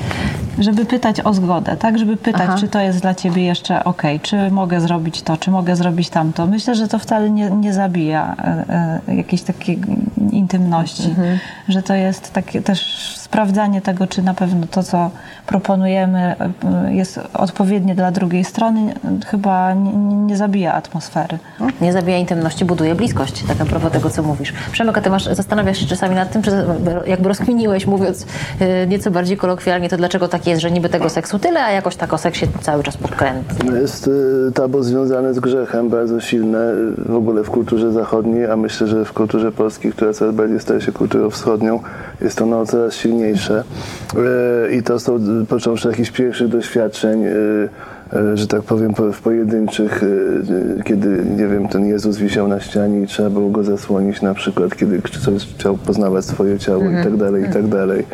Żeby 0.58 0.84
pytać 0.84 1.20
o 1.20 1.34
zgodę, 1.34 1.76
tak? 1.76 1.98
Żeby 1.98 2.16
pytać, 2.16 2.42
Aha. 2.44 2.56
czy 2.60 2.68
to 2.68 2.80
jest 2.80 3.00
dla 3.00 3.14
ciebie 3.14 3.44
jeszcze 3.44 3.84
ok, 3.84 4.02
czy 4.22 4.50
mogę 4.50 4.80
zrobić 4.80 5.22
to, 5.22 5.36
czy 5.36 5.50
mogę 5.50 5.76
zrobić 5.76 6.10
tamto. 6.10 6.46
Myślę, 6.46 6.74
że 6.74 6.88
to 6.88 6.98
wcale 6.98 7.30
nie, 7.30 7.50
nie 7.50 7.72
zabija 7.72 8.36
e, 8.38 8.64
e, 9.08 9.14
jakiejś 9.14 9.42
takiej 9.42 9.78
intymności, 10.30 11.08
Mhm. 11.08 11.38
że 11.68 11.82
to 11.82 11.94
jest 11.94 12.32
takie 12.32 12.62
też 12.62 13.08
sprawdzanie 13.16 13.80
tego, 13.80 14.06
czy 14.06 14.22
na 14.22 14.34
pewno 14.34 14.66
to, 14.66 14.82
co 14.82 15.10
proponujemy, 15.46 16.36
e, 16.86 16.94
jest 16.94 17.20
odpowiednie 17.34 17.94
dla 17.94 18.10
drugiej 18.10 18.44
strony, 18.44 18.94
chyba 19.26 19.74
nie, 19.74 19.92
nie 19.92 20.36
zabija 20.36 20.74
atmosfery. 20.74 21.38
Nie 21.80 21.92
zabija 21.92 22.18
intymności, 22.18 22.64
buduje 22.64 22.94
bliskość. 22.94 23.44
Tak 23.48 23.56
propos 23.56 23.92
tego, 23.92 24.10
co 24.10 24.22
mówisz. 24.22 24.52
Przemek, 24.72 24.98
a 24.98 25.00
ty 25.00 25.10
masz, 25.10 25.24
zastanawiasz 25.24 25.78
się 25.78 25.86
czasami 25.86 26.14
nad 26.14 26.32
tym, 26.32 26.42
czy 26.42 26.50
jakby 27.06 27.28
rozkminiłeś, 27.28 27.86
mówiąc 27.86 28.26
y, 28.60 28.86
nieco 28.88 29.10
bardziej 29.10 29.36
kolokwialnie, 29.36 29.88
to 29.88 29.96
dlaczego 29.96 30.28
tak 30.28 30.46
jest, 30.48 30.62
że 30.62 30.70
niby 30.70 30.88
tego 30.88 31.08
seksu 31.08 31.38
tyle, 31.38 31.64
a 31.64 31.70
jakoś 31.70 31.96
tak 31.96 32.12
o 32.12 32.18
seksie 32.18 32.46
cały 32.60 32.82
czas 32.82 32.96
podkręt. 32.96 33.64
No 33.64 33.76
Jest 33.76 34.08
y, 34.08 34.52
tabu 34.54 34.82
związane 34.82 35.34
z 35.34 35.40
grzechem 35.40 35.88
bardzo 35.88 36.20
silne 36.20 36.72
y, 36.72 37.12
w 37.12 37.14
ogóle 37.14 37.44
w 37.44 37.50
kulturze 37.50 37.92
zachodniej, 37.92 38.50
a 38.50 38.56
myślę, 38.56 38.86
że 38.86 39.04
w 39.04 39.12
kulturze 39.12 39.52
polskiej, 39.52 39.92
która 39.92 40.12
coraz 40.12 40.34
bardziej 40.34 40.60
staje 40.60 40.80
się 40.80 40.92
kulturą 40.92 41.30
wschodnią, 41.30 41.80
jest 42.20 42.42
ono 42.42 42.66
coraz 42.66 42.94
silniejsze. 42.94 43.64
Y, 44.68 44.76
I 44.76 44.82
to 44.82 45.00
są, 45.00 45.18
począwszy 45.48 45.88
od 45.88 45.94
jakichś 45.94 46.10
pierwszych 46.10 46.48
doświadczeń, 46.48 47.24
że 48.34 48.46
tak 48.46 48.62
powiem, 48.62 48.94
po- 48.94 49.12
w 49.12 49.20
pojedynczych, 49.20 50.02
y, 50.02 50.06
y, 50.06 50.82
kiedy, 50.84 51.24
nie 51.36 51.46
wiem, 51.46 51.68
ten 51.68 51.86
Jezus 51.86 52.16
wisiał 52.18 52.48
na 52.48 52.60
ścianie 52.60 53.02
i 53.02 53.06
trzeba 53.06 53.30
było 53.30 53.50
go 53.50 53.64
zasłonić 53.64 54.22
na 54.22 54.34
przykład, 54.34 54.76
kiedy 54.76 55.02
ktoś 55.02 55.46
chciał 55.58 55.76
poznawać 55.76 56.24
swoje 56.24 56.58
ciało 56.58 56.84
i 56.84 57.04
tak 57.04 57.16
dalej, 57.16 57.44
i 57.44 57.52
tak 57.52 57.66
dalej. 57.66 58.04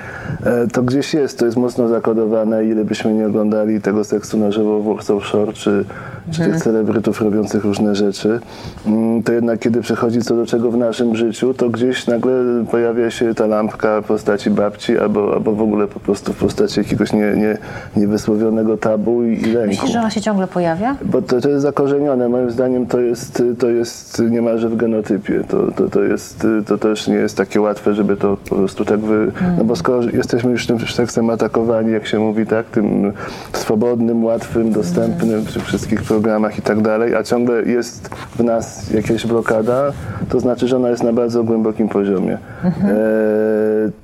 E, 0.44 0.66
To 0.66 0.82
gdzieś 0.82 1.14
jest, 1.14 1.38
to 1.38 1.44
jest 1.46 1.56
mocno 1.56 1.88
zakodowane, 1.88 2.64
ile 2.64 2.84
byśmy 2.84 3.14
nie 3.14 3.26
oglądali 3.26 3.80
tego 3.80 4.04
seksu 4.04 4.38
na 4.38 4.50
żywo 4.50 4.80
w 4.80 4.86
Warsaw 4.94 5.24
Shore, 5.26 5.52
czy, 5.52 5.84
czy 6.30 6.40
tych 6.44 6.56
celebrytów 6.62 7.20
robiących 7.20 7.64
różne 7.64 7.94
rzeczy, 7.94 8.40
mm, 8.86 9.22
to 9.22 9.32
jednak 9.32 9.58
kiedy 9.60 9.80
przechodzi 9.80 10.22
co 10.22 10.36
do 10.36 10.46
czego 10.46 10.70
w 10.70 10.76
naszym 10.76 11.16
życiu, 11.16 11.54
to 11.54 11.68
gdzieś 11.70 12.06
nagle 12.06 12.32
pojawia 12.70 13.10
się 13.10 13.34
ta 13.34 13.46
lampka 13.46 14.00
w 14.00 14.04
postaci 14.04 14.50
babci, 14.50 14.98
albo, 14.98 15.34
albo 15.34 15.52
w 15.52 15.62
ogóle 15.62 15.86
po 15.86 16.00
prostu 16.00 16.32
w 16.32 16.36
postaci 16.36 16.80
jakiegoś 16.80 17.12
nie, 17.12 17.34
nie, 17.36 17.58
niewysłowionego 17.96 18.76
tabu 18.76 19.24
i, 19.24 19.42
i 19.42 19.52
lęku. 19.52 19.83
Myślisz, 19.84 19.94
że 19.94 20.00
ona 20.00 20.10
się 20.10 20.20
ciągle 20.20 20.46
pojawia? 20.46 20.96
Bo 21.04 21.22
to, 21.22 21.40
to 21.40 21.48
jest 21.48 21.62
zakorzenione. 21.62 22.28
Moim 22.28 22.50
zdaniem 22.50 22.86
to 22.86 23.00
jest, 23.00 23.42
to 23.58 23.68
jest 23.68 24.22
niemalże 24.30 24.68
w 24.68 24.76
genotypie. 24.76 25.44
To, 25.48 25.72
to, 25.72 25.88
to, 25.88 26.02
jest, 26.02 26.46
to 26.66 26.78
też 26.78 27.08
nie 27.08 27.14
jest 27.14 27.36
takie 27.36 27.60
łatwe, 27.60 27.94
żeby 27.94 28.16
to 28.16 28.36
po 28.48 28.54
prostu 28.54 28.84
tak 28.84 29.00
wy... 29.00 29.32
No 29.58 29.64
bo 29.64 29.76
skoro 29.76 30.02
jesteśmy 30.02 30.50
już 30.50 30.66
tym 30.66 30.78
seksem 30.78 31.30
atakowani, 31.30 31.92
jak 31.92 32.06
się 32.06 32.18
mówi, 32.18 32.46
tak, 32.46 32.66
tym 32.66 33.12
swobodnym, 33.52 34.24
łatwym, 34.24 34.72
dostępnym 34.72 35.44
przy 35.44 35.60
wszystkich 35.60 36.02
programach 36.02 36.58
i 36.58 36.62
tak 36.62 36.80
dalej, 36.82 37.14
a 37.14 37.22
ciągle 37.22 37.62
jest 37.62 38.08
w 38.08 38.44
nas 38.44 38.90
jakaś 38.90 39.26
blokada, 39.26 39.92
to 40.28 40.40
znaczy, 40.40 40.68
że 40.68 40.76
ona 40.76 40.90
jest 40.90 41.02
na 41.02 41.12
bardzo 41.12 41.44
głębokim 41.44 41.88
poziomie. 41.88 42.38
E, 42.64 44.03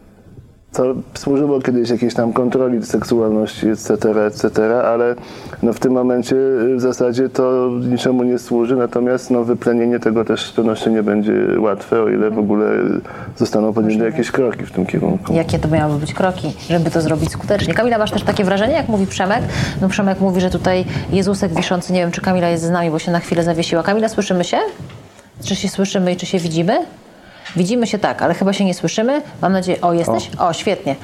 to 0.73 0.95
służyło 1.15 1.61
kiedyś 1.61 1.91
jakiejś 1.91 2.15
tam 2.15 2.33
kontroli 2.33 2.87
seksualności, 2.87 3.69
etc., 3.69 3.95
etc., 4.27 4.83
ale 4.85 5.15
no 5.63 5.73
w 5.73 5.81
tym 5.81 5.93
momencie 5.93 6.37
y, 6.37 6.77
w 6.77 6.81
zasadzie 6.81 7.29
to 7.29 7.71
niczemu 7.91 8.23
nie 8.23 8.39
służy, 8.39 8.77
natomiast 8.77 9.31
no 9.31 9.45
wyplenienie 9.45 9.99
tego 9.99 10.25
też 10.25 10.53
pewnością 10.53 10.91
nie 10.91 11.03
będzie 11.03 11.33
łatwe, 11.59 12.03
o 12.03 12.09
ile 12.09 12.31
w 12.31 12.39
ogóle 12.39 12.71
zostaną 13.37 13.73
podjęte 13.73 14.05
jakieś 14.05 14.31
kroki 14.31 14.67
w 14.67 14.71
tym 14.71 14.87
kierunku. 14.87 15.33
Jakie 15.33 15.59
to 15.59 15.69
miałyby 15.69 16.01
być 16.01 16.15
kroki, 16.15 16.53
żeby 16.71 16.91
to 16.91 17.01
zrobić 17.01 17.33
skutecznie? 17.33 17.75
Kamila, 17.75 17.99
masz 17.99 18.11
też 18.11 18.23
takie 18.23 18.45
wrażenie, 18.45 18.75
jak 18.75 18.89
mówi 18.89 19.07
Przemek? 19.07 19.43
No 19.81 19.89
Przemek 19.89 20.21
mówi, 20.21 20.41
że 20.41 20.51
tutaj 20.51 20.85
Jezusek 21.13 21.55
wiszący, 21.55 21.93
nie 21.93 22.01
wiem, 22.01 22.11
czy 22.11 22.21
Kamila 22.21 22.49
jest 22.49 22.65
z 22.65 22.71
nami, 22.71 22.91
bo 22.91 22.99
się 22.99 23.13
na 23.13 23.21
chwilę 23.21 23.43
zawiesiła. 23.43 23.83
Kamila, 23.83 24.09
słyszymy 24.09 24.45
się? 24.45 24.57
Czy 25.45 25.57
się 25.57 25.69
słyszymy 25.69 26.13
i 26.13 26.17
czy 26.17 26.27
się 26.27 26.39
widzimy? 26.39 26.79
Widzimy 27.57 27.87
się 27.87 27.99
tak, 27.99 28.23
ale 28.23 28.35
chyba 28.35 28.53
się 28.53 28.65
nie 28.65 28.75
słyszymy. 28.75 29.23
Mam 29.43 29.53
nadzieję. 29.53 29.81
O, 29.81 29.93
jesteś? 29.93 30.31
O, 30.39 30.53
świetnie. 30.53 30.97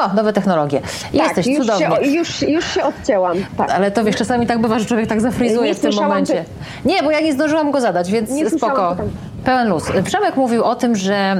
No, 0.00 0.14
nowe 0.14 0.32
technologie. 0.32 0.80
Jesteś, 1.12 1.46
tak, 1.46 1.46
już 1.46 1.66
cudownie. 1.66 2.04
Się, 2.06 2.10
już, 2.10 2.42
już 2.42 2.74
się 2.74 2.82
odcięłam. 2.84 3.36
Tak. 3.56 3.70
Ale 3.70 3.90
to 3.90 4.04
wiesz, 4.04 4.16
czasami 4.16 4.46
tak 4.46 4.60
bywa, 4.60 4.78
że 4.78 4.84
człowiek 4.84 5.06
tak 5.06 5.20
zafryzuje 5.20 5.68
Nie 5.68 5.74
w 5.74 5.80
tym 5.80 5.94
momencie. 5.94 6.44
ty- 6.44 6.88
Nie, 6.88 7.02
bo 7.02 7.10
ja 7.10 7.20
nie 7.20 7.32
zdążyłam 7.32 7.70
go 7.70 7.80
zadać, 7.80 8.10
więc 8.10 8.30
Nie 8.30 8.50
spoko. 8.50 8.96
Pełen 9.44 9.68
luz. 9.68 9.84
Przemek 10.04 10.36
mówił 10.36 10.64
o 10.64 10.74
tym, 10.74 10.96
że 10.96 11.36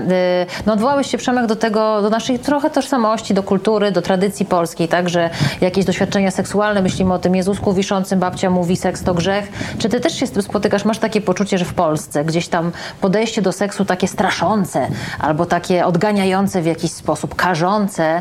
y, 0.52 0.66
no 0.66 0.72
odwołałeś 0.72 1.06
się 1.10 1.18
Przemek 1.18 1.46
do 1.46 1.56
tego, 1.56 2.02
do 2.02 2.10
naszej 2.10 2.38
trochę 2.38 2.70
tożsamości, 2.70 3.34
do 3.34 3.42
kultury, 3.42 3.92
do 3.92 4.02
tradycji 4.02 4.46
polskiej, 4.46 4.88
tak, 4.88 5.08
że 5.08 5.30
jakieś 5.60 5.84
doświadczenia 5.84 6.30
seksualne, 6.30 6.82
myślimy 6.82 7.14
o 7.14 7.18
tym 7.18 7.36
Jezusku 7.36 7.72
wiszącym, 7.72 8.20
babcia 8.20 8.50
mówi 8.50 8.76
seks 8.76 9.02
to 9.02 9.14
grzech. 9.14 9.48
Czy 9.78 9.88
ty 9.88 10.00
też 10.00 10.14
się 10.14 10.26
z 10.26 10.30
tym 10.30 10.42
spotykasz? 10.42 10.84
Masz 10.84 10.98
takie 10.98 11.20
poczucie, 11.20 11.58
że 11.58 11.64
w 11.64 11.74
Polsce 11.74 12.24
gdzieś 12.24 12.48
tam 12.48 12.72
podejście 13.00 13.42
do 13.42 13.52
seksu 13.52 13.84
takie 13.84 14.08
straszące 14.08 14.86
albo 15.20 15.46
takie 15.46 15.86
odganiające 15.86 16.62
w 16.62 16.66
jakiś 16.66 16.92
sposób, 16.92 17.34
karzące 17.34 18.20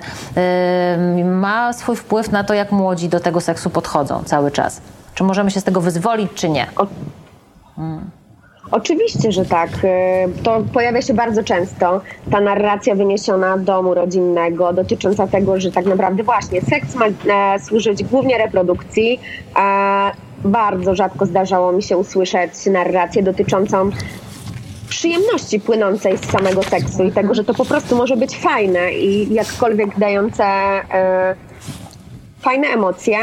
ma 1.25 1.73
swój 1.73 1.95
wpływ 1.95 2.31
na 2.31 2.43
to, 2.43 2.53
jak 2.53 2.71
młodzi 2.71 3.09
do 3.09 3.19
tego 3.19 3.41
seksu 3.41 3.69
podchodzą 3.69 4.23
cały 4.25 4.51
czas? 4.51 4.81
Czy 5.15 5.23
możemy 5.23 5.51
się 5.51 5.59
z 5.61 5.63
tego 5.63 5.81
wyzwolić, 5.81 6.31
czy 6.35 6.49
nie? 6.49 6.67
Oczywiście, 8.71 9.31
że 9.31 9.45
tak. 9.45 9.69
Y, 9.69 10.43
To 10.43 10.61
pojawia 10.73 11.01
się 11.01 11.13
bardzo 11.13 11.43
często. 11.43 12.01
Ta 12.31 12.39
narracja 12.41 12.95
wyniesiona 12.95 13.57
domu 13.57 13.93
rodzinnego, 13.93 14.73
dotycząca 14.73 15.27
tego, 15.27 15.59
że 15.59 15.71
tak 15.71 15.85
naprawdę 15.85 16.23
właśnie 16.23 16.61
seks 16.61 16.95
ma 16.95 17.05
e, 17.05 17.59
służyć 17.59 18.03
głównie 18.03 18.37
reprodukcji. 18.37 19.19
Bardzo 20.45 20.95
rzadko 20.95 21.25
zdarzało 21.25 21.71
mi 21.71 21.83
się 21.83 21.97
usłyszeć 21.97 22.65
narrację 22.65 23.23
dotyczącą 23.23 23.89
przyjemności 24.91 25.59
płynącej 25.59 26.17
z 26.17 26.31
samego 26.31 26.63
seksu 26.63 27.03
i 27.03 27.11
tego, 27.11 27.33
że 27.33 27.43
to 27.43 27.53
po 27.53 27.65
prostu 27.65 27.95
może 27.95 28.17
być 28.17 28.37
fajne 28.37 28.93
i 28.93 29.33
jakkolwiek 29.33 29.99
dające 29.99 30.43
e, 30.43 31.35
fajne 32.41 32.67
emocje, 32.67 33.17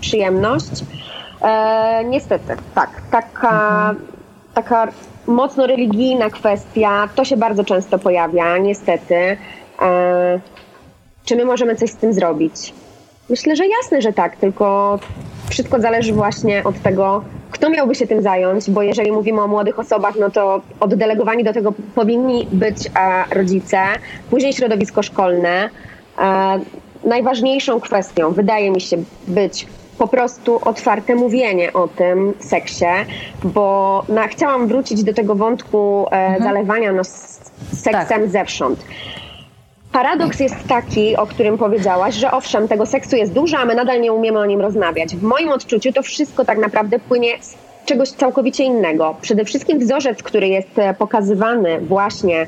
przyjemność. 0.00 0.84
E, 1.42 2.04
niestety, 2.04 2.56
tak. 2.74 2.90
Taka, 3.10 3.94
taka 4.54 4.88
mocno 5.26 5.66
religijna 5.66 6.30
kwestia, 6.30 7.08
to 7.14 7.24
się 7.24 7.36
bardzo 7.36 7.64
często 7.64 7.98
pojawia, 7.98 8.58
niestety. 8.58 9.36
E, 9.82 10.40
czy 11.24 11.36
my 11.36 11.44
możemy 11.44 11.76
coś 11.76 11.90
z 11.90 11.96
tym 11.96 12.12
zrobić? 12.12 12.74
Myślę, 13.30 13.56
że 13.56 13.64
jasne, 13.66 14.02
że 14.02 14.12
tak, 14.12 14.36
tylko 14.36 14.98
wszystko 15.50 15.80
zależy 15.80 16.12
właśnie 16.12 16.64
od 16.64 16.82
tego, 16.82 17.24
kto 17.54 17.70
miałby 17.70 17.94
się 17.94 18.06
tym 18.06 18.22
zająć, 18.22 18.70
bo 18.70 18.82
jeżeli 18.82 19.12
mówimy 19.12 19.42
o 19.42 19.46
młodych 19.46 19.78
osobach, 19.78 20.14
no 20.20 20.30
to 20.30 20.60
oddelegowani 20.80 21.44
do 21.44 21.52
tego 21.52 21.72
powinni 21.94 22.46
być 22.52 22.76
e, 22.86 22.90
rodzice, 23.34 23.78
później 24.30 24.52
środowisko 24.52 25.02
szkolne. 25.02 25.70
E, 26.18 26.60
najważniejszą 27.04 27.80
kwestią 27.80 28.32
wydaje 28.32 28.70
mi 28.70 28.80
się 28.80 28.96
być 29.28 29.66
po 29.98 30.08
prostu 30.08 30.68
otwarte 30.68 31.14
mówienie 31.14 31.72
o 31.72 31.88
tym 31.88 32.34
seksie, 32.38 32.84
bo 33.44 34.02
no, 34.08 34.22
chciałam 34.28 34.68
wrócić 34.68 35.04
do 35.04 35.14
tego 35.14 35.34
wątku 35.34 36.06
e, 36.10 36.38
zalewania 36.38 36.92
no, 36.92 37.04
seksem 37.72 38.20
Tak. 38.20 38.28
zewsząd. 38.28 38.84
Paradoks 39.94 40.40
jest 40.40 40.68
taki, 40.68 41.16
o 41.16 41.26
którym 41.26 41.58
powiedziałaś, 41.58 42.14
że 42.14 42.30
owszem, 42.30 42.68
tego 42.68 42.86
seksu 42.86 43.16
jest 43.16 43.32
dużo, 43.32 43.58
a 43.58 43.64
my 43.64 43.74
nadal 43.74 44.00
nie 44.00 44.12
umiemy 44.12 44.38
o 44.38 44.46
nim 44.46 44.60
rozmawiać. 44.60 45.16
W 45.16 45.22
moim 45.22 45.48
odczuciu 45.48 45.92
to 45.92 46.02
wszystko 46.02 46.44
tak 46.44 46.58
naprawdę 46.58 46.98
płynie 46.98 47.28
z 47.40 47.56
czegoś 47.86 48.08
całkowicie 48.08 48.64
innego. 48.64 49.16
Przede 49.20 49.44
wszystkim 49.44 49.78
wzorzec, 49.78 50.22
który 50.22 50.48
jest 50.48 50.78
e, 50.78 50.94
pokazywany 50.94 51.80
właśnie 51.80 52.46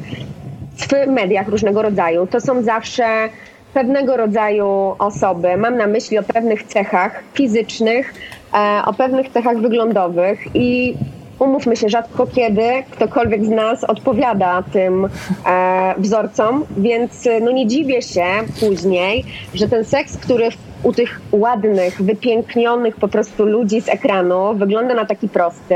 w 0.76 1.06
mediach 1.06 1.48
różnego 1.48 1.82
rodzaju, 1.82 2.26
to 2.26 2.40
są 2.40 2.62
zawsze 2.62 3.28
pewnego 3.74 4.16
rodzaju 4.16 4.96
osoby. 4.98 5.56
Mam 5.56 5.76
na 5.76 5.86
myśli 5.86 6.18
o 6.18 6.22
pewnych 6.22 6.62
cechach 6.62 7.22
fizycznych, 7.34 8.14
e, 8.54 8.82
o 8.86 8.94
pewnych 8.94 9.28
cechach 9.28 9.58
wyglądowych 9.58 10.38
i 10.54 10.94
umówmy 11.38 11.76
się, 11.76 11.88
rzadko 11.88 12.26
kiedy 12.26 12.62
ktokolwiek 12.90 13.44
z 13.44 13.48
nas 13.48 13.84
odpowiada 13.84 14.64
tym 14.72 15.08
e, 15.46 15.94
wzorcom, 15.98 16.64
więc 16.76 17.26
e, 17.26 17.40
no 17.40 17.50
nie 17.50 17.66
dziwię 17.66 18.02
się 18.02 18.24
później, 18.60 19.24
że 19.54 19.68
ten 19.68 19.84
seks, 19.84 20.16
który 20.16 20.48
u 20.82 20.92
tych 20.92 21.20
ładnych, 21.32 22.02
wypięknionych 22.02 22.96
po 22.96 23.08
prostu 23.08 23.46
ludzi 23.46 23.80
z 23.80 23.88
ekranu 23.88 24.54
wygląda 24.54 24.94
na 24.94 25.04
taki 25.04 25.28
prosty, 25.28 25.74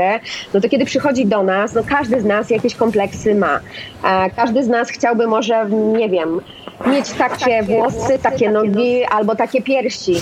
no 0.53 0.61
to 0.61 0.69
kiedy 0.69 0.85
przychodzi 0.85 1.25
do 1.25 1.43
nas, 1.43 1.73
no 1.73 1.81
każdy 1.89 2.21
z 2.21 2.25
nas 2.25 2.49
jakieś 2.49 2.75
kompleksy 2.75 3.35
ma. 3.35 3.59
E, 4.03 4.29
każdy 4.29 4.63
z 4.63 4.67
nas 4.67 4.89
chciałby 4.89 5.27
może, 5.27 5.69
nie 5.69 6.09
wiem, 6.09 6.39
mieć 6.87 7.11
takie 7.11 7.63
włosy, 7.63 8.19
takie 8.19 8.51
nogi 8.51 9.03
albo 9.03 9.35
takie 9.35 9.61
piersi. 9.61 10.15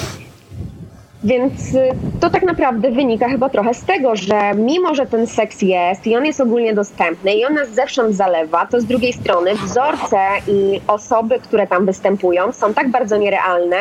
Więc 1.24 1.74
y, 1.74 1.90
to 2.20 2.30
tak 2.30 2.44
naprawdę 2.44 2.92
wynika 2.92 3.30
chyba 3.30 3.50
trochę 3.50 3.74
z 3.74 3.84
tego, 3.84 4.16
że 4.16 4.54
mimo, 4.56 4.96
że 4.96 5.06
ten 5.06 5.28
seks 5.28 5.62
jest 5.62 6.08
i 6.08 6.18
on 6.18 6.26
jest 6.26 6.42
ogólnie 6.42 6.74
dostępny 6.74 7.34
i 7.34 7.46
on 7.46 7.54
nas 7.54 7.70
zewsząd 7.70 8.16
zalewa, 8.16 8.66
to 8.66 8.82
z 8.82 8.86
drugiej 8.86 9.14
strony 9.14 9.56
wzorce 9.56 10.18
i 10.48 10.82
osoby, 10.88 11.40
które 11.40 11.68
tam 11.68 11.86
występują 11.86 12.52
są 12.52 12.74
tak 12.74 12.92
bardzo 12.92 13.18
nierealne, 13.18 13.78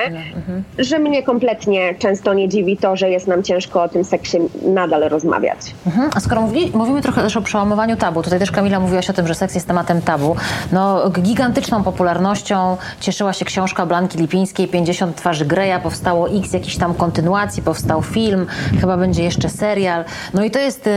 że 0.79 0.99
mnie 0.99 1.23
kompletnie 1.23 1.95
często 1.95 2.35
nie 2.35 2.49
dziwi 2.49 2.77
to, 2.77 2.97
że 2.97 3.11
jest 3.11 3.27
nam 3.27 3.43
ciężko 3.43 3.83
o 3.83 3.89
tym 3.89 4.05
seksie 4.05 4.39
nadal 4.63 5.09
rozmawiać. 5.09 5.59
Mhm. 5.87 6.11
A 6.15 6.21
skoro 6.21 6.41
mówili, 6.41 6.71
mówimy 6.75 7.03
trochę 7.03 7.23
też 7.23 7.37
o 7.37 7.43
przełamywaniu 7.43 7.97
tabu, 7.97 8.23
tutaj 8.23 8.39
też 8.39 8.51
Kamila 8.51 8.81
mówiłaś 8.81 9.11
o 9.11 9.13
tym, 9.13 9.27
że 9.27 9.35
seks 9.35 9.55
jest 9.55 9.67
tematem 9.67 10.03
tabu. 10.03 10.37
No, 10.73 11.11
gigantyczną 11.11 11.83
popularnością 11.83 12.77
cieszyła 13.01 13.33
się 13.33 13.45
książka 13.45 13.87
Blanki 13.87 14.19
Lipińskiej 14.19 14.69
50 14.69 15.17
twarzy 15.17 15.45
Greya, 15.45 15.81
powstało 15.83 16.29
x 16.29 16.53
jakichś 16.53 16.77
tam 16.77 16.95
kontynuacji, 16.95 17.28
powstał 17.65 18.03
film, 18.03 18.47
chyba 18.81 18.97
będzie 18.97 19.23
jeszcze 19.23 19.49
serial. 19.49 20.05
No 20.35 20.45
i 20.45 20.51
to 20.51 20.59
jest 20.59 20.87
y, 20.87 20.91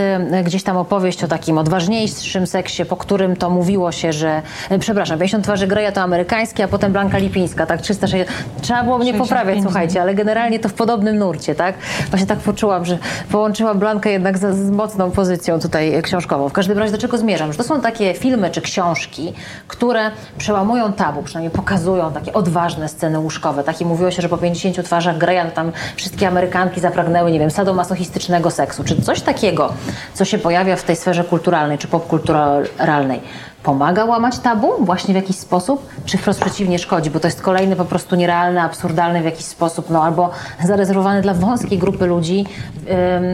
gdzieś 0.43 0.63
tam 0.63 0.77
opowieść 0.77 1.23
o 1.23 1.27
takim 1.27 1.57
odważniejszym 1.57 2.47
seksie, 2.47 2.85
po 2.85 2.97
którym 2.97 3.35
to 3.35 3.49
mówiło 3.49 3.91
się, 3.91 4.13
że, 4.13 4.41
y, 4.71 4.79
przepraszam, 4.79 5.19
50 5.19 5.43
twarzy 5.43 5.67
Greya 5.67 5.91
to 5.93 6.01
amerykańskie, 6.01 6.63
a 6.63 6.67
potem 6.67 6.91
Blanka 6.91 7.17
Lipińska, 7.17 7.65
tak 7.65 7.81
360. 7.81 8.29
Trzeba 8.61 8.83
było 8.83 8.97
mnie 8.97 9.11
65 9.11 9.29
poprawiać, 9.29 9.63
słuchajcie, 9.63 10.01
ale 10.01 10.15
generalnie 10.15 10.59
to 10.59 10.69
w 10.69 10.73
podobnym 10.73 11.17
nurcie, 11.17 11.55
tak? 11.55 11.75
Właśnie 12.09 12.27
tak 12.27 12.39
poczułam, 12.39 12.85
że 12.85 12.97
połączyłam 13.31 13.79
Blankę 13.79 14.11
jednak 14.11 14.37
z, 14.37 14.55
z 14.55 14.71
mocną 14.71 15.11
pozycją 15.11 15.59
tutaj 15.59 15.93
e, 15.93 16.01
książkową. 16.01 16.49
W 16.49 16.53
każdym 16.53 16.77
razie 16.77 16.91
do 16.91 16.97
czego 16.97 17.17
zmierzam? 17.17 17.51
Że 17.51 17.57
to 17.57 17.63
są 17.63 17.81
takie 17.81 18.13
filmy 18.13 18.49
czy 18.49 18.61
książki, 18.61 19.33
które 19.67 20.11
przełamują 20.37 20.93
tabu, 20.93 21.23
przynajmniej 21.23 21.51
pokazują 21.51 22.11
takie 22.11 22.33
odważne 22.33 22.89
sceny 22.89 23.19
łóżkowe. 23.19 23.63
Takie 23.63 23.85
mówiło 23.85 24.11
się, 24.11 24.21
że 24.21 24.29
po 24.29 24.37
50 24.37 24.85
twarzach 24.85 25.17
Greya 25.17 25.41
no 25.45 25.51
tam 25.51 25.71
wszystkie 25.95 26.20
wszystkie 26.21 26.37
Amerykanki 26.37 26.81
zapragnęły, 26.81 27.31
nie 27.31 27.39
wiem, 27.39 27.51
sadomasochistycznego 27.51 28.51
seksu, 28.51 28.83
czy 28.83 29.01
coś 29.01 29.21
takiego, 29.21 29.73
co 30.13 30.25
się 30.25 30.37
pojawia 30.37 30.75
w 30.75 30.83
tej 30.83 30.95
sferze 30.95 31.23
kulturalnej 31.23 31.77
czy 31.77 31.87
popkulturalnej, 31.87 33.19
pomaga 33.63 34.05
łamać 34.05 34.39
tabu 34.39 34.85
właśnie 34.85 35.13
w 35.13 35.17
jakiś 35.17 35.35
sposób, 35.35 35.89
czy 36.05 36.17
wprost 36.17 36.41
przeciwnie 36.41 36.79
szkodzi, 36.79 37.09
bo 37.09 37.19
to 37.19 37.27
jest 37.27 37.41
kolejny 37.41 37.75
po 37.75 37.85
prostu 37.85 38.15
nierealny, 38.15 38.61
absurdalny 38.61 39.21
w 39.21 39.25
jakiś 39.25 39.45
sposób, 39.45 39.89
no 39.89 40.03
albo 40.03 40.29
zarezerwowany 40.63 41.21
dla 41.21 41.33
wąskiej 41.33 41.77
grupy 41.77 42.05
ludzi 42.05 42.45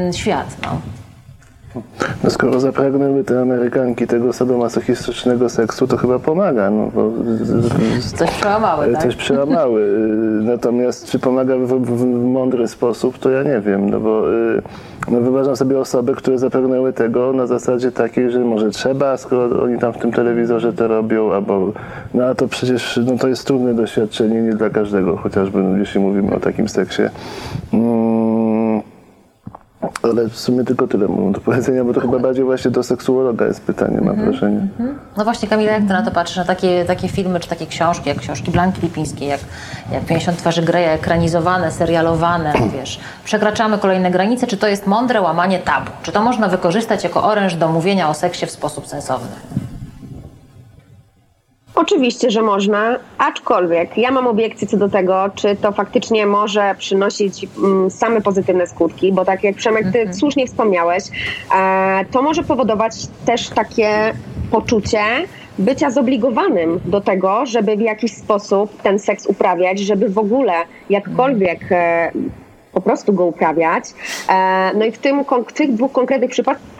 ym, 0.07 0.13
świat, 0.13 0.47
no. 0.61 0.81
No 2.23 2.29
skoro 2.29 2.59
zapragnęły 2.59 3.23
te 3.23 3.41
Amerykanki 3.41 4.07
tego 4.07 4.33
sadomasochistycznego 4.33 5.49
seksu, 5.49 5.87
to 5.87 5.97
chyba 5.97 6.19
pomaga. 6.19 6.69
No, 6.69 6.91
bo 6.95 7.11
Coś 8.15 8.31
przełamały, 8.31 8.93
tak? 8.93 9.03
Coś 9.03 9.15
przełamały. 9.15 9.81
Y, 9.81 10.43
Natomiast 10.51 11.11
czy 11.11 11.19
pomaga 11.19 11.55
w, 11.57 11.85
w 11.85 12.05
mądry 12.23 12.67
sposób, 12.67 13.17
to 13.17 13.29
ja 13.29 13.43
nie 13.43 13.59
wiem, 13.59 13.89
no 13.89 13.99
bo 13.99 14.33
y, 14.33 14.61
no 15.11 15.21
wyobrażam 15.21 15.55
sobie 15.55 15.79
osoby, 15.79 16.15
które 16.15 16.37
zapragnęły 16.37 16.93
tego 16.93 17.33
na 17.33 17.47
zasadzie 17.47 17.91
takiej, 17.91 18.31
że 18.31 18.39
może 18.39 18.69
trzeba, 18.69 19.17
skoro 19.17 19.63
oni 19.63 19.79
tam 19.79 19.93
w 19.93 19.97
tym 19.97 20.11
telewizorze 20.11 20.73
to 20.73 20.87
robią, 20.87 21.33
albo 21.33 21.71
no 22.13 22.25
a 22.25 22.35
to 22.35 22.47
przecież 22.47 22.99
no, 23.05 23.17
to 23.17 23.27
jest 23.27 23.47
trudne 23.47 23.73
doświadczenie, 23.73 24.41
nie 24.41 24.53
dla 24.53 24.69
każdego, 24.69 25.17
chociażby 25.17 25.63
no, 25.63 25.77
jeśli 25.77 26.01
mówimy 26.01 26.35
o 26.35 26.39
takim 26.39 26.69
seksie. 26.69 27.01
Mm, 27.73 28.81
ale 30.03 30.29
w 30.29 30.39
sumie 30.39 30.63
tylko 30.63 30.87
tyle 30.87 31.07
mam 31.07 31.31
do 31.31 31.41
powiedzenia, 31.41 31.83
bo 31.83 31.93
to 31.93 32.01
chyba 32.01 32.19
bardziej 32.19 32.45
właśnie 32.45 32.71
do 32.71 32.83
seksuologa 32.83 33.45
jest 33.45 33.61
pytanie, 33.61 34.01
mam 34.01 34.15
wrażenie. 34.15 34.67
No 35.17 35.23
właśnie 35.23 35.47
Kamila, 35.47 35.71
jak 35.71 35.81
ty 35.81 35.89
na 35.89 36.01
to 36.01 36.11
patrzysz, 36.11 36.37
na 36.37 36.45
takie, 36.45 36.85
takie 36.85 37.07
filmy 37.07 37.39
czy 37.39 37.49
takie 37.49 37.67
książki, 37.67 38.09
jak 38.09 38.17
książki 38.17 38.51
Blanki 38.51 38.81
Lipińskiej, 38.81 39.27
jak, 39.27 39.39
jak 39.91 40.05
50 40.05 40.37
twarzy 40.37 40.61
Greya, 40.61 40.89
ekranizowane, 40.89 41.71
serialowane, 41.71 42.53
wiesz, 42.79 42.99
przekraczamy 43.23 43.77
kolejne 43.77 44.11
granice, 44.11 44.47
czy 44.47 44.57
to 44.57 44.67
jest 44.67 44.87
mądre 44.87 45.21
łamanie 45.21 45.59
tabu? 45.59 45.91
Czy 46.03 46.11
to 46.11 46.21
można 46.21 46.47
wykorzystać 46.47 47.03
jako 47.03 47.23
oręż 47.23 47.55
do 47.55 47.67
mówienia 47.67 48.09
o 48.09 48.13
seksie 48.13 48.45
w 48.45 48.51
sposób 48.51 48.87
sensowny? 48.87 49.35
Oczywiście, 51.79 52.31
że 52.31 52.41
można, 52.41 52.95
aczkolwiek 53.17 53.97
ja 53.97 54.11
mam 54.11 54.27
obiekcje 54.27 54.67
co 54.67 54.77
do 54.77 54.89
tego, 54.89 55.29
czy 55.35 55.55
to 55.55 55.71
faktycznie 55.71 56.25
może 56.25 56.75
przynosić 56.77 57.47
mm, 57.57 57.91
same 57.91 58.21
pozytywne 58.21 58.67
skutki, 58.67 59.11
bo 59.11 59.25
tak 59.25 59.43
jak 59.43 59.55
Przemek, 59.55 59.85
ty 59.93 60.13
słusznie 60.13 60.47
wspomniałeś, 60.47 61.03
e, 61.55 62.05
to 62.11 62.21
może 62.21 62.43
powodować 62.43 62.93
też 63.25 63.49
takie 63.49 64.13
poczucie 64.51 64.99
bycia 65.59 65.89
zobligowanym 65.89 66.79
do 66.85 67.01
tego, 67.01 67.45
żeby 67.45 67.77
w 67.77 67.81
jakiś 67.81 68.13
sposób 68.13 68.81
ten 68.81 68.99
seks 68.99 69.25
uprawiać, 69.25 69.79
żeby 69.79 70.09
w 70.09 70.17
ogóle 70.17 70.53
jakkolwiek 70.89 71.71
e, 71.71 72.11
po 72.71 72.81
prostu 72.81 73.13
go 73.13 73.25
uprawiać. 73.25 73.83
E, 74.29 74.71
no 74.75 74.85
i 74.85 74.91
w, 74.91 74.97
tym, 74.97 75.25
w 75.47 75.53
tych 75.53 75.73
dwóch 75.73 75.91
konkretnych 75.91 76.31
przypadkach 76.31 76.76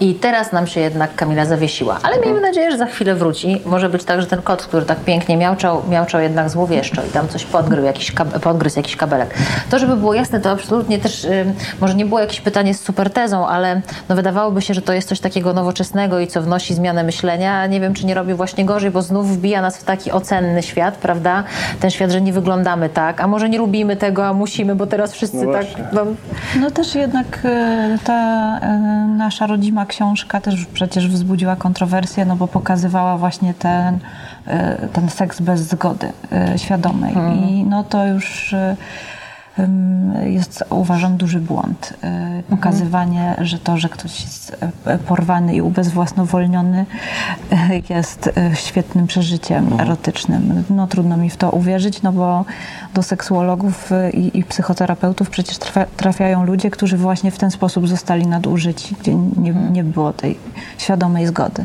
I 0.00 0.14
teraz 0.14 0.52
nam 0.52 0.66
się 0.66 0.80
jednak 0.80 1.14
Kamila 1.14 1.44
zawiesiła. 1.46 1.98
Ale 2.02 2.20
miejmy 2.20 2.40
nadzieję, 2.40 2.70
że 2.70 2.78
za 2.78 2.86
chwilę 2.86 3.14
wróci. 3.14 3.60
Może 3.66 3.88
być 3.88 4.04
tak, 4.04 4.20
że 4.20 4.26
ten 4.26 4.42
kot, 4.42 4.62
który 4.62 4.86
tak 4.86 4.98
pięknie 4.98 5.36
miauczał, 5.36 5.82
miauczał 5.90 6.20
jednak 6.20 6.50
złowieszczo 6.50 7.02
i 7.08 7.10
tam 7.10 7.28
coś 7.28 7.44
podgrył, 7.44 7.84
jakiś 7.84 8.12
kab- 8.12 8.40
podgryzł 8.40 8.78
jakiś 8.78 8.96
kabelek. 8.96 9.34
To, 9.70 9.78
żeby 9.78 9.96
było 9.96 10.14
jasne, 10.14 10.40
to 10.40 10.50
absolutnie 10.50 10.98
też, 10.98 11.24
ym, 11.24 11.30
może 11.80 11.94
nie 11.94 12.06
było 12.06 12.20
jakieś 12.20 12.40
pytanie 12.40 12.74
z 12.74 12.80
supertezą, 12.80 13.46
ale 13.48 13.80
no 14.08 14.16
wydawałoby 14.16 14.62
się, 14.62 14.74
że 14.74 14.82
to 14.82 14.92
jest 14.92 15.08
coś 15.08 15.20
takiego 15.20 15.52
nowoczesnego 15.52 16.20
i 16.20 16.26
co 16.26 16.42
wnosi 16.42 16.74
zmianę 16.74 17.02
myślenia. 17.04 17.66
Nie 17.66 17.80
wiem, 17.80 17.94
czy 17.94 18.06
nie 18.06 18.14
robi 18.14 18.34
właśnie 18.34 18.64
gorzej, 18.64 18.90
bo 18.90 19.02
znów 19.02 19.36
wbija 19.36 19.62
nas 19.62 19.78
w 19.78 19.84
taki 19.84 20.10
ocenny 20.12 20.62
świat, 20.62 20.94
prawda? 20.94 21.44
Ten 21.80 21.90
świat, 21.90 22.10
że 22.10 22.20
nie 22.20 22.32
wyglądamy 22.32 22.88
tak, 22.88 23.20
a 23.20 23.26
może 23.26 23.48
nie 23.48 23.58
lubimy 23.58 23.96
tego, 23.96 24.26
a 24.26 24.32
musimy, 24.32 24.74
bo 24.74 24.86
teraz 24.86 25.12
wszyscy 25.12 25.46
No 25.46 25.52
tak... 25.52 25.66
No, 25.92 26.06
No 26.60 26.70
też 26.70 26.94
jednak 26.94 27.38
e, 27.44 27.98
ta 28.04 28.14
e, 28.62 28.78
nasza 29.16 29.46
rodzima 29.46 29.83
książka 29.84 30.40
też 30.40 30.66
przecież 30.66 31.08
wzbudziła 31.08 31.56
kontrowersję, 31.56 32.24
no 32.24 32.36
bo 32.36 32.48
pokazywała 32.48 33.18
właśnie 33.18 33.54
ten, 33.54 33.98
e, 34.46 34.88
ten 34.92 35.10
seks 35.10 35.40
bez 35.40 35.60
zgody 35.60 36.12
e, 36.32 36.58
świadomej. 36.58 37.14
I 37.14 37.64
no 37.64 37.84
to 37.84 38.06
już 38.06 38.52
em, 38.52 38.76
jest 40.24 40.64
uważam 40.70 41.16
duży 41.16 41.40
błąd. 41.40 41.94
E, 42.02 42.42
Pokazywanie, 42.50 43.34
że 43.40 43.58
to, 43.58 43.78
że 43.78 43.88
ktoś 43.88 44.22
jest 44.22 44.56
e, 44.84 44.98
porwany 44.98 45.54
i 45.54 45.62
ubezwłasnowolniony 45.62 46.86
e, 47.52 47.94
jest 47.94 48.30
świetnym 48.54 49.06
przeżyciem 49.06 49.80
erotycznym. 49.80 50.64
No 50.70 50.86
trudno 50.86 51.16
mi 51.16 51.30
w 51.30 51.36
to 51.36 51.50
uwierzyć, 51.50 52.02
no 52.02 52.12
bo 52.12 52.44
do 52.94 53.02
seksuologów 53.02 53.90
i, 54.12 54.38
i 54.38 54.44
psychoterapeutów 54.44 55.30
przecież 55.30 55.58
trafia, 55.58 55.86
trafiają 55.96 56.44
ludzie, 56.44 56.70
którzy 56.70 56.96
właśnie 56.96 57.30
w 57.30 57.38
ten 57.38 57.50
sposób 57.50 57.88
zostali 57.88 58.26
nadużyci, 58.26 58.96
gdzie 59.00 59.14
nie, 59.14 59.52
nie 59.52 59.84
było 59.84 60.12
tej 60.12 60.38
świadomej 60.78 61.26
zgody. 61.26 61.64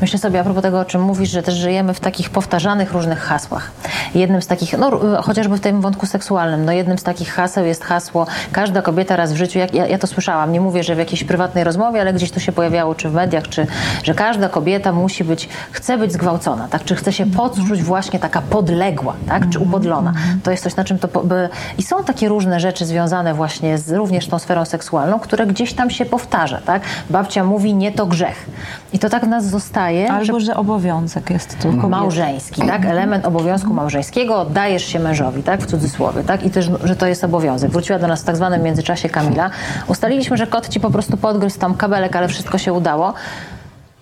Myślę 0.00 0.18
sobie 0.18 0.40
a 0.40 0.44
propos 0.44 0.62
tego, 0.62 0.80
o 0.80 0.84
czym 0.84 1.02
mówisz, 1.02 1.30
że 1.30 1.42
też 1.42 1.54
żyjemy 1.54 1.94
w 1.94 2.00
takich 2.00 2.30
powtarzanych 2.30 2.92
różnych 2.92 3.18
hasłach. 3.18 3.70
Jednym 4.14 4.42
z 4.42 4.46
takich, 4.46 4.78
no 4.78 5.00
chociażby 5.22 5.56
w 5.56 5.60
tym 5.60 5.80
wątku 5.80 6.06
seksualnym, 6.06 6.64
no 6.64 6.72
jednym 6.72 6.98
z 6.98 7.02
takich 7.02 7.32
haseł 7.32 7.64
jest 7.64 7.84
hasło 7.84 8.26
każda 8.52 8.82
kobieta 8.82 9.16
raz 9.16 9.32
w 9.32 9.36
życiu, 9.36 9.58
jak, 9.58 9.74
ja, 9.74 9.86
ja 9.86 9.98
to 9.98 10.06
słyszałam, 10.06 10.52
nie 10.52 10.60
mówię, 10.60 10.82
że 10.82 10.94
w 10.94 10.98
jakiejś 10.98 11.24
prywatnej 11.24 11.64
rozmowie, 11.64 12.00
ale 12.00 12.12
gdzieś 12.12 12.30
to 12.30 12.40
się 12.40 12.52
pojawiało, 12.52 12.94
czy 12.94 13.08
w 13.08 13.14
mediach, 13.14 13.48
czy, 13.48 13.66
że 14.02 14.14
każda 14.14 14.48
kobieta 14.48 14.92
musi 14.92 15.24
być, 15.24 15.48
chce 15.70 15.98
być 15.98 16.12
zgwałcona, 16.12 16.68
tak? 16.68 16.84
Czy 16.84 16.96
chce 16.96 17.12
się 17.12 17.26
poczuć 17.26 17.82
właśnie 17.82 18.18
taka 18.18 18.42
podległa, 18.42 19.14
tak? 19.28 19.48
Czy 19.48 19.58
upodlona. 19.58 20.12
To 20.42 20.50
jest 20.50 20.62
coś, 20.62 20.76
na 20.76 20.84
czym 20.84 20.98
to... 20.98 21.08
By... 21.24 21.48
I 21.78 21.82
są 21.82 22.04
takie 22.04 22.28
różne 22.28 22.60
rzeczy 22.60 22.86
związane 22.86 23.34
właśnie 23.34 23.78
z 23.78 23.90
również 23.90 24.26
tą 24.26 24.38
sferą 24.38 24.64
seksualną, 24.64 25.18
które 25.18 25.46
gdzieś 25.46 25.72
tam 25.72 25.90
się 25.90 26.04
powtarza, 26.04 26.60
tak? 26.66 26.82
Babcia 27.10 27.44
mówi, 27.44 27.74
nie 27.74 27.92
to 27.92 28.06
grzech. 28.06 28.46
I 28.92 28.98
to 28.98 29.08
tak 29.08 29.24
w 29.24 29.28
nas 29.28 29.44
zostaje, 29.62 30.06
że 30.06 30.12
Albo, 30.12 30.40
że 30.40 30.56
obowiązek 30.56 31.30
jest 31.30 31.56
kobiety. 31.62 31.88
małżeński, 31.88 32.62
tak? 32.66 32.84
Element 32.84 33.26
obowiązku 33.26 33.74
małżeńskiego, 33.74 34.40
oddajesz 34.40 34.84
się 34.84 34.98
mężowi, 34.98 35.42
tak? 35.42 35.60
W 35.60 35.66
cudzysłowie, 35.66 36.22
tak? 36.24 36.44
I 36.44 36.50
też, 36.50 36.70
że 36.84 36.96
to 36.96 37.06
jest 37.06 37.24
obowiązek. 37.24 37.70
Wróciła 37.70 37.98
do 37.98 38.06
nas 38.06 38.22
w 38.22 38.24
tak 38.24 38.36
zwanym 38.36 38.62
międzyczasie 38.62 39.08
Kamila. 39.08 39.50
Ustaliliśmy, 39.86 40.36
że 40.36 40.46
kot 40.46 40.68
ci 40.68 40.80
po 40.80 40.90
prostu 40.90 41.16
podgryzł 41.16 41.58
tam 41.58 41.74
kabelek, 41.74 42.16
ale 42.16 42.28
wszystko 42.28 42.58
się 42.58 42.72
udało. 42.72 43.14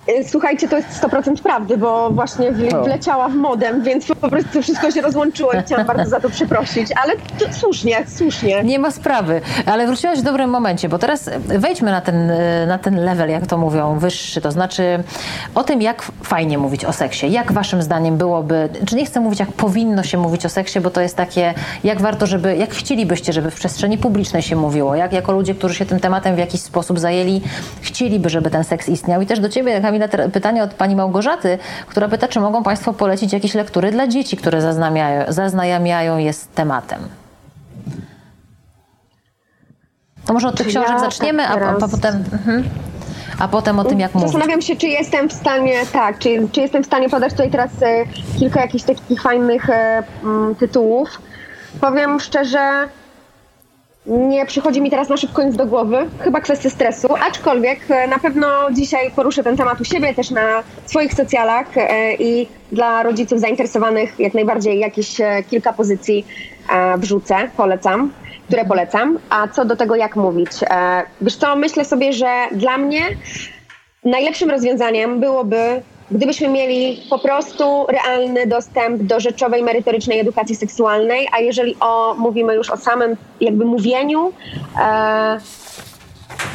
Y, 0.09 0.25
Słuchajcie, 0.29 0.69
to 0.69 0.77
jest 0.77 1.03
100% 1.03 1.43
prawdy, 1.43 1.77
bo 1.77 2.11
właśnie 2.11 2.53
w, 2.53 2.75
O. 2.75 2.85
wleciała 2.85 3.29
w 3.29 3.35
modem, 3.35 3.83
więc 3.83 4.07
po 4.07 4.29
prostu 4.29 4.63
wszystko 4.63 4.91
się 4.91 5.01
rozłączyło 5.01 5.53
i 5.53 5.63
chciałam 5.63 5.87
bardzo 5.87 6.11
za 6.11 6.21
to 6.21 6.31
przeprosić, 6.31 6.89
ale 7.05 7.13
to 7.17 7.53
słusznie, 7.53 8.05
słusznie. 8.17 8.63
Nie 8.65 8.79
ma 8.79 8.91
sprawy, 8.91 9.41
ale 9.67 9.87
wróciłaś 9.87 10.19
w 10.19 10.23
dobrym 10.23 10.51
momencie, 10.51 10.89
bo 10.89 10.99
teraz 10.99 11.31
wejdźmy 11.47 11.91
na 11.91 12.01
ten, 12.01 12.33
na 12.67 12.79
ten 12.79 13.05
level, 13.05 13.31
jak 13.31 13.47
to 13.47 13.59
mówią, 13.59 13.99
wyższy, 13.99 14.41
to 14.41 14.53
znaczy 14.53 15.03
o 15.55 15.65
tym, 15.65 15.83
jak 15.83 16.03
fajnie 16.23 16.59
mówić 16.59 16.85
o 16.85 16.93
seksie. 16.93 17.33
Jak 17.33 17.53
waszym 17.53 17.83
zdaniem 17.83 18.17
byłoby, 18.17 18.69
czy 18.87 18.97
nie 18.97 19.07
chcę 19.07 19.21
mówić, 19.21 19.41
jak 19.41 19.53
powinno 19.53 20.03
się 20.03 20.19
mówić 20.19 20.47
o 20.47 20.49
seksie, 20.49 20.81
bo 20.81 20.91
to 20.91 21.01
jest 21.01 21.17
takie, 21.17 21.55
jak 21.85 22.01
warto, 22.01 22.27
żeby, 22.27 22.57
jak 22.57 22.71
chcielibyście, 22.75 23.33
żeby 23.33 23.51
w 23.51 23.55
przestrzeni 23.55 23.99
publicznej 23.99 24.43
się 24.43 24.57
mówiło, 24.57 24.95
jak 24.95 25.13
jako 25.13 25.33
ludzie, 25.33 25.55
którzy 25.55 25.75
się 25.75 25.87
tym 25.87 26.01
tematem 26.01 26.35
w 26.35 26.39
jakiś 26.39 26.61
sposób 26.61 26.99
zajęli, 26.99 27.41
chcieliby, 27.81 28.29
żeby 28.29 28.51
ten 28.51 28.65
seks 28.65 28.89
istniał. 28.89 29.21
I 29.21 29.27
też 29.27 29.41
do 29.41 29.49
ciebie, 29.49 29.81
Kamila, 29.91 30.09
pytanie 30.33 30.63
od 30.63 30.75
pani 30.75 30.97
Małgorzaty, 30.97 31.59
która 31.87 32.09
pyta, 32.09 32.29
czy 32.29 32.41
mogą 32.41 32.63
państwo 32.63 32.93
polecić 32.93 33.33
jakieś 33.33 33.55
lektury 33.55 33.91
dla 33.91 34.07
dzieci, 34.07 34.37
które 34.37 34.61
zaznamiają, 34.61 35.25
zaznajamiają 35.29 36.19
je 36.19 36.33
z 36.33 36.47
tematem. 36.49 37.01
To 40.27 40.33
może 40.33 40.49
od 40.49 40.57
tych 40.57 40.67
książek 40.67 40.91
ja 40.91 40.99
zaczniemy, 40.99 41.43
tak 41.43 41.51
a, 41.51 41.55
a, 41.55 41.75
teraz- 41.75 41.91
potem. 41.91 42.25
Mhm. 42.33 42.65
A 43.39 43.49
potem 43.49 43.79
o 43.79 43.85
tym, 43.85 44.01
jak 44.01 44.15
mówić. 44.15 44.31
Zastanawiam 44.31 44.63
się, 44.63 44.77
czy 44.77 44.87
jestem 44.87 45.29
w 45.29 45.33
stanie, 45.33 45.87
tak, 45.93 46.19
czy, 46.19 46.49
czy 46.53 46.61
jestem 46.61 46.83
w 46.83 46.87
stanie 46.87 47.09
podać 47.09 47.33
tutaj 47.33 47.51
teraz 47.51 47.71
e, 47.83 48.05
kilka 48.39 48.61
jakichś 48.61 48.85
takich 48.85 49.23
fajnych 49.23 49.71
e, 49.71 50.03
mm, 50.23 50.55
tytułów. 50.55 51.23
Powiem 51.81 52.21
szczerze, 52.21 52.89
nie 54.11 54.47
przychodzi 54.47 54.83
mi 54.83 54.91
teraz 54.91 55.09
na 55.09 55.17
szybko 55.17 55.43
nic 55.43 55.57
do 55.57 55.67
głowy, 55.67 55.97
chyba 56.19 56.41
kwestia 56.41 56.71
stresu, 56.71 57.09
aczkolwiek 57.27 57.81
e, 57.91 58.07
na 58.07 58.19
pewno 58.19 58.47
dzisiaj 58.73 59.11
poruszę 59.11 59.43
ten 59.43 59.57
temat 59.57 59.81
u 59.81 59.85
siebie, 59.85 60.15
też 60.15 60.31
na 60.31 60.63
swoich 60.87 61.15
socjalach 61.15 61.79
e, 61.79 62.15
i 62.15 62.49
dla 62.73 63.03
rodziców 63.03 63.41
zainteresowanych 63.41 64.21
jak 64.21 64.35
najbardziej 64.35 64.79
jakieś 64.79 65.21
e, 65.21 65.43
kilka 65.51 65.73
pozycji 65.73 66.27
wrzucę, 66.99 67.37
polecam, 67.57 68.13
które 68.47 68.65
polecam. 68.65 69.19
A 69.31 69.49
co 69.49 69.65
do 69.65 69.77
tego, 69.77 69.97
jak 69.97 70.17
mówić? 70.17 70.51
Wiesz 71.21 71.37
co, 71.37 71.57
myślę 71.57 71.85
sobie, 71.85 72.13
że 72.13 72.47
dla 72.53 72.79
mnie 72.79 73.01
najlepszym 74.05 74.51
rozwiązaniem 74.51 75.21
byłoby, 75.21 75.83
gdybyśmy 76.11 76.49
mieli 76.49 77.03
po 77.11 77.19
prostu 77.19 77.87
realny 77.89 78.47
dostęp 78.47 79.03
do 79.03 79.21
rzeczowej, 79.21 79.63
merytorycznej 79.63 80.19
edukacji 80.19 80.57
seksualnej, 80.57 81.29
a 81.33 81.39
jeżeli 81.39 81.77
o, 81.81 82.15
mówimy 82.19 82.55
już 82.55 82.71
o 82.71 82.77
samym 82.77 83.17
jakby 83.41 83.65
mówieniu, 83.65 84.33
e, 84.81 85.41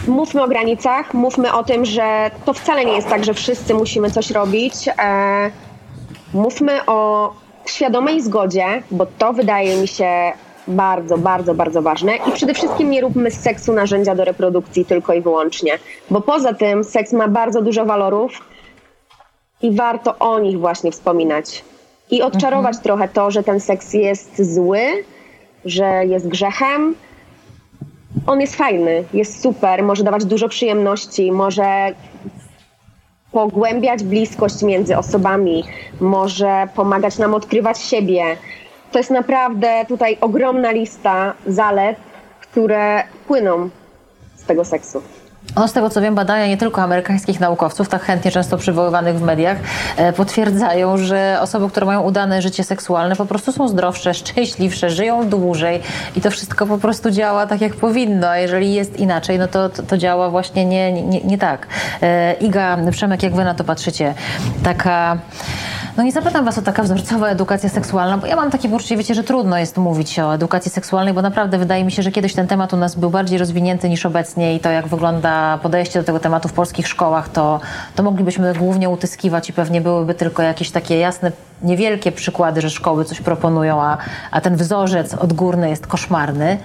mówmy 0.08 0.44
o 0.44 0.48
granicach, 0.48 1.14
mówmy 1.14 1.54
o 1.54 1.64
tym, 1.64 1.86
że 1.86 2.32
to 2.46 2.54
wcale 2.54 2.86
nie 2.86 2.94
jest 2.94 3.10
tak, 3.10 3.26
że 3.26 3.34
wszyscy 3.34 3.74
musimy 3.74 4.12
coś 4.12 4.32
robić. 4.32 4.74
E, 4.88 5.52
mówmy 6.34 6.86
o 6.86 7.34
świadomej 7.66 8.22
zgodzie, 8.22 8.66
bo 8.92 9.06
to 9.18 9.34
wydaje 9.34 9.78
mi 9.78 9.88
się 9.88 10.32
bardzo, 10.68 11.18
bardzo, 11.18 11.54
bardzo 11.54 11.82
ważne. 11.82 12.16
I 12.16 12.32
przede 12.32 12.54
wszystkim 12.54 12.90
nie 12.90 13.02
róbmy 13.02 13.32
z 13.32 13.42
seksu 13.42 13.74
narzędzia 13.74 14.16
do 14.16 14.26
reprodukcji 14.26 14.86
tylko 14.86 15.14
i 15.14 15.22
wyłącznie, 15.22 15.72
bo 16.10 16.22
poza 16.22 16.54
tym 16.54 16.84
seks 16.84 17.14
ma 17.14 17.28
bardzo 17.28 17.62
dużo 17.62 17.86
walorów 17.86 18.55
i 19.62 19.76
warto 19.76 20.18
o 20.18 20.40
nich 20.40 20.60
właśnie 20.60 20.92
wspominać. 20.92 21.64
I 22.12 22.22
odczarować 22.22 22.80
trochę 22.80 23.08
to, 23.08 23.32
że 23.32 23.44
ten 23.44 23.60
seks 23.60 23.94
jest 23.94 24.54
zły, 24.54 24.80
że 25.66 26.06
jest 26.06 26.28
grzechem. 26.28 26.96
On 28.28 28.42
jest 28.42 28.56
fajny, 28.56 29.04
jest 29.14 29.42
super, 29.42 29.84
może 29.84 30.04
dawać 30.04 30.26
dużo 30.26 30.50
przyjemności, 30.50 31.32
może 31.32 31.94
pogłębiać 33.32 34.04
bliskość 34.04 34.62
między 34.64 34.98
osobami, 34.98 35.64
może 36.02 36.68
pomagać 36.76 37.18
nam 37.18 37.34
odkrywać 37.34 37.80
siebie. 37.80 38.24
To 38.92 39.00
jest 39.00 39.12
naprawdę 39.12 39.86
tutaj 39.88 40.18
ogromna 40.22 40.72
lista 40.72 41.34
zalet, 41.48 41.98
które 42.42 43.04
płyną 43.28 43.70
z 44.36 44.44
tego 44.44 44.66
seksu. 44.66 45.02
No, 45.56 45.68
z 45.68 45.74
tego 45.74 45.90
co 45.90 46.02
wiem, 46.02 46.16
badania 46.16 46.48
nie 46.48 46.58
tylko 46.58 46.82
amerykańskich 46.82 47.40
naukowców, 47.40 47.90
tak 47.90 48.02
chętnie 48.02 48.32
często 48.32 48.58
przywoływanych 48.58 49.20
w 49.20 49.22
mediach, 49.22 49.58
e, 49.98 50.14
potwierdzają, 50.14 50.98
że 50.98 51.38
osoby, 51.42 51.70
które 51.70 51.86
mają 51.86 52.02
udane 52.02 52.42
życie 52.42 52.64
seksualne, 52.64 53.16
po 53.16 53.26
prostu 53.26 53.52
są 53.52 53.68
zdrowsze, 53.68 54.14
szczęśliwsze, 54.14 54.90
żyją 54.90 55.30
dłużej 55.30 55.82
i 56.16 56.22
to 56.22 56.32
wszystko 56.32 56.68
po 56.68 56.78
prostu 56.78 57.12
działa 57.12 57.48
tak, 57.48 57.62
jak 57.62 57.76
powinno. 57.76 58.30
A 58.30 58.38
jeżeli 58.38 58.74
jest 58.74 59.00
inaczej, 59.00 59.40
no 59.40 59.48
to, 59.48 59.70
to, 59.70 59.84
to 59.84 59.98
działa 59.98 60.30
właśnie 60.30 60.66
nie, 60.66 60.92
nie, 60.92 61.22
nie 61.22 61.38
tak. 61.38 61.68
E, 62.02 62.34
Iga, 62.34 62.78
Przemek, 62.92 63.24
jak 63.24 63.36
wy 63.36 63.44
na 63.44 63.54
to 63.54 63.64
patrzycie? 63.64 64.14
Taka. 64.64 65.18
No 65.98 66.04
nie 66.04 66.12
zapytam 66.12 66.46
was 66.46 66.58
o 66.58 66.62
taka 66.62 66.84
wzorcowa 66.84 67.30
edukacja 67.30 67.70
seksualna, 67.70 68.18
bo 68.18 68.28
ja 68.28 68.36
mam 68.36 68.52
takie 68.52 68.70
poczucie, 68.70 68.98
wiecie, 68.98 69.16
że 69.16 69.24
trudno 69.24 69.58
jest 69.58 69.78
mówić 69.78 70.20
o 70.20 70.36
edukacji 70.36 70.72
seksualnej, 70.72 71.14
bo 71.14 71.22
naprawdę 71.22 71.58
wydaje 71.58 71.84
mi 71.84 71.92
się, 71.92 72.04
że 72.04 72.12
kiedyś 72.12 72.34
ten 72.34 72.48
temat 72.48 72.74
u 72.74 72.78
nas 72.78 72.96
był 72.96 73.10
bardziej 73.10 73.38
rozwinięty 73.38 73.90
niż 73.90 74.06
obecnie 74.06 74.56
i 74.56 74.60
to 74.60 74.70
jak 74.70 74.88
wygląda 74.88 75.35
podejście 75.62 76.00
do 76.00 76.06
tego 76.06 76.20
tematu 76.20 76.48
w 76.48 76.54
polskich 76.54 76.88
szkołach, 76.88 77.30
to, 77.30 77.60
to 77.96 78.04
moglibyśmy 78.04 78.54
głównie 78.54 78.90
utyskiwać 78.90 79.50
i 79.50 79.54
pewnie 79.54 79.82
byłyby 79.82 80.14
tylko 80.14 80.44
jakieś 80.44 80.72
takie 80.72 80.98
jasne, 80.98 81.32
niewielkie 81.64 82.12
przykłady, 82.12 82.62
że 82.62 82.70
szkoły 82.70 83.06
coś 83.06 83.22
proponują, 83.22 83.82
a, 83.82 83.98
a 84.32 84.42
ten 84.42 84.56
wzorzec 84.56 85.14
odgórny 85.14 85.70
jest 85.70 85.88
koszmarny. 85.88 86.58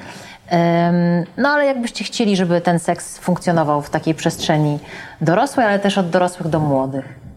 No 1.37 1.49
ale 1.49 1.67
jakbyście 1.67 2.05
chcieli, 2.05 2.37
żeby 2.37 2.61
ten 2.61 2.79
seks 2.79 3.19
funkcjonował 3.19 3.83
w 3.83 3.91
takiej 3.91 4.15
przestrzeni 4.15 4.79
dorosłej, 5.21 5.67
ale 5.67 5.79
też 5.79 5.99
od 5.99 6.11
dorosłych 6.11 6.49
do 6.49 6.61
młodych. 6.61 7.30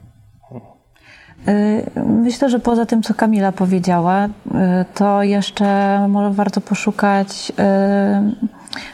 Y, 1.47 1.83
Myślę, 2.05 2.49
że 2.49 2.59
poza 2.59 2.85
tym, 2.85 3.03
co 3.03 3.13
Kamila 3.13 3.51
powiedziała, 3.51 4.25
y, 4.25 4.29
to 4.93 5.23
jeszcze 5.23 5.99
może 6.07 6.31
warto 6.31 6.61
poszukać 6.61 7.51
y, 7.51 7.53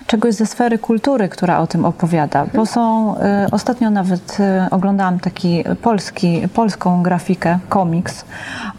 czegoś 0.08 0.34
ze 0.34 0.46
sfery 0.46 0.78
kultury, 0.78 1.30
która 1.30 1.60
o 1.60 1.68
tym 1.68 1.86
opowiada. 1.86 2.46
Bo 2.54 2.66
są, 2.66 3.16
ostatnio 3.52 3.90
nawet 3.90 4.38
oglądałam 4.72 5.20
taki 5.20 5.64
polski, 5.82 6.48
polską 6.54 7.04
grafikę, 7.04 7.60
komiks 7.70 8.26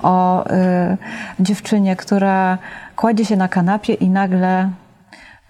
o 0.02 0.44
dziewczynie, 1.40 1.96
która 1.96 2.58
kładzie 2.96 3.24
się 3.24 3.36
na 3.36 3.48
kanapie 3.48 3.94
i 3.94 4.08
nagle 4.08 4.70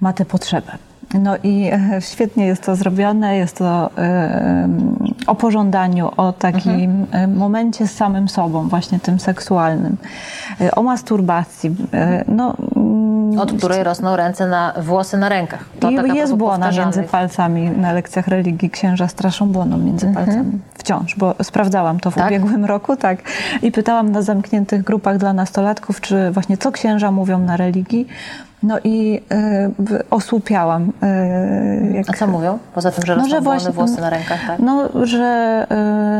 ma 0.00 0.12
tę 0.12 0.24
potrzebę. 0.24 0.89
No 1.14 1.36
i 1.42 1.70
e, 1.72 2.00
świetnie 2.00 2.46
jest 2.46 2.62
to 2.62 2.76
zrobione, 2.76 3.36
jest 3.36 3.56
to 3.56 3.90
e, 3.98 4.68
o 5.26 5.34
pożądaniu, 5.34 6.10
o 6.16 6.32
takim 6.32 7.06
e, 7.12 7.26
momencie 7.26 7.86
z 7.86 7.92
samym 7.92 8.28
sobą, 8.28 8.68
właśnie 8.68 9.00
tym 9.00 9.20
seksualnym, 9.20 9.96
o 10.76 10.82
masturbacji. 10.82 11.76
No, 12.28 12.54
mm, 12.76 13.38
Od 13.38 13.52
której 13.52 13.84
rosną 13.84 14.16
ręce 14.16 14.46
na 14.48 14.72
włosy 14.82 15.18
na 15.18 15.28
rękach. 15.28 15.64
To 15.80 15.90
i 15.90 16.16
jest 16.16 16.34
błona 16.34 16.70
między 16.70 17.02
palcami 17.02 17.70
na 17.70 17.92
lekcjach 17.92 18.28
religii. 18.28 18.70
Księża 18.70 19.08
straszą 19.08 19.48
błoną 19.48 19.78
między 19.78 20.06
palcami. 20.14 20.58
Wciąż, 20.74 21.16
bo 21.16 21.34
sprawdzałam 21.42 22.00
to 22.00 22.10
w 22.10 22.14
Tak? 22.14 22.26
ubiegłym 22.26 22.64
roku, 22.64 22.96
tak. 22.96 23.18
I 23.62 23.72
pytałam 23.72 24.12
na 24.12 24.22
zamkniętych 24.22 24.82
grupach 24.82 25.18
dla 25.18 25.32
nastolatków, 25.32 26.00
czy 26.00 26.30
właśnie 26.30 26.56
co 26.56 26.72
księża 26.72 27.10
mówią 27.10 27.38
na 27.38 27.56
religii. 27.56 28.06
No 28.62 28.78
i 28.84 29.20
e, 29.30 29.68
w- 29.78 30.02
osłupiałam. 30.10 30.92
e, 31.02 31.90
jak 31.94 32.10
A 32.10 32.12
co 32.12 32.26
mówią? 32.26 32.58
Poza 32.74 32.90
tym, 32.90 33.06
że 33.06 33.14
rosną 33.14 33.34
no, 33.34 33.40
właśnie, 33.40 33.70
włosy 33.72 34.00
na 34.00 34.10
rękach, 34.10 34.46
tak? 34.46 34.58
No, 34.58 34.88
że, 35.06 35.66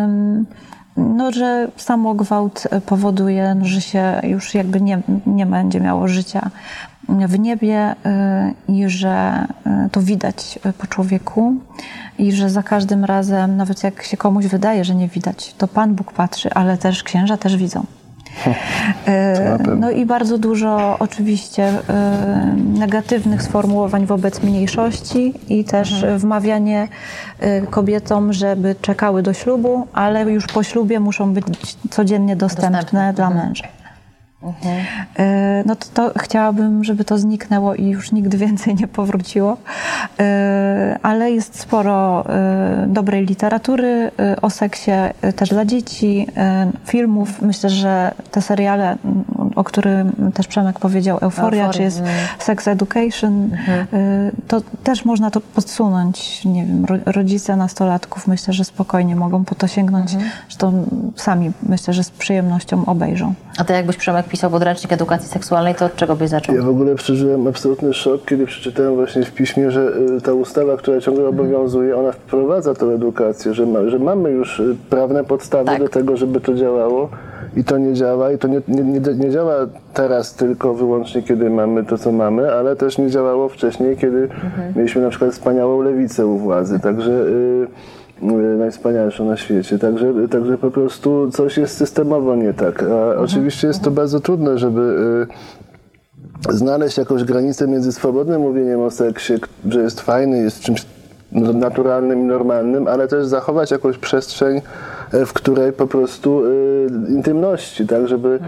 ym, 0.05 0.47
no, 0.97 1.33
że 1.33 1.69
samogwałt 1.77 2.69
powoduje, 2.87 3.55
no, 3.55 3.65
że 3.65 3.81
się 3.81 4.21
już 4.23 4.55
jakby 4.55 4.81
nie, 4.81 5.01
nie 5.27 5.47
będzie 5.47 5.81
miało 5.81 6.09
życia 6.09 6.51
w 7.09 7.39
niebie 7.39 7.95
y, 8.69 8.73
i 8.73 8.89
że 8.89 9.47
y, 9.87 9.91
to 9.91 10.01
widać 10.03 10.59
po 10.79 10.87
człowieku 10.87 11.55
i 12.19 12.33
że 12.33 12.51
za 12.51 12.63
każdym 12.63 13.05
razem, 13.05 13.57
nawet 13.57 13.85
jak 13.85 14.03
się 14.03 14.17
komuś 14.17 14.47
wydaje, 14.47 14.85
że 14.85 14.95
nie 14.95 15.09
widać, 15.09 15.55
to 15.59 15.69
Pan 15.69 15.95
Bóg 15.95 16.13
patrzy, 16.13 16.51
ale 16.55 16.79
też 16.79 17.03
księża 17.03 17.37
też 17.37 17.57
widzą. 17.57 17.85
Pewno. 19.05 19.77
No 19.77 19.91
i 19.91 20.07
bardzo 20.07 20.39
dużo 20.39 20.97
oczywiście 20.99 21.65
e, 21.65 22.55
negatywnych 22.57 23.43
sformułowań 23.43 24.07
wobec 24.07 24.43
mniejszości 24.43 25.35
i 25.49 25.65
też 25.65 26.05
wmawianie 26.17 26.89
e, 27.39 27.63
kobietom, 27.63 28.33
żeby 28.33 28.75
czekały 28.81 29.23
do 29.23 29.33
ślubu, 29.33 29.87
ale 29.93 30.25
już 30.31 30.47
po 30.47 30.63
ślubie 30.63 31.01
muszą 31.01 31.35
być 31.35 31.45
codziennie 31.91 32.37
dostępne, 32.37 32.71
Dostępne. 32.71 33.13
dla 33.13 33.31
męża. 33.31 33.80
E, 35.19 35.63
No 35.67 35.77
to, 35.77 35.87
to 35.95 36.19
chciałabym, 36.19 36.85
żeby 36.85 37.05
to 37.05 37.19
zniknęło 37.19 37.75
i 37.75 37.87
już 37.87 38.13
nigdy 38.13 38.37
więcej 38.39 38.75
nie 38.75 38.89
powróciło. 38.89 39.57
E, 40.21 40.99
Ale 41.03 41.31
jest 41.31 41.61
sporo 41.61 42.25
e, 42.29 42.87
dobrej 42.89 43.27
literatury 43.27 44.11
o 44.43 44.51
seksie 44.51 44.91
też 45.37 45.49
dla 45.49 45.65
dzieci, 45.65 46.27
filmów. 46.85 47.43
Myślę, 47.43 47.71
że 47.71 48.13
te 48.31 48.43
seriale, 48.43 48.91
m, 49.05 49.25
o 49.57 49.65
którym 49.65 50.33
też 50.35 50.47
Przemek 50.47 50.79
powiedział, 50.79 51.19
Euforia, 51.21 51.69
czy 51.71 51.83
jest 51.83 51.99
mm. 51.99 52.11
Sex 52.39 52.69
Education, 52.69 53.51
e, 53.93 54.31
to 54.49 54.61
też 54.85 55.05
można 55.05 55.31
to 55.31 55.41
podsunąć. 55.41 56.45
Nie 56.45 56.67
wiem, 56.67 56.85
ro- 56.85 56.99
rodzice 57.07 57.57
nastolatków 57.57 58.27
myślę, 58.27 58.55
że 58.55 58.65
spokojnie 58.65 59.17
mogą 59.17 59.45
po 59.45 59.55
to 59.55 59.67
sięgnąć, 59.67 60.11
że 60.49 60.57
to 60.59 60.73
sami 61.17 61.51
myślę, 61.63 61.95
że 61.95 62.05
z 62.05 62.11
przyjemnością 62.11 62.85
obejrzą. 62.87 63.35
A 63.59 63.65
ty 63.65 63.73
jakbyś 63.73 63.97
Przemek 63.97 64.27
pisał 64.31 64.51
podręcznik 64.51 64.93
edukacji 64.93 65.29
seksualnej, 65.29 65.75
to 65.75 65.85
od 65.85 65.97
czego 65.97 66.17
byś 66.17 66.29
zaczął? 66.29 66.55
Ja 66.55 66.63
w 66.63 66.69
ogóle 66.69 66.95
przeżyłem 66.95 67.47
absolutny 67.47 67.95
szok, 67.95 68.25
kiedy 68.25 68.47
przeczytałem 68.47 68.95
właśnie 68.95 69.23
w 69.25 69.33
piśmie, 69.33 69.71
że 69.71 69.93
y, 70.17 70.21
ta 70.21 70.33
ustawa, 70.33 70.77
która 70.77 71.01
ciągle 71.01 71.29
obowiązuje, 71.29 71.97
ona 71.97 72.13
wprowadza 72.13 72.75
tę 72.75 72.87
edukację, 72.87 73.55
że, 73.55 73.67
ma, 73.67 73.89
że 73.89 73.99
mamy 73.99 74.31
już 74.31 74.61
y, 74.61 74.77
prawne 74.91 75.25
podstawy 75.25 75.67
Tak. 75.67 75.79
do 75.79 75.89
tego, 75.89 76.17
żeby 76.17 76.41
to 76.41 76.55
działało 76.55 77.09
i 77.57 77.65
to 77.65 77.79
nie 77.79 77.95
działa. 77.95 78.33
I 78.33 78.39
to 78.39 78.49
nie, 78.49 78.61
nie, 78.69 78.83
nie, 78.83 79.01
nie 79.15 79.31
działa 79.31 79.55
teraz 79.95 80.35
tylko 80.35 80.75
wyłącznie, 80.75 81.23
kiedy 81.23 81.51
mamy 81.51 81.85
to, 81.85 81.99
co 81.99 82.13
mamy, 82.13 82.53
ale 82.53 82.77
też 82.77 82.99
nie 82.99 83.11
działało 83.11 83.49
wcześniej, 83.49 83.97
kiedy 83.97 84.29
mieliśmy 84.77 85.03
na 85.03 85.11
przykład 85.11 85.31
wspaniałą 85.33 85.83
lewicę 85.83 86.27
u 86.27 86.39
władzy. 86.39 86.81
Także 86.81 87.11
y, 87.11 87.15
y, 87.15 88.00
najwspanialszą 88.59 89.25
na 89.25 89.37
świecie. 89.37 89.79
Także, 89.79 90.15
także 90.31 90.59
po 90.59 90.71
prostu 90.71 91.31
coś 91.31 91.57
jest 91.57 91.77
systemowo 91.77 92.37
nie 92.37 92.55
tak. 92.55 92.83
A 92.83 93.21
oczywiście 93.21 93.67
jest 93.67 93.83
to 93.83 93.91
bardzo 93.91 94.21
trudne, 94.21 94.59
żeby 94.59 94.81
y, 96.49 96.55
znaleźć 96.57 96.99
jakąś 96.99 97.25
granicę 97.25 97.69
między 97.69 97.93
swobodnym 97.93 98.41
mówieniem 98.41 98.81
o 98.81 98.91
seksie, 98.91 99.33
że 99.69 99.81
jest 99.81 100.01
fajny, 100.01 100.39
jest 100.39 100.61
czymś 100.61 100.87
naturalnym 101.33 102.21
i 102.21 102.25
normalnym, 102.25 102.89
ale 102.89 103.09
też 103.09 103.27
zachować 103.27 103.71
jakąś 103.71 103.99
przestrzeń, 103.99 104.61
e, 105.13 105.27
w 105.27 105.33
której 105.33 105.73
po 105.73 105.87
prostu 105.87 106.45
y, 106.45 106.87
intymności, 107.09 107.87
tak, 107.87 108.09
żeby 108.09 108.39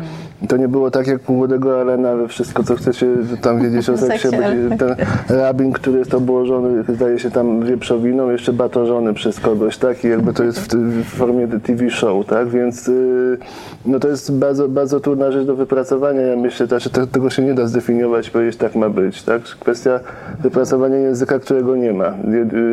to 0.49 0.57
nie 0.57 0.69
było 0.69 0.91
tak 0.91 1.07
jak 1.07 1.31
u 1.31 1.33
młodego 1.33 1.81
Alena, 1.81 2.17
we 2.17 2.29
wszystko 2.29 2.63
co 2.63 2.77
chcecie 2.77 3.07
tam 3.41 3.63
wiedzieć 3.63 3.89
o 3.89 3.97
seksie, 3.97 4.29
będzie 4.31 4.77
ten 4.77 4.97
rabin, 5.29 5.73
który 5.73 5.99
jest 5.99 6.15
obłożony, 6.15 6.85
zdaje 6.89 7.19
się 7.19 7.31
tam 7.31 7.65
wieprzowiną, 7.65 8.31
jeszcze 8.31 8.53
batorzony 8.53 9.15
przez 9.15 9.41
kogoś, 9.41 9.77
tak, 9.77 10.05
i 10.05 10.09
jakby 10.09 10.33
to 10.33 10.45
jest 10.45 10.77
w, 10.77 11.03
w 11.03 11.05
formie 11.05 11.49
TV 11.49 11.91
show, 11.91 12.27
tak, 12.27 12.49
więc 12.49 12.89
y, 12.89 13.39
no 13.87 14.01
to 14.01 14.09
jest 14.09 14.39
bardzo, 14.39 14.69
bardzo 14.69 15.01
trudna 15.01 15.31
rzecz 15.31 15.47
do 15.47 15.57
wypracowania, 15.57 16.21
ja 16.21 16.37
myślę 16.37 16.69
też, 16.69 16.85
że 16.85 16.91
te, 16.91 17.07
tego 17.07 17.31
się 17.31 17.43
nie 17.43 17.55
da 17.55 17.67
zdefiniować, 17.67 18.31
powiedzieć 18.31 18.57
tak 18.57 18.75
ma 18.75 18.89
być, 18.89 19.23
tak, 19.23 19.43
kwestia 19.43 20.01
wypracowania 20.41 20.97
języka, 20.97 21.39
którego 21.39 21.77
nie 21.77 21.93
ma, 21.93 22.15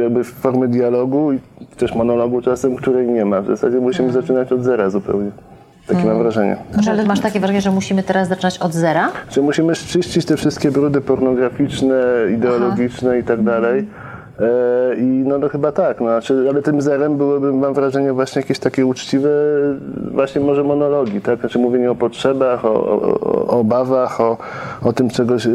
jakby 0.02 0.24
formy 0.24 0.68
dialogu 0.68 1.34
i 1.34 1.40
też 1.78 1.96
monologu 1.96 2.42
czasem, 2.42 2.76
której 2.76 3.08
nie 3.08 3.26
ma, 3.26 3.42
w 3.42 3.48
zasadzie 3.48 3.80
musimy 3.80 4.12
zaczynać 4.12 4.52
od 4.52 4.64
zera 4.64 4.90
zupełnie, 4.90 5.32
takie 5.90 6.06
mam 6.06 6.18
wrażenie. 6.18 6.58
Znaczy, 6.74 7.06
masz 7.08 7.20
takie 7.20 7.40
wrażenie, 7.40 7.62
że 7.62 7.72
musimy 7.72 8.04
teraz 8.04 8.28
zaczynać 8.28 8.58
od 8.58 8.74
zera? 8.74 9.12
Czy 9.30 9.42
musimy 9.42 9.76
czyścić 9.76 10.26
te 10.26 10.38
wszystkie 10.38 10.72
brudy 10.72 11.02
pornograficzne, 11.02 12.04
ideologiczne 12.34 13.20
i 13.20 13.24
tak 13.24 13.44
dalej. 13.44 13.88
E, 14.40 14.96
I 14.96 15.04
no, 15.04 15.38
no 15.38 15.50
chyba 15.50 15.72
tak, 15.72 16.02
no, 16.02 16.06
znaczy, 16.06 16.46
ale 16.50 16.62
tym 16.62 16.82
zerem 16.82 17.18
byłyby, 17.18 17.54
mam 17.54 17.74
wrażenie, 17.74 18.14
właśnie 18.14 18.42
jakieś 18.42 18.60
takie 18.60 18.86
uczciwe, 18.86 19.30
właśnie 20.14 20.42
może 20.42 20.64
monologi, 20.64 21.22
tak? 21.22 21.40
Znaczy 21.40 21.60
mówienie 21.60 21.92
o 21.92 21.96
potrzebach, 21.96 22.66
o, 22.66 22.74
o, 22.74 23.12
o 23.48 23.60
obawach, 23.60 24.22
o, 24.22 24.38
o 24.82 24.94
tym, 24.94 25.10
czego, 25.10 25.40
się, 25.40 25.50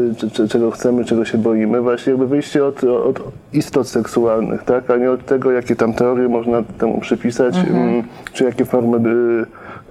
czego 0.49 0.71
chcemy, 0.71 1.05
czego 1.05 1.25
się 1.25 1.37
boimy. 1.37 1.81
Właśnie 1.81 2.11
jakby 2.11 2.27
wyjście 2.27 2.65
od, 2.65 2.83
od 2.83 3.19
istot 3.53 3.87
seksualnych, 3.87 4.63
tak? 4.63 4.89
A 4.89 4.95
nie 4.95 5.11
od 5.11 5.25
tego, 5.25 5.51
jakie 5.51 5.75
tam 5.75 5.93
teorie 5.93 6.27
można 6.27 6.63
temu 6.77 6.99
przypisać, 6.99 7.55
mm, 7.69 8.03
czy 8.33 8.43
jakie 8.43 8.65
formy 8.65 8.99
by, 8.99 9.45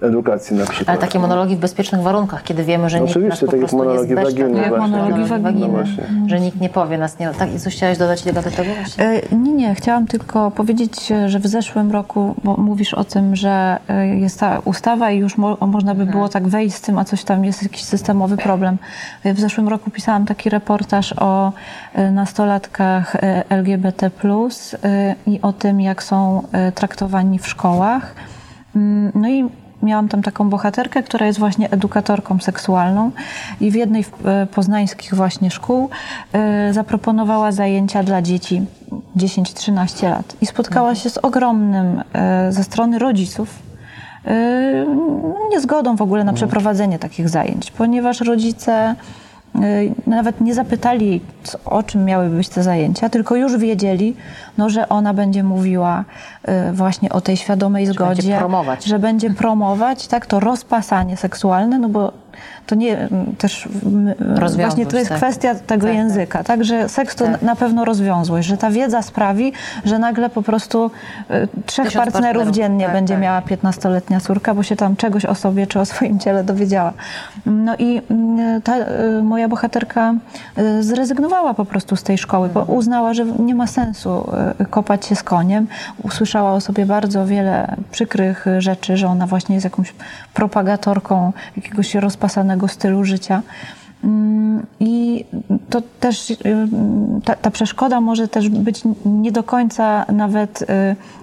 edukacji 0.04 0.56
na 0.56 0.66
przykład. 0.66 0.88
Ale 0.88 0.98
takie 0.98 1.18
monologi 1.18 1.56
w 1.56 1.58
bezpiecznych 1.58 2.00
warunkach, 2.02 2.42
kiedy 2.42 2.64
wiemy, 2.64 2.90
że 2.90 2.96
No 2.98 3.02
nikt 3.04 3.10
oczywiście, 3.16 3.30
nas 3.30 3.40
po 3.40 3.46
tak 3.46 3.52
jak 3.52 3.60
prostu 3.60 3.76
nie 3.76 3.82
monologi 3.84 4.12
zbeszta, 4.12 4.30
waginy 4.30 4.60
tak? 4.60 4.68
właśnie. 4.68 4.88
Monologi 4.96 5.24
waginy. 5.28 5.68
No 6.22 6.28
że 6.28 6.40
nikt 6.40 6.60
nie 6.60 6.68
powie 6.68 6.98
nas 6.98 7.18
nie... 7.18 7.30
Tak, 7.38 7.54
i 7.54 7.58
coś 7.60 7.76
chciałaś 7.76 7.98
dodać 7.98 8.24
do 8.24 8.32
tego 8.42 8.74
właśnie? 8.74 9.04
E, 9.04 9.36
Nie, 9.36 9.52
nie, 9.52 9.74
chciałam 9.74 10.06
tylko 10.06 10.50
powiedzieć, 10.50 11.12
że 11.26 11.38
w 11.38 11.46
zeszłym 11.46 11.92
roku, 11.92 12.34
bo 12.44 12.56
mówisz 12.56 12.94
o 12.94 13.04
tym, 13.04 13.36
że 13.36 13.78
e, 13.88 14.06
jest 14.06 14.40
ta 14.40 14.58
ustawa 14.64 15.10
i 15.10 15.18
już 15.18 15.38
mo, 15.38 15.56
można 15.60 15.94
by 15.94 16.06
było 16.06 16.28
tak 16.28 16.48
wejść 16.48 16.76
z 16.76 16.80
tym, 16.80 16.98
a 16.98 17.04
coś 17.04 17.24
tam 17.24 17.44
jest 17.44 17.62
jakiś 17.62 17.84
systemowy 17.84 18.36
problem. 18.36 18.76
E, 19.24 19.34
W 19.34 19.40
zeszłym 19.40 19.68
roku 19.68 19.90
pisałam 19.90 20.26
taki 20.26 20.50
reportaż 20.50 21.12
o 21.18 21.52
nastolatkach 22.12 23.16
LGBT+, 23.48 24.10
i 25.26 25.40
o 25.42 25.52
tym, 25.52 25.80
jak 25.80 26.02
są 26.02 26.42
traktowani 26.74 27.38
w 27.38 27.48
szkołach. 27.48 28.14
Mm, 28.76 29.12
No 29.14 29.28
i 29.28 29.48
miałam 29.84 30.08
tam 30.08 30.22
taką 30.22 30.50
bohaterkę, 30.50 31.02
która 31.02 31.26
jest 31.26 31.38
właśnie 31.38 31.70
edukatorką 31.70 32.38
seksualną 32.38 33.10
i 33.60 33.70
w 33.70 33.74
jednej 33.74 34.04
z 34.04 34.10
poznańskich 34.54 35.14
właśnie 35.14 35.50
szkół 35.50 35.88
e, 36.32 36.72
zaproponowała 36.72 37.52
zajęcia 37.52 38.02
dla 38.02 38.22
dzieci 38.22 38.62
10-13 39.16 40.10
lat. 40.10 40.36
I 40.40 40.46
spotkała 40.46 40.94
się 40.94 41.10
z 41.10 41.18
ogromnym 41.18 42.02
e, 42.12 42.52
ze 42.52 42.64
strony 42.64 42.98
rodziców. 42.98 43.58
E, 44.26 44.86
niezgodą 45.50 45.96
w 45.96 46.02
ogóle 46.02 46.24
na 46.24 46.32
przeprowadzenie 46.32 46.98
takich 46.98 47.28
zajęć, 47.28 47.70
ponieważ 47.70 48.20
rodzice 48.20 48.94
nawet 50.06 50.40
nie 50.40 50.54
zapytali 50.54 51.20
co- 51.42 51.58
o 51.64 51.82
czym 51.82 52.04
miały 52.04 52.28
być 52.28 52.48
te 52.48 52.62
zajęcia, 52.62 53.08
tylko 53.08 53.36
już 53.36 53.56
wiedzieli, 53.56 54.16
no, 54.58 54.70
że 54.70 54.88
ona 54.88 55.14
będzie 55.14 55.42
mówiła 55.42 56.04
y, 56.68 56.72
właśnie 56.72 57.10
o 57.10 57.20
tej 57.20 57.36
świadomej 57.36 57.84
będzie 57.86 57.94
zgodzie, 58.22 58.38
że 58.86 58.98
będzie 58.98 59.30
promować 59.30 60.06
tak, 60.08 60.26
to 60.26 60.40
rozpasanie 60.40 61.16
seksualne, 61.16 61.78
no 61.78 61.88
bo 61.88 62.12
to 62.66 62.74
nie 62.74 62.98
mm, 62.98 63.36
też 63.38 63.68
mm, 63.86 64.14
Rozwiązłość, 64.18 64.56
właśnie 64.56 64.86
to 64.86 64.96
jest 64.96 65.08
tak. 65.08 65.18
kwestia 65.18 65.54
tego 65.54 65.66
Tak, 65.66 65.80
tak. 65.80 65.94
języka, 65.94 66.44
tak, 66.44 66.64
że 66.64 66.88
seks 66.88 67.16
to 67.16 67.24
Tak. 67.24 67.42
na 67.42 67.56
pewno 67.56 67.84
rozwiązłość, 67.84 68.48
że 68.48 68.56
ta 68.56 68.70
wiedza 68.70 69.02
sprawi, 69.02 69.52
że 69.84 69.98
nagle 69.98 70.30
po 70.30 70.42
prostu 70.42 70.90
y, 71.30 71.48
trzech 71.66 71.92
partnerów 71.92 72.12
partnerów, 72.12 72.54
dziennie 72.54 72.84
tak, 72.84 72.94
będzie 72.94 73.16
miała 73.16 73.40
15-letnia 73.40 74.20
córka, 74.20 74.54
bo 74.54 74.62
się 74.62 74.76
tam 74.76 74.96
czegoś 74.96 75.24
o 75.24 75.34
sobie 75.34 75.66
czy 75.66 75.80
o 75.80 75.84
swoim 75.84 76.18
ciele 76.18 76.44
dowiedziała. 76.44 76.92
No 77.46 77.76
i 77.78 78.02
mm, 78.10 78.62
ta 78.62 78.76
y, 78.78 79.22
moja 79.22 79.48
bohaterka 79.48 80.14
y, 80.58 80.82
zrezygnowała 80.82 81.54
po 81.54 81.64
prostu 81.64 81.96
z 81.96 82.02
tej 82.02 82.18
szkoły, 82.18 82.48
bo 82.48 82.62
uznała, 82.62 83.14
że 83.14 83.24
nie 83.24 83.54
ma 83.54 83.66
sensu 83.66 84.30
kopać 84.70 85.06
się 85.06 85.16
z 85.16 85.22
koniem. 85.22 85.66
Usłyszała 86.02 86.52
o 86.52 86.60
sobie 86.60 86.86
bardzo 86.86 87.26
wiele 87.26 87.76
przykrych 87.90 88.46
rzeczy, 88.58 88.96
że 88.96 89.08
ona 89.08 89.26
właśnie 89.26 89.54
jest 89.54 89.64
jakąś 89.64 89.94
propagatorką 90.34 91.32
jakiegoś 91.56 91.94
rozpasanego 92.24 92.68
stylu 92.68 93.04
życia. 93.04 93.42
Mm, 94.04 94.66
I 94.80 95.24
to 95.70 95.82
też 96.00 96.30
y, 96.30 96.36
ta, 97.24 97.34
ta 97.34 97.50
przeszkoda 97.50 98.00
może 98.00 98.28
też 98.28 98.48
być 98.48 98.82
nie 99.04 99.32
do 99.32 99.42
końca 99.42 100.06
nawet 100.12 100.62
y, 100.62 100.66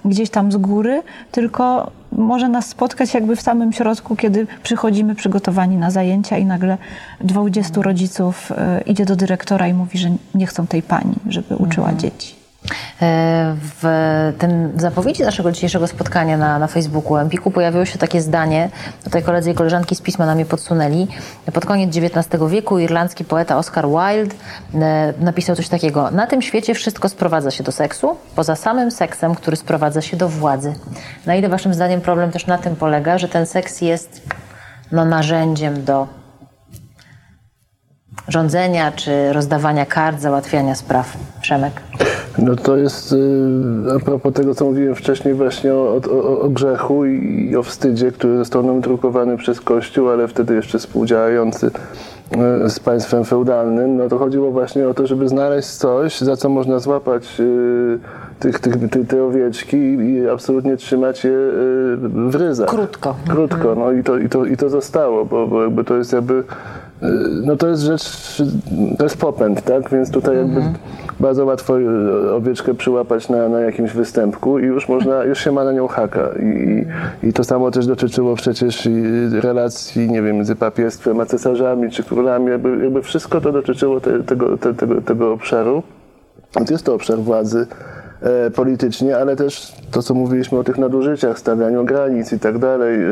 gdzieś 0.06 0.30
tam 0.30 0.52
z 0.52 0.58
góry, 0.58 1.02
tylko 1.32 1.92
może 2.12 2.50
nas 2.50 2.68
spotkać 2.68 3.14
jakby 3.14 3.36
w 3.36 3.42
samym 3.42 3.74
środku, 3.74 4.16
kiedy 4.16 4.48
przychodzimy 4.64 5.16
przygotowani 5.16 5.78
na 5.78 5.92
zajęcia 5.92 6.38
i 6.38 6.46
nagle 6.46 6.78
20 7.22 7.82
rodziców 7.82 8.52
y, 8.52 8.82
idzie 8.82 9.06
do 9.06 9.16
dyrektora 9.16 9.68
i 9.68 9.74
mówi, 9.74 9.98
że 9.98 10.10
nie 10.36 10.48
chcą 10.48 10.68
tej 10.68 10.82
pani, 10.82 11.16
żeby 11.30 11.56
uczyła 11.56 11.94
dzieci. 11.94 12.41
E, 13.02 13.56
W 13.82 14.34
tym 14.38 14.72
zapowiedzi 14.78 15.24
naszego 15.24 15.52
dzisiejszego 15.52 15.88
spotkania 15.88 16.38
na, 16.38 16.60
na 16.60 16.68
Facebooku 16.68 17.18
Empiku 17.18 17.52
pojawiło 17.52 17.86
się 17.86 17.98
takie 18.00 18.22
zdanie, 18.22 18.70
tutaj 19.04 19.24
koledzy 19.24 19.52
i 19.52 19.54
koleżanki 19.54 19.96
z 19.96 20.02
pisma 20.02 20.26
nam 20.26 20.40
je 20.40 20.46
podsunęli. 20.46 21.08
Pod 21.54 21.66
koniec 21.66 21.98
XIX 21.98 22.44
wieku 22.50 22.80
irlandzki 22.80 23.26
poeta 23.26 23.58
Oscar 23.58 23.86
Wilde 23.88 24.36
e, 24.74 25.14
napisał 25.20 25.56
coś 25.56 25.70
takiego. 25.70 26.12
Na 26.12 26.28
tym 26.28 26.42
świecie 26.42 26.74
wszystko 26.74 27.10
sprowadza 27.10 27.52
się 27.52 27.64
do 27.64 27.72
seksu, 27.72 28.18
poza 28.36 28.56
samym 28.56 28.92
seksem, 28.92 29.36
który 29.36 29.58
sprowadza 29.58 30.02
się 30.02 30.18
do 30.18 30.30
władzy. 30.30 30.74
Na 31.26 31.36
ile 31.36 31.50
waszym 31.50 31.74
zdaniem 31.74 32.02
problem 32.02 32.32
też 32.32 32.48
na 32.48 32.58
tym 32.58 32.76
polega, 32.76 33.18
że 33.18 33.28
ten 33.28 33.46
seks 33.46 33.82
jest 33.82 34.22
no, 34.92 35.06
narzędziem 35.06 35.84
do 35.84 36.21
rządzenia 38.28 38.92
czy 38.92 39.34
rozdawania 39.34 39.86
kart, 39.86 40.22
załatwiania 40.22 40.76
spraw? 40.76 41.18
Przemek. 41.42 41.82
No 42.38 42.56
to 42.56 42.78
jest 42.78 43.12
y, 43.12 43.18
a 43.96 44.00
propos 44.00 44.34
tego, 44.34 44.56
co 44.56 44.66
mówiłem 44.66 44.96
wcześniej 44.96 45.34
właśnie 45.34 45.74
o, 45.74 46.02
o, 46.12 46.40
o 46.40 46.50
grzechu 46.50 47.06
i 47.06 47.56
o 47.56 47.64
wstydzie, 47.64 48.12
który 48.12 48.38
został 48.38 48.64
nam 48.64 48.82
drukowany 48.82 49.38
przez 49.38 49.62
Kościół, 49.62 50.10
ale 50.10 50.28
wtedy 50.28 50.56
jeszcze 50.56 50.80
współdziałający 50.80 51.68
y, 52.66 52.70
z 52.70 52.80
państwem 52.80 53.26
feudalnym, 53.26 53.98
no 53.98 54.10
to 54.10 54.18
chodziło 54.18 54.52
właśnie 54.52 54.88
o 54.88 54.94
to, 54.94 55.08
żeby 55.08 55.30
znaleźć 55.30 55.70
coś, 55.70 56.20
za 56.20 56.36
co 56.36 56.50
można 56.50 56.80
złapać 56.80 57.28
tych, 58.40 58.60
tych, 58.60 58.90
tych, 58.90 59.08
te 59.08 59.24
owieczki 59.24 59.78
i 59.78 60.30
absolutnie 60.30 60.78
trzymać 60.78 61.24
je 61.24 61.32
y, 61.32 61.98
w 62.30 62.36
ryzach. 62.36 62.70
Krótko. 62.70 63.16
Krótko, 63.30 63.76
no 63.76 63.92
i 63.92 64.04
to, 64.04 64.18
i 64.18 64.30
to, 64.30 64.46
i 64.46 64.58
to 64.58 64.70
zostało, 64.70 65.26
bo, 65.26 65.48
bo 65.48 65.64
jakby 65.64 65.84
to 65.84 65.98
jest 65.98 66.14
jakby 66.14 66.44
no 67.44 67.56
to 67.56 67.68
jest 67.68 67.82
rzecz, 67.82 68.38
to 68.98 69.04
jest 69.04 69.18
popęd, 69.18 69.62
tak? 69.62 69.90
Więc 69.90 70.12
tutaj 70.12 70.38
jakby 70.38 70.62
bardzo 71.20 71.46
łatwo 71.46 71.80
y, 71.80 72.32
owieczkę 72.34 72.74
przyłapać 72.74 73.30
na, 73.30 73.50
na 73.50 73.60
jakimś 73.60 73.92
występku 73.92 74.60
i 74.60 74.64
już 74.64 74.90
można, 74.90 75.24
już 75.24 75.40
się 75.40 75.52
ma 75.52 75.64
na 75.64 75.72
nią 75.72 75.88
haka. 75.88 76.30
I, 76.40 76.86
i 77.28 77.34
to 77.34 77.44
samo 77.44 77.72
też 77.72 77.88
dotyczyło 77.88 78.36
przecież 78.36 78.86
i 78.86 79.04
relacji, 79.32 80.12
nie 80.12 80.22
wiem, 80.22 80.36
między 80.36 80.56
papiestwem 80.56 81.20
a 81.20 81.26
cesarzami 81.26 81.92
czy 81.92 82.04
królami. 82.04 82.46
Jakby, 82.46 82.78
jakby 82.84 83.02
wszystko 83.02 83.42
to 83.42 83.52
dotyczyło 83.52 84.02
te, 84.02 84.24
tego, 84.24 84.58
te, 84.58 84.74
tego, 84.74 85.02
tego 85.02 85.34
obszaru. 85.34 85.84
To 86.52 86.74
jest 86.74 86.86
to 86.86 86.94
obszar 86.94 87.18
władzy 87.18 87.68
politycznie, 88.56 89.18
ale 89.18 89.36
też 89.36 89.76
to, 89.92 90.02
co 90.04 90.14
mówiliśmy 90.14 90.58
o 90.58 90.64
tych 90.64 90.78
nadużyciach, 90.78 91.40
stawianiu 91.40 91.86
granic 91.86 92.34
i 92.34 92.40
tak 92.40 92.58
dalej. 92.58 93.04
e, 93.04 93.10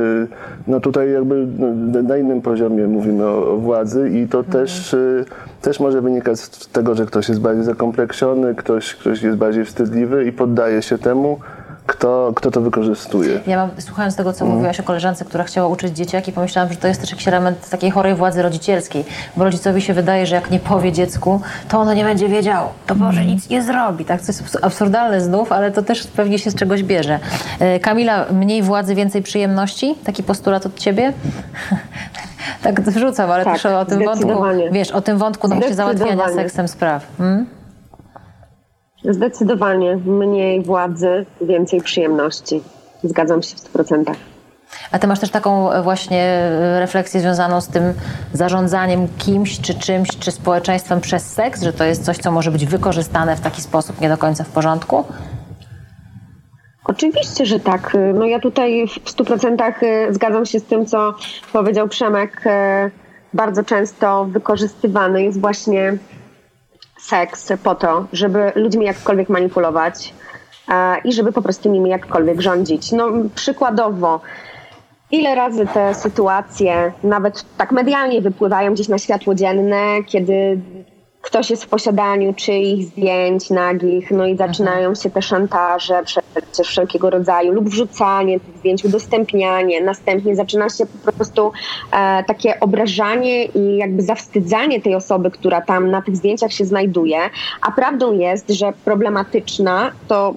No 0.68 0.80
tutaj 0.80 1.12
jakby 1.12 1.48
no, 1.60 2.02
na 2.04 2.18
innym 2.18 2.42
poziomie 2.42 2.88
mówimy 2.88 3.26
o, 3.26 3.54
o 3.54 3.58
władzy 3.58 4.10
i 4.10 4.28
to 4.28 4.44
też, 4.44 4.94
e, 4.94 5.26
też 5.62 5.80
może 5.80 6.02
wynikać 6.02 6.40
z 6.40 6.68
tego, 6.68 6.96
że 6.96 7.06
ktoś 7.06 7.30
jest 7.30 7.42
bardziej 7.42 7.64
zakompleksiony, 7.64 8.56
ktoś, 8.56 8.96
ktoś 8.96 9.24
jest 9.24 9.38
bardziej 9.38 9.66
wstydliwy 9.66 10.26
i 10.26 10.32
poddaje 10.32 10.82
się 10.82 10.98
temu, 10.98 11.40
kto, 11.90 12.32
kto 12.36 12.52
to 12.52 12.62
wykorzystuje. 12.62 13.40
Ja 13.48 13.58
mam, 13.58 13.70
słuchając 13.80 14.16
tego, 14.16 14.34
co 14.34 14.46
mówiłaś 14.46 14.80
o 14.80 14.84
koleżance, 14.84 15.26
która 15.26 15.44
chciała 15.44 15.68
uczyć 15.68 15.98
dzieciaki, 15.98 16.32
pomyślałam, 16.32 16.74
że 16.74 16.78
to 16.78 16.88
jest 16.88 17.02
też 17.02 17.12
jakiś 17.12 17.28
element 17.28 17.70
takiej 17.70 17.92
chorej 17.92 18.16
władzy 18.16 18.42
rodzicielskiej, 18.42 19.06
bo 19.38 19.44
rodzicowi 19.44 19.82
się 19.82 19.94
wydaje, 19.94 20.26
że 20.26 20.36
jak 20.36 20.52
nie 20.52 20.60
powie 20.60 20.92
dziecku, 20.92 21.42
to 21.70 21.80
ono 21.80 21.94
nie 21.94 22.04
będzie 22.04 22.30
wiedziało, 22.30 22.74
to 22.88 22.96
może 22.96 23.26
nic 23.26 23.50
nie 23.50 23.64
zrobi. 23.64 24.06
Tak? 24.06 24.22
To 24.22 24.28
jest 24.28 24.58
absurdalne 24.62 25.22
znów, 25.22 25.52
ale 25.52 25.72
to 25.72 25.82
też 25.82 26.08
pewnie 26.08 26.40
się 26.40 26.52
z 26.52 26.56
czegoś 26.56 26.84
bierze. 26.84 27.20
E, 27.60 27.80
Kamila, 27.80 28.26
mniej 28.32 28.62
władzy, 28.62 28.96
więcej 28.96 29.22
przyjemności? 29.22 29.96
Taki 30.04 30.24
postulat 30.24 30.66
od 30.66 30.76
ciebie? 30.76 31.14
tak 32.64 32.82
wrzucam, 32.82 33.32
ale 33.32 33.44
Tak, 33.44 33.54
też 33.54 33.66
o, 33.66 33.86
tym 33.86 34.06
wątku, 34.06 34.30
wiesz, 34.72 34.92
o 34.92 35.02
tym 35.02 35.18
wątku 35.18 35.48
no, 35.48 35.56
właśnie 35.56 35.76
załatwiania 35.76 36.30
seksem 36.30 36.68
spraw. 36.68 37.08
Hmm? 37.18 37.59
Zdecydowanie 39.04 39.98
mniej 39.98 40.64
władzy, 40.64 41.26
więcej 41.42 41.82
przyjemności. 41.82 42.62
Zgadzam 43.04 43.44
się 43.44 43.56
w 43.56 43.60
100%. 43.60 44.14
A 44.92 45.00
ty 45.00 45.08
masz 45.08 45.20
też 45.20 45.30
taką 45.30 45.72
e, 45.72 45.82
właśnie 45.82 46.24
e, 46.24 46.80
refleksję 46.80 47.22
związaną 47.22 47.62
z 47.62 47.68
tym 47.68 47.84
zarządzaniem 48.34 49.08
kimś, 49.18 49.62
czy 49.62 49.74
czymś, 49.74 50.10
czy 50.20 50.32
społeczeństwem 50.32 51.02
przez 51.02 51.34
seks, 51.34 51.62
że 51.62 51.74
to 51.74 51.84
jest 51.84 52.06
coś, 52.06 52.18
co 52.18 52.32
może 52.32 52.52
być 52.52 52.66
wykorzystane 52.66 53.36
w 53.36 53.42
taki 53.42 53.62
sposób 53.62 54.02
nie 54.02 54.10
do 54.10 54.18
końca 54.18 54.44
w 54.44 54.50
porządku? 54.50 55.04
Oczywiście, 56.86 57.46
że 57.46 57.60
tak. 57.60 57.98
No 58.14 58.26
ja 58.26 58.40
tutaj 58.40 58.88
w 58.88 59.12
100% 59.14 60.14
zgadzam 60.14 60.46
się 60.46 60.60
z 60.60 60.64
tym, 60.64 60.86
co 60.86 61.14
powiedział 61.54 61.88
Przemek. 61.88 62.42
E, 62.46 62.92
Bardzo 63.34 63.64
często 63.64 64.26
wykorzystywany 64.26 65.24
jest 65.24 65.42
właśnie 65.42 65.98
seks 67.00 67.54
po 67.64 67.76
to, 67.76 68.06
żeby 68.14 68.52
ludźmi 68.56 68.86
jakkolwiek 68.86 69.30
manipulować 69.30 70.14
e, 70.70 71.02
i 71.04 71.14
żeby 71.14 71.32
po 71.32 71.42
prostu 71.42 71.72
nimi 71.72 71.90
jakkolwiek 71.90 72.42
rządzić. 72.42 72.92
No 72.92 73.12
przykładowo, 73.36 74.22
ile 75.12 75.36
razy 75.36 75.68
te 75.68 75.96
sytuacje 75.96 76.92
nawet 77.04 77.46
tak 77.58 77.72
medialnie 77.72 78.22
wypływają 78.22 78.74
gdzieś 78.74 78.88
na 78.88 78.98
światło 78.98 79.36
dzienne, 79.36 80.04
kiedy 80.06 80.60
ktoś 81.22 81.50
jest 81.50 81.64
w 81.64 81.68
posiadaniu 81.68 82.34
czyichś 82.34 82.86
zdjęć 82.86 83.50
nagich, 83.50 84.12
no 84.12 84.28
i 84.28 84.38
zaczynają 84.38 84.96
się 84.96 85.10
te 85.10 85.22
szantaże 85.22 86.04
przecież 86.06 86.68
wszelkiego 86.68 87.10
rodzaju 87.10 87.54
lub 87.54 87.70
wrzucanie 87.70 88.40
tych 88.40 88.58
zdjęć, 88.58 88.86
udostępnianie, 88.86 89.82
następnie 89.82 90.36
zaczyna 90.36 90.70
się 90.70 90.86
po 91.06 91.12
prostu 91.12 91.52
e, 91.92 92.24
takie 92.24 92.60
obrażanie 92.60 93.46
i 93.46 93.78
jakby 93.78 94.02
zawstydzanie 94.02 94.82
tej 94.82 94.96
osoby, 94.96 95.32
która 95.32 95.62
tam 95.62 95.92
na 95.92 96.02
tych 96.02 96.16
zdjęciach 96.16 96.54
się 96.54 96.66
znajduje, 96.66 97.20
a 97.62 97.72
prawdą 97.72 98.14
jest, 98.14 98.50
że 98.50 98.74
problematyczna 98.86 99.92
to 100.08 100.34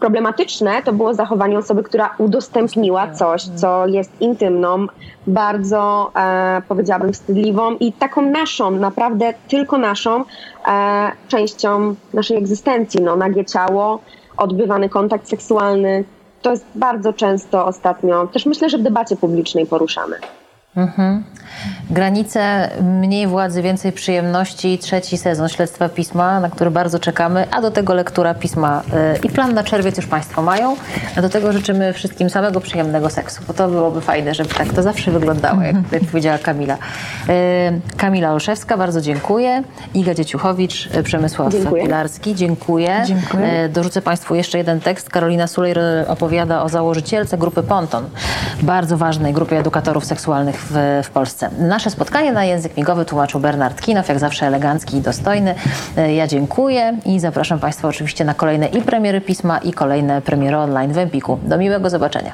problematyczne 0.00 0.82
to 0.82 0.92
było 0.92 1.14
zachowanie 1.14 1.58
osoby, 1.58 1.82
która 1.82 2.14
udostępniła 2.18 3.10
coś, 3.12 3.42
co 3.42 3.86
jest 3.86 4.20
intymną, 4.20 4.86
bardzo 5.26 6.10
e, 6.16 6.62
powiedziałabym 6.68 7.12
wstydliwą 7.12 7.76
i 7.76 7.92
taką 7.92 8.22
naszą, 8.22 8.70
naprawdę 8.70 9.34
tylko 9.48 9.78
naszą 9.78 10.24
e, 10.68 11.12
częścią 11.28 11.94
naszej 12.14 12.36
egzystencji. 12.36 13.00
No, 13.02 13.16
nagie 13.16 13.44
ciało, 13.44 13.98
odbywany 14.36 14.88
kontakt 14.88 15.28
seksualny. 15.28 16.04
To 16.42 16.50
jest 16.50 16.66
bardzo 16.74 17.12
często 17.12 17.66
ostatnio, 17.66 18.26
też 18.26 18.46
myślę, 18.46 18.70
że 18.70 18.78
w 18.78 18.82
debacie 18.82 19.16
publicznej 19.16 19.66
poruszane. 19.66 20.16
Mhm. 20.78 21.22
Granice 21.90 22.70
mniej 22.82 23.26
władzy, 23.26 23.62
więcej 23.62 23.92
przyjemności. 23.92 24.78
Trzeci 24.78 25.18
sezon 25.18 25.48
Śledztwa 25.48 25.88
Pisma, 25.88 26.40
na 26.40 26.50
który 26.50 26.70
bardzo 26.70 26.98
czekamy, 26.98 27.46
a 27.50 27.60
do 27.60 27.70
tego 27.70 27.94
lektura 27.94 28.34
pisma 28.34 28.82
y, 29.14 29.18
i 29.26 29.28
plan 29.28 29.54
na 29.54 29.64
czerwiec 29.64 29.96
już 29.96 30.06
Państwo 30.06 30.42
mają. 30.42 30.76
A 31.16 31.22
do 31.22 31.28
tego 31.28 31.52
życzymy 31.52 31.92
wszystkim 31.92 32.30
samego 32.30 32.60
przyjemnego 32.60 33.10
seksu, 33.10 33.42
bo 33.46 33.54
to 33.54 33.68
byłoby 33.68 34.00
fajne, 34.00 34.34
żeby 34.34 34.54
tak 34.54 34.72
to 34.72 34.82
zawsze 34.82 35.10
wyglądało, 35.10 35.62
jak 35.62 35.76
tutaj 35.76 36.00
powiedziała 36.10 36.38
Kamila. 36.38 36.74
Y, 36.74 36.78
Kamila 37.96 38.32
Olszewska, 38.32 38.76
bardzo 38.76 39.00
dziękuję. 39.00 39.62
Iga 39.94 40.14
Dzieciuchowicz, 40.14 40.88
y, 40.96 41.02
Przemysław 41.02 41.52
Dziękuję. 41.52 41.82
Pilarski, 41.82 42.34
dziękuję. 42.34 43.02
Dziękuję. 43.06 43.68
Dorzucę 43.68 44.02
Państwu 44.02 44.34
jeszcze 44.34 44.58
jeden 44.58 44.80
tekst. 44.80 45.10
Karolina 45.10 45.46
Sulejr 45.46 45.78
opowiada 46.08 46.62
o 46.62 46.68
założycielce 46.68 47.38
grupy 47.38 47.62
Ponton, 47.62 48.04
bardzo 48.62 48.96
ważnej 48.96 49.32
grupie 49.32 49.58
edukatorów 49.58 50.04
seksualnych 50.04 50.67
w, 50.70 51.00
w 51.04 51.10
Polsce. 51.10 51.50
Nasze 51.58 51.90
spotkanie 51.90 52.32
na 52.32 52.44
język 52.44 52.76
migowy 52.76 53.04
tłumaczył 53.04 53.40
Bernard 53.40 53.80
Kinow, 53.80 54.08
jak 54.08 54.18
zawsze 54.18 54.46
elegancki 54.46 54.96
i 54.96 55.00
dostojny. 55.00 55.54
E, 55.96 56.14
Ja 56.14 56.26
dziękuję 56.26 56.96
i 57.04 57.20
zapraszam 57.20 57.58
Państwa 57.58 57.88
oczywiście 57.88 58.24
na 58.24 58.34
kolejne 58.34 58.66
i 58.66 58.82
premiery 58.82 59.20
pisma, 59.20 59.58
i 59.58 59.72
kolejne 59.72 60.22
premiery 60.22 60.56
online 60.56 60.92
w 60.92 60.98
Empiku. 60.98 61.38
Do 61.42 61.58
miłego 61.58 61.90
zobaczenia. 61.90 62.32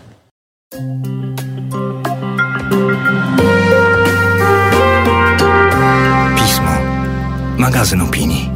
Pismo. 6.36 6.70
Magazyn 7.58 8.00
opinii. 8.02 8.53